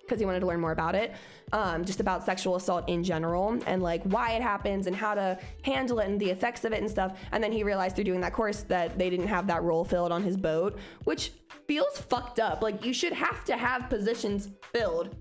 because 0.09 0.21
he 0.21 0.27
wanted 0.27 0.41
to 0.41 0.47
learn 0.47 0.61
more 0.61 0.73
about 0.73 0.95
it, 0.95 1.15
um, 1.53 1.85
just 1.85 2.01
about 2.01 2.25
sexual 2.25 2.57
assault 2.57 2.89
in 2.89 3.05
general 3.05 3.59
and 3.67 3.83
like 3.83 4.03
why 4.05 4.33
it 4.33 4.43
happens 4.43 4.87
and 4.87 4.97
how 4.97 5.15
to 5.15 5.39
handle 5.63 5.99
it 6.01 6.09
and 6.09 6.19
the 6.19 6.31
effects 6.31 6.65
of 6.65 6.73
it 6.73 6.81
and 6.81 6.91
stuff. 6.91 7.19
And 7.33 7.43
then 7.43 7.53
he 7.53 7.63
realized 7.63 7.95
through 7.95 8.05
doing 8.05 8.21
that 8.21 8.33
course 8.33 8.63
that 8.65 8.99
they 8.99 9.11
didn't 9.11 9.29
have 9.29 9.47
that 9.49 9.63
role 9.63 9.85
filled 9.85 10.13
on 10.13 10.23
his 10.23 10.37
boat, 10.37 10.79
which 11.05 11.33
feels 11.67 11.99
fucked 11.99 12.41
up. 12.41 12.63
Like 12.63 12.85
you 12.85 12.93
should 12.93 13.13
have 13.13 13.45
to 13.45 13.57
have 13.57 13.89
positions 13.89 14.49
filled. 14.73 15.15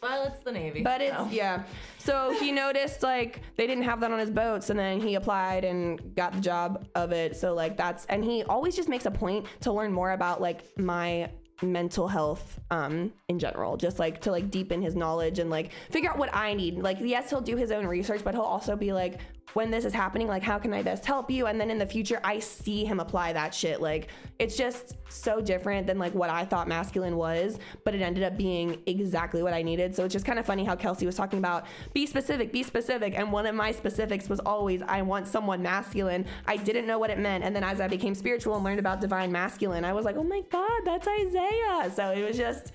Well, 0.00 0.24
it's 0.24 0.44
the 0.44 0.52
Navy. 0.52 0.82
But 0.82 1.00
it's, 1.00 1.16
so. 1.16 1.28
yeah. 1.30 1.64
So 1.98 2.30
he 2.38 2.52
noticed 2.66 3.02
like 3.02 3.42
they 3.56 3.66
didn't 3.66 3.84
have 3.84 4.00
that 4.00 4.12
on 4.12 4.18
his 4.18 4.30
boats 4.30 4.70
and 4.70 4.78
then 4.78 5.00
he 5.00 5.16
applied 5.16 5.64
and 5.64 6.14
got 6.14 6.32
the 6.32 6.40
job 6.40 6.86
of 6.94 7.12
it. 7.12 7.36
So 7.36 7.52
like 7.54 7.76
that's, 7.76 8.04
and 8.06 8.22
he 8.22 8.44
always 8.44 8.76
just 8.76 8.88
makes 8.88 9.06
a 9.06 9.10
point 9.10 9.46
to 9.62 9.72
learn 9.72 9.92
more 9.92 10.12
about 10.12 10.40
like 10.40 10.62
my 10.78 11.30
mental 11.62 12.06
health 12.06 12.60
um 12.70 13.12
in 13.28 13.38
general 13.38 13.76
just 13.76 13.98
like 13.98 14.20
to 14.20 14.30
like 14.30 14.50
deepen 14.50 14.80
his 14.80 14.94
knowledge 14.94 15.38
and 15.38 15.50
like 15.50 15.72
figure 15.90 16.10
out 16.10 16.18
what 16.18 16.34
i 16.34 16.54
need. 16.54 16.76
Like 16.78 16.98
yes 17.00 17.30
he'll 17.30 17.40
do 17.40 17.56
his 17.56 17.70
own 17.70 17.86
research 17.86 18.22
but 18.24 18.34
he'll 18.34 18.42
also 18.42 18.76
be 18.76 18.92
like 18.92 19.20
when 19.54 19.70
this 19.70 19.84
is 19.84 19.92
happening 19.92 20.26
like 20.26 20.42
how 20.42 20.58
can 20.58 20.72
i 20.72 20.82
best 20.82 21.04
help 21.04 21.30
you? 21.30 21.46
And 21.46 21.60
then 21.60 21.70
in 21.70 21.78
the 21.78 21.86
future 21.86 22.20
i 22.24 22.38
see 22.38 22.84
him 22.84 23.00
apply 23.00 23.32
that 23.32 23.54
shit. 23.54 23.80
Like 23.80 24.08
it's 24.38 24.56
just 24.56 24.96
so 25.08 25.40
different 25.40 25.86
than 25.86 25.98
like 25.98 26.14
what 26.14 26.30
i 26.30 26.44
thought 26.44 26.68
masculine 26.68 27.16
was 27.16 27.58
but 27.84 27.94
it 27.94 28.02
ended 28.02 28.22
up 28.22 28.36
being 28.36 28.80
exactly 28.86 29.42
what 29.42 29.54
i 29.54 29.62
needed. 29.62 29.94
So 29.94 30.04
it's 30.04 30.12
just 30.12 30.24
kind 30.24 30.38
of 30.38 30.46
funny 30.46 30.64
how 30.64 30.76
kelsey 30.76 31.06
was 31.06 31.14
talking 31.14 31.38
about 31.38 31.66
be 31.94 32.06
specific 32.06 32.52
be 32.52 32.62
specific. 32.62 33.14
And 33.16 33.32
one 33.32 33.46
of 33.46 33.54
my 33.54 33.72
specifics 33.72 34.28
was 34.28 34.40
always 34.40 34.82
i 34.82 35.02
want 35.02 35.26
someone 35.26 35.62
masculine. 35.62 36.26
I 36.46 36.56
didn't 36.56 36.86
know 36.86 36.98
what 36.98 37.10
it 37.10 37.18
meant. 37.18 37.44
And 37.44 37.54
then 37.54 37.64
as 37.64 37.80
i 37.80 37.88
became 37.88 38.14
spiritual 38.14 38.56
and 38.56 38.64
learned 38.64 38.80
about 38.80 39.00
divine 39.00 39.32
masculine 39.32 39.84
i 39.84 39.92
was 39.92 40.04
like 40.04 40.16
oh 40.16 40.24
my 40.24 40.42
god 40.50 40.80
that's 40.84 41.08
isaiah. 41.08 41.90
So 41.94 42.10
it 42.10 42.26
was 42.26 42.36
just 42.36 42.72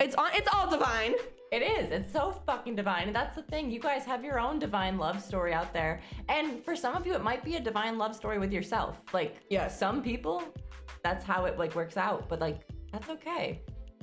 it's 0.00 0.14
on 0.16 0.30
it's 0.34 0.48
all 0.54 0.70
divine 0.70 1.14
it 1.52 1.60
is. 1.60 1.90
It's 1.90 2.10
so 2.10 2.32
fucking 2.46 2.74
divine. 2.76 3.08
And 3.08 3.14
that's 3.14 3.36
the 3.36 3.42
thing. 3.42 3.70
You 3.70 3.78
guys 3.78 4.04
have 4.06 4.24
your 4.24 4.40
own 4.40 4.58
divine 4.58 4.96
love 4.96 5.22
story 5.22 5.52
out 5.52 5.72
there. 5.74 6.00
And 6.30 6.64
for 6.64 6.74
some 6.74 6.96
of 6.96 7.06
you, 7.06 7.14
it 7.14 7.22
might 7.22 7.44
be 7.44 7.56
a 7.56 7.60
divine 7.60 7.98
love 7.98 8.16
story 8.16 8.38
with 8.38 8.50
yourself. 8.50 9.02
Like, 9.12 9.36
yeah, 9.50 9.68
some 9.68 10.02
people, 10.02 10.42
that's 11.04 11.22
how 11.22 11.44
it 11.44 11.58
like 11.58 11.74
works 11.74 11.98
out. 11.98 12.26
But 12.26 12.40
like, 12.40 12.62
that's 12.90 13.10
okay. 13.10 13.60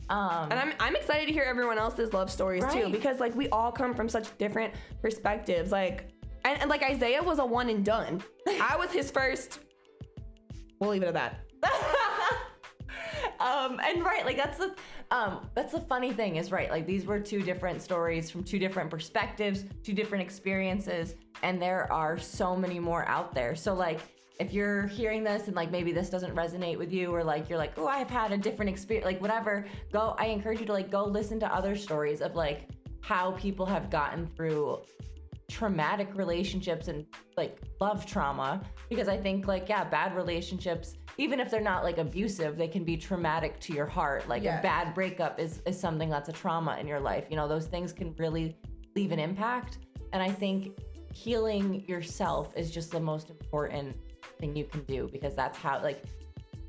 Um, 0.10 0.52
and 0.52 0.60
I'm, 0.60 0.74
I'm 0.80 0.96
excited 0.96 1.26
to 1.26 1.34
hear 1.34 1.44
everyone 1.44 1.80
else's 1.80 2.14
love 2.14 2.30
stories 2.32 2.64
right. 2.64 2.86
too, 2.86 2.92
because 2.92 3.20
like 3.20 3.36
we 3.36 3.50
all 3.50 3.72
come 3.72 3.96
from 3.96 4.08
such 4.08 4.38
different 4.38 4.76
perspectives. 5.02 5.72
Like, 5.72 6.12
and, 6.46 6.62
and 6.62 6.70
like 6.70 6.84
Isaiah 6.84 7.24
was 7.24 7.40
a 7.40 7.46
one 7.46 7.70
and 7.70 7.84
done. 7.84 8.22
I 8.48 8.76
was 8.78 8.92
his 8.92 9.10
first. 9.10 9.60
We'll 10.80 10.92
leave 10.92 11.02
it 11.02 11.08
at 11.08 11.14
that. 11.16 11.40
um, 13.40 13.80
and 13.84 14.04
right, 14.04 14.26
like 14.26 14.38
that's 14.38 14.58
the 14.58 14.76
um, 15.12 15.50
that's 15.56 15.74
the 15.74 15.80
funny 15.80 16.12
thing 16.12 16.36
is 16.36 16.52
right. 16.52 16.70
Like 16.70 16.86
these 16.86 17.06
were 17.06 17.20
two 17.20 17.42
different 17.42 17.82
stories 17.82 18.30
from 18.30 18.44
two 18.44 18.60
different 18.60 18.90
perspectives, 18.90 19.66
two 19.84 19.94
different 19.94 20.24
experiences, 20.24 21.16
and 21.42 21.62
there 21.62 21.92
are 21.92 22.18
so 22.18 22.56
many 22.56 22.80
more 22.80 23.08
out 23.08 23.34
there. 23.34 23.56
So 23.56 23.74
like 23.74 24.00
if 24.40 24.54
you're 24.54 24.88
hearing 24.88 25.24
this 25.24 25.48
and 25.48 25.56
like 25.56 25.70
maybe 25.70 25.92
this 25.92 26.10
doesn't 26.10 26.34
resonate 26.34 26.78
with 26.78 26.94
you 26.94 27.14
or 27.14 27.24
like 27.24 27.50
you're 27.50 27.58
like 27.58 27.78
oh 27.78 27.88
i've 27.88 28.10
had 28.10 28.32
a 28.32 28.38
different 28.38 28.70
experience 28.70 29.06
like 29.06 29.20
whatever 29.22 29.66
go 29.92 30.16
i 30.18 30.28
encourage 30.28 30.62
you 30.62 30.66
to 30.66 30.72
like 30.72 30.90
go 30.90 31.04
listen 31.04 31.40
to 31.40 31.54
other 31.54 31.76
stories 31.76 32.22
of 32.22 32.36
like 32.36 32.70
how 33.02 33.32
people 33.32 33.66
have 33.66 33.90
gotten 33.90 34.26
through 34.26 34.80
traumatic 35.50 36.08
relationships 36.16 36.88
and 36.88 37.06
like 37.36 37.60
love 37.82 38.06
trauma 38.06 38.62
because 38.90 39.10
i 39.10 39.18
think 39.18 39.46
like 39.46 39.68
yeah 39.68 39.84
bad 39.84 40.16
relationships 40.16 40.96
even 41.20 41.42
if 41.42 41.52
they're 41.52 41.60
not 41.60 41.84
like 41.84 41.98
abusive, 41.98 42.56
they 42.56 42.68
can 42.68 42.86
be 42.86 42.96
traumatic 42.96 43.60
to 43.60 43.74
your 43.74 43.86
heart. 43.86 44.28
Like 44.30 44.42
yes. 44.42 44.60
a 44.60 44.64
bad 44.64 44.96
breakup 44.96 45.38
is, 45.38 45.62
is 45.66 45.78
something 45.78 46.10
that's 46.10 46.30
a 46.30 46.32
trauma 46.32 46.78
in 46.80 46.88
your 46.88 47.02
life. 47.02 47.26
You 47.30 47.36
know, 47.36 47.46
those 47.46 47.66
things 47.66 47.92
can 47.92 48.16
really 48.18 48.56
leave 48.96 49.12
an 49.12 49.20
impact. 49.20 49.80
And 50.14 50.24
I 50.24 50.32
think 50.32 50.80
healing 51.14 51.84
yourself 51.90 52.54
is 52.56 52.72
just 52.72 52.92
the 52.92 53.02
most 53.02 53.30
important 53.30 53.98
thing 54.40 54.56
you 54.56 54.64
can 54.64 54.84
do 54.84 55.10
because 55.12 55.36
that's 55.36 55.58
how 55.58 55.84
like 55.84 56.06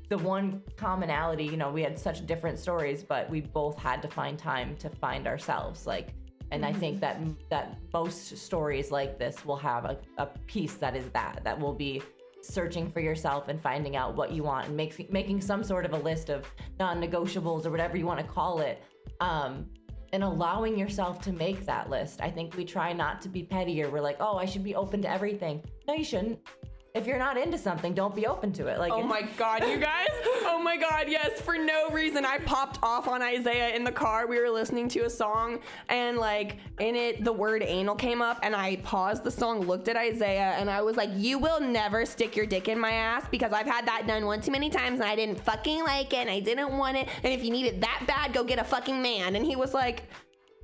the 0.09 0.17
one 0.17 0.61
commonality, 0.75 1.45
you 1.45 1.55
know, 1.55 1.71
we 1.71 1.81
had 1.81 1.97
such 1.97 2.25
different 2.25 2.59
stories, 2.59 3.03
but 3.03 3.29
we 3.29 3.39
both 3.39 3.77
had 3.77 4.01
to 4.01 4.09
find 4.09 4.37
time 4.37 4.75
to 4.79 4.89
find 4.89 5.27
ourselves. 5.27 5.87
Like, 5.87 6.09
and 6.51 6.65
I 6.65 6.73
think 6.73 6.99
mm-hmm. 6.99 7.27
that 7.49 7.49
that 7.49 7.77
most 7.93 8.37
stories 8.37 8.91
like 8.91 9.17
this 9.17 9.45
will 9.45 9.55
have 9.55 9.85
a, 9.85 9.97
a 10.17 10.25
piece 10.45 10.73
that 10.73 10.97
is 10.97 11.05
that 11.13 11.39
that 11.45 11.57
will 11.57 11.73
be 11.73 12.01
searching 12.41 12.91
for 12.91 12.99
yourself 12.99 13.47
and 13.47 13.61
finding 13.61 13.95
out 13.95 14.15
what 14.15 14.31
you 14.31 14.43
want 14.43 14.67
and 14.67 14.75
make, 14.75 15.11
making 15.11 15.41
some 15.41 15.63
sort 15.63 15.85
of 15.85 15.93
a 15.93 15.97
list 15.97 16.29
of 16.29 16.45
non-negotiables 16.79 17.65
or 17.65 17.71
whatever 17.71 17.97
you 17.97 18.05
want 18.05 18.19
to 18.19 18.25
call 18.25 18.59
it. 18.59 18.81
Um, 19.19 19.67
and 20.13 20.23
allowing 20.23 20.77
yourself 20.77 21.21
to 21.21 21.31
make 21.31 21.65
that 21.65 21.89
list. 21.89 22.21
I 22.21 22.29
think 22.29 22.57
we 22.57 22.65
try 22.65 22.91
not 22.91 23.21
to 23.21 23.29
be 23.29 23.43
petty 23.43 23.81
or 23.81 23.89
we're 23.89 24.01
like, 24.01 24.17
oh, 24.19 24.37
I 24.37 24.45
should 24.45 24.63
be 24.63 24.75
open 24.75 25.01
to 25.03 25.09
everything. 25.09 25.63
No, 25.87 25.93
you 25.93 26.03
shouldn't 26.03 26.39
if 26.93 27.07
you're 27.07 27.17
not 27.17 27.37
into 27.37 27.57
something, 27.57 27.93
don't 27.93 28.15
be 28.15 28.27
open 28.27 28.51
to 28.53 28.67
it. 28.67 28.77
Like, 28.77 28.91
oh 28.91 29.03
my 29.03 29.21
god, 29.37 29.63
you 29.63 29.77
guys! 29.77 30.09
oh 30.43 30.59
my 30.61 30.75
god, 30.75 31.05
yes. 31.07 31.39
For 31.39 31.57
no 31.57 31.89
reason, 31.89 32.25
I 32.25 32.39
popped 32.39 32.79
off 32.83 33.07
on 33.07 33.21
Isaiah 33.21 33.75
in 33.75 33.83
the 33.83 33.91
car. 33.91 34.27
We 34.27 34.39
were 34.39 34.49
listening 34.49 34.89
to 34.89 35.01
a 35.01 35.09
song, 35.09 35.59
and 35.89 36.17
like 36.17 36.57
in 36.79 36.95
it, 36.95 37.23
the 37.23 37.31
word 37.31 37.63
anal 37.63 37.95
came 37.95 38.21
up, 38.21 38.39
and 38.43 38.55
I 38.55 38.75
paused 38.77 39.23
the 39.23 39.31
song, 39.31 39.61
looked 39.61 39.87
at 39.87 39.95
Isaiah, 39.95 40.55
and 40.57 40.69
I 40.69 40.81
was 40.81 40.97
like, 40.97 41.09
"You 41.15 41.39
will 41.39 41.61
never 41.61 42.05
stick 42.05 42.35
your 42.35 42.45
dick 42.45 42.67
in 42.67 42.79
my 42.79 42.91
ass 42.91 43.25
because 43.31 43.53
I've 43.53 43.67
had 43.67 43.85
that 43.87 44.05
done 44.05 44.25
one 44.25 44.41
too 44.41 44.51
many 44.51 44.69
times, 44.69 44.99
and 44.99 45.09
I 45.09 45.15
didn't 45.15 45.39
fucking 45.39 45.83
like 45.83 46.13
it, 46.13 46.17
and 46.17 46.29
I 46.29 46.39
didn't 46.39 46.77
want 46.77 46.97
it. 46.97 47.07
And 47.23 47.33
if 47.33 47.43
you 47.43 47.51
need 47.51 47.67
it 47.67 47.81
that 47.81 48.03
bad, 48.05 48.33
go 48.33 48.43
get 48.43 48.59
a 48.59 48.63
fucking 48.63 49.01
man." 49.01 49.35
And 49.35 49.45
he 49.45 49.55
was 49.55 49.73
like 49.73 50.03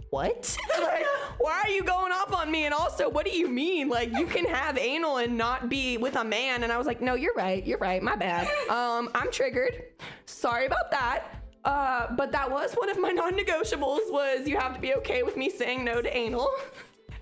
what? 0.10 0.58
like, 0.82 1.06
why 1.38 1.62
are 1.66 1.70
you 1.70 1.84
going 1.84 2.12
off 2.12 2.34
on 2.34 2.52
me? 2.52 2.66
And 2.66 2.74
also, 2.74 3.10
what 3.10 3.26
do 3.26 3.32
you 3.32 3.50
mean? 3.50 3.90
Like, 3.90 4.12
you 4.18 4.26
can 4.26 4.46
have 4.46 4.78
anal 4.78 5.18
and 5.18 5.38
not 5.38 5.70
be 5.70 5.98
with 5.98 6.16
a 6.16 6.24
man. 6.24 6.64
And 6.64 6.72
I 6.72 6.78
was 6.78 6.88
like, 6.88 7.02
no, 7.02 7.16
you're 7.16 7.34
right. 7.34 7.66
You're 7.66 7.78
right. 7.80 8.02
My 8.02 8.16
bad. 8.16 8.48
Um, 8.68 9.10
I'm 9.16 9.32
triggered. 9.32 9.84
Sorry 10.26 10.66
about 10.66 10.92
that. 10.92 11.24
Uh, 11.64 12.14
but 12.16 12.32
that 12.32 12.50
was 12.50 12.74
one 12.74 12.90
of 12.90 13.00
my 13.00 13.12
non-negotiables 13.12 14.12
was 14.12 14.48
you 14.48 14.58
have 14.58 14.74
to 14.74 14.80
be 14.80 14.94
okay 14.96 15.24
with 15.24 15.38
me 15.38 15.50
saying 15.50 15.84
no 15.84 16.02
to 16.02 16.16
anal. 16.16 16.50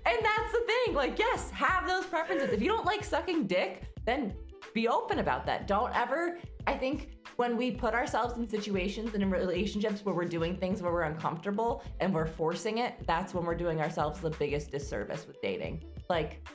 And 0.04 0.18
that's 0.22 0.52
the 0.52 0.60
thing. 0.66 0.94
Like, 0.94 1.18
yes, 1.18 1.50
have 1.50 1.86
those 1.86 2.04
preferences. 2.04 2.52
If 2.52 2.60
you 2.60 2.68
don't 2.68 2.84
like 2.84 3.04
sucking 3.04 3.46
dick, 3.46 3.82
then 4.04 4.34
be 4.74 4.88
open 4.88 5.18
about 5.18 5.46
that. 5.46 5.66
Don't 5.66 5.94
ever, 5.96 6.38
I 6.66 6.74
think 6.74 7.10
when 7.36 7.56
we 7.56 7.70
put 7.70 7.94
ourselves 7.94 8.36
in 8.38 8.48
situations 8.48 9.14
and 9.14 9.22
in 9.22 9.30
relationships 9.30 10.04
where 10.04 10.14
we're 10.14 10.24
doing 10.24 10.56
things 10.56 10.82
where 10.82 10.92
we're 10.92 11.02
uncomfortable 11.02 11.84
and 12.00 12.12
we're 12.12 12.26
forcing 12.26 12.78
it, 12.78 12.94
that's 13.06 13.34
when 13.34 13.44
we're 13.44 13.54
doing 13.54 13.80
ourselves 13.80 14.20
the 14.20 14.30
biggest 14.30 14.70
disservice 14.70 15.26
with 15.26 15.40
dating. 15.42 15.84
Like, 16.08 16.46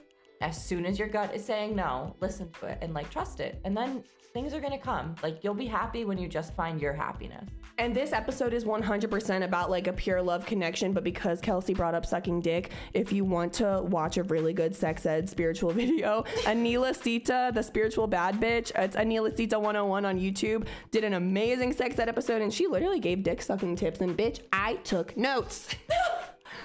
as 0.41 0.61
soon 0.63 0.85
as 0.85 0.97
your 0.97 1.07
gut 1.07 1.33
is 1.35 1.45
saying 1.45 1.75
no, 1.75 2.15
listen 2.19 2.51
to 2.59 2.65
it 2.65 2.79
and 2.81 2.93
like 2.93 3.09
trust 3.09 3.39
it. 3.39 3.61
And 3.63 3.77
then 3.77 4.03
things 4.33 4.53
are 4.53 4.59
gonna 4.59 4.79
come. 4.79 5.15
Like, 5.21 5.43
you'll 5.43 5.53
be 5.53 5.67
happy 5.67 6.03
when 6.03 6.17
you 6.17 6.27
just 6.27 6.53
find 6.55 6.81
your 6.81 6.93
happiness. 6.93 7.47
And 7.77 7.95
this 7.95 8.13
episode 8.13 8.53
is 8.53 8.65
100% 8.65 9.43
about 9.43 9.69
like 9.69 9.87
a 9.87 9.93
pure 9.93 10.21
love 10.21 10.45
connection. 10.45 10.93
But 10.93 11.03
because 11.03 11.41
Kelsey 11.41 11.73
brought 11.73 11.95
up 11.95 12.05
sucking 12.05 12.41
dick, 12.41 12.71
if 12.93 13.11
you 13.11 13.25
want 13.25 13.53
to 13.53 13.81
watch 13.83 14.17
a 14.17 14.23
really 14.23 14.53
good 14.53 14.75
sex 14.75 15.05
ed 15.05 15.29
spiritual 15.29 15.71
video, 15.81 16.23
Anila 16.43 16.95
Sita, 16.95 17.51
the 17.53 17.63
spiritual 17.63 18.07
bad 18.07 18.39
bitch, 18.39 18.71
it's 18.75 18.95
Anila 18.95 19.35
Sita 19.35 19.57
101 19.57 20.05
on 20.05 20.19
YouTube, 20.19 20.67
did 20.91 21.03
an 21.03 21.13
amazing 21.13 21.73
sex 21.73 21.97
ed 21.99 22.09
episode. 22.09 22.41
And 22.41 22.53
she 22.53 22.67
literally 22.67 22.99
gave 22.99 23.23
dick 23.23 23.41
sucking 23.41 23.75
tips. 23.75 24.01
And 24.01 24.17
bitch, 24.17 24.41
I 24.51 24.75
took 24.75 25.15
notes. 25.17 25.69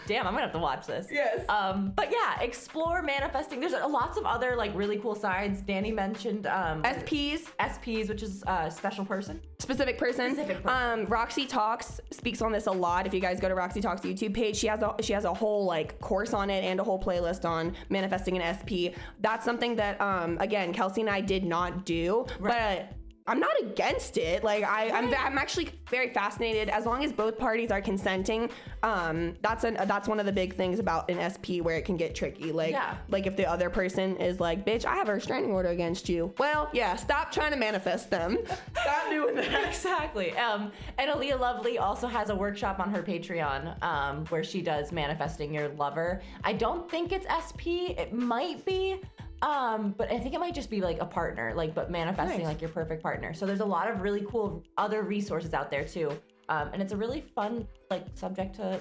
Damn, 0.07 0.27
I'm 0.27 0.33
gonna 0.33 0.45
have 0.45 0.53
to 0.53 0.59
watch 0.59 0.87
this. 0.87 1.09
Yes. 1.11 1.45
Um, 1.49 1.93
but 1.97 2.11
yeah, 2.13 2.41
explore 2.41 3.03
manifesting. 3.03 3.61
There's 3.61 3.73
lots 3.73 4.17
of 4.17 4.25
other 4.25 4.57
like 4.57 4.75
really 4.75 4.99
cool 4.99 5.15
sides. 5.15 5.61
Danny 5.63 5.93
mentioned 5.93 6.47
um, 6.47 6.83
SPs, 6.83 7.49
SPs, 7.59 8.09
which 8.09 8.23
is 8.23 8.43
a 8.45 8.51
uh, 8.51 8.71
special 8.71 9.05
person, 9.05 9.41
specific 9.59 9.99
person. 9.99 10.33
Specific 10.33 10.63
person. 10.63 11.01
Um, 11.01 11.07
Roxy 11.07 11.47
Talks 11.47 12.01
speaks 12.11 12.41
on 12.43 12.53
this 12.53 12.67
a 12.67 12.73
lot. 12.73 13.07
If 13.07 13.15
you 13.15 13.21
guys 13.21 13.41
go 13.41 13.49
to 13.49 13.55
Roxy 13.55 13.81
Talks 13.81 14.03
YouTube 14.03 14.35
page, 14.35 14.57
she 14.57 14.67
has 14.69 14.83
a 14.83 14.95
she 15.01 15.13
has 15.13 15.25
a 15.25 15.35
whole 15.35 15.65
like 15.65 16.01
course 16.01 16.33
on 16.33 16.51
it 16.51 16.65
and 16.65 16.81
a 16.81 16.85
whole 16.85 17.01
playlist 17.03 17.45
on 17.45 17.75
manifesting 17.89 18.39
an 18.39 18.55
SP. 18.55 18.95
That's 19.21 19.45
something 19.45 19.77
that 19.77 20.01
um, 20.01 20.39
again 20.41 20.73
Kelsey 20.73 21.01
and 21.01 21.11
I 21.11 21.21
did 21.21 21.45
not 21.45 21.85
do, 21.85 22.27
right. 22.39 22.89
but 22.91 22.97
I'm 23.29 23.41
not 23.41 23.61
against 23.61 24.18
it. 24.18 24.45
Like 24.45 24.62
I, 24.64 24.91
I'm, 24.91 25.12
I'm 25.14 25.39
actually 25.39 25.70
very 25.91 26.11
fascinated 26.11 26.68
as 26.68 26.87
long 26.87 27.05
as 27.05 27.12
both 27.12 27.39
parties 27.39 27.70
are 27.70 27.81
consenting. 27.81 28.51
Um, 28.83 29.35
that's 29.43 29.64
an 29.64 29.74
that's 29.87 30.07
one 30.07 30.20
of 30.20 30.27
the 30.27 30.33
big 30.33 30.55
things 30.55 30.79
about 30.79 31.11
an 31.11 31.18
SP 31.18 31.59
where 31.61 31.77
it 31.77 31.85
can 31.85 31.97
get 31.97 32.14
tricky. 32.14 32.53
Like, 32.53 32.70
yeah. 32.72 32.97
like 33.09 33.27
if 33.27 33.37
the 33.37 33.49
other 33.49 33.68
person 33.68 34.16
is 34.16 34.39
like, 34.39 34.64
"Bitch, 34.64 34.85
I 34.85 34.95
have 34.95 35.09
a 35.09 35.14
restraining 35.14 35.51
order 35.51 35.70
against 35.70 36.09
you." 36.09 36.33
Well, 36.39 36.68
yeah, 36.72 36.95
stop 36.97 37.33
trying 37.33 37.53
to 37.53 37.59
manifest 37.59 38.11
them. 38.11 38.39
stop 38.81 39.11
doing 39.11 39.35
that. 39.37 39.66
Exactly. 39.77 40.33
Um, 40.37 40.72
and 40.99 41.11
Aaliyah 41.11 41.39
Lovely 41.39 41.79
also 41.79 42.07
has 42.07 42.31
a 42.31 42.35
workshop 42.35 42.81
on 42.81 42.91
her 42.91 43.03
Patreon 43.03 43.83
um, 43.83 44.24
where 44.27 44.43
she 44.43 44.62
does 44.62 44.91
manifesting 44.91 45.53
your 45.53 45.68
lover. 45.70 46.22
I 46.45 46.53
don't 46.53 46.91
think 46.91 47.12
it's 47.12 47.27
SP. 47.29 47.93
It 47.97 48.12
might 48.12 48.64
be. 48.64 49.01
Um, 49.43 49.95
but 49.97 50.11
I 50.11 50.18
think 50.18 50.34
it 50.34 50.41
might 50.41 50.55
just 50.55 50.70
be 50.70 50.80
like 50.80 51.01
a 51.01 51.07
partner, 51.07 51.53
like 51.55 51.74
but 51.74 51.91
manifesting 51.91 52.39
nice. 52.39 52.47
like 52.47 52.61
your 52.61 52.70
perfect 52.70 53.03
partner. 53.03 53.34
So 53.34 53.47
there's 53.47 53.61
a 53.61 53.66
lot 53.66 53.91
of 53.91 54.01
really 54.01 54.24
cool 54.28 54.64
other 54.78 55.03
resources 55.03 55.55
out 55.55 55.70
there 55.70 55.84
too. 55.84 56.11
Um, 56.49 56.70
and 56.72 56.80
it's 56.80 56.93
a 56.93 56.97
really 56.97 57.20
fun 57.34 57.66
like 57.91 58.07
subject 58.14 58.57
to 58.57 58.80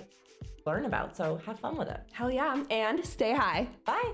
learn 0.65 0.85
about. 0.85 1.15
So 1.15 1.39
have 1.45 1.59
fun 1.59 1.77
with 1.77 1.89
it. 1.89 1.99
Hell 2.11 2.31
yeah. 2.31 2.63
And 2.69 3.05
stay 3.05 3.33
high. 3.33 3.67
Bye. 3.85 4.13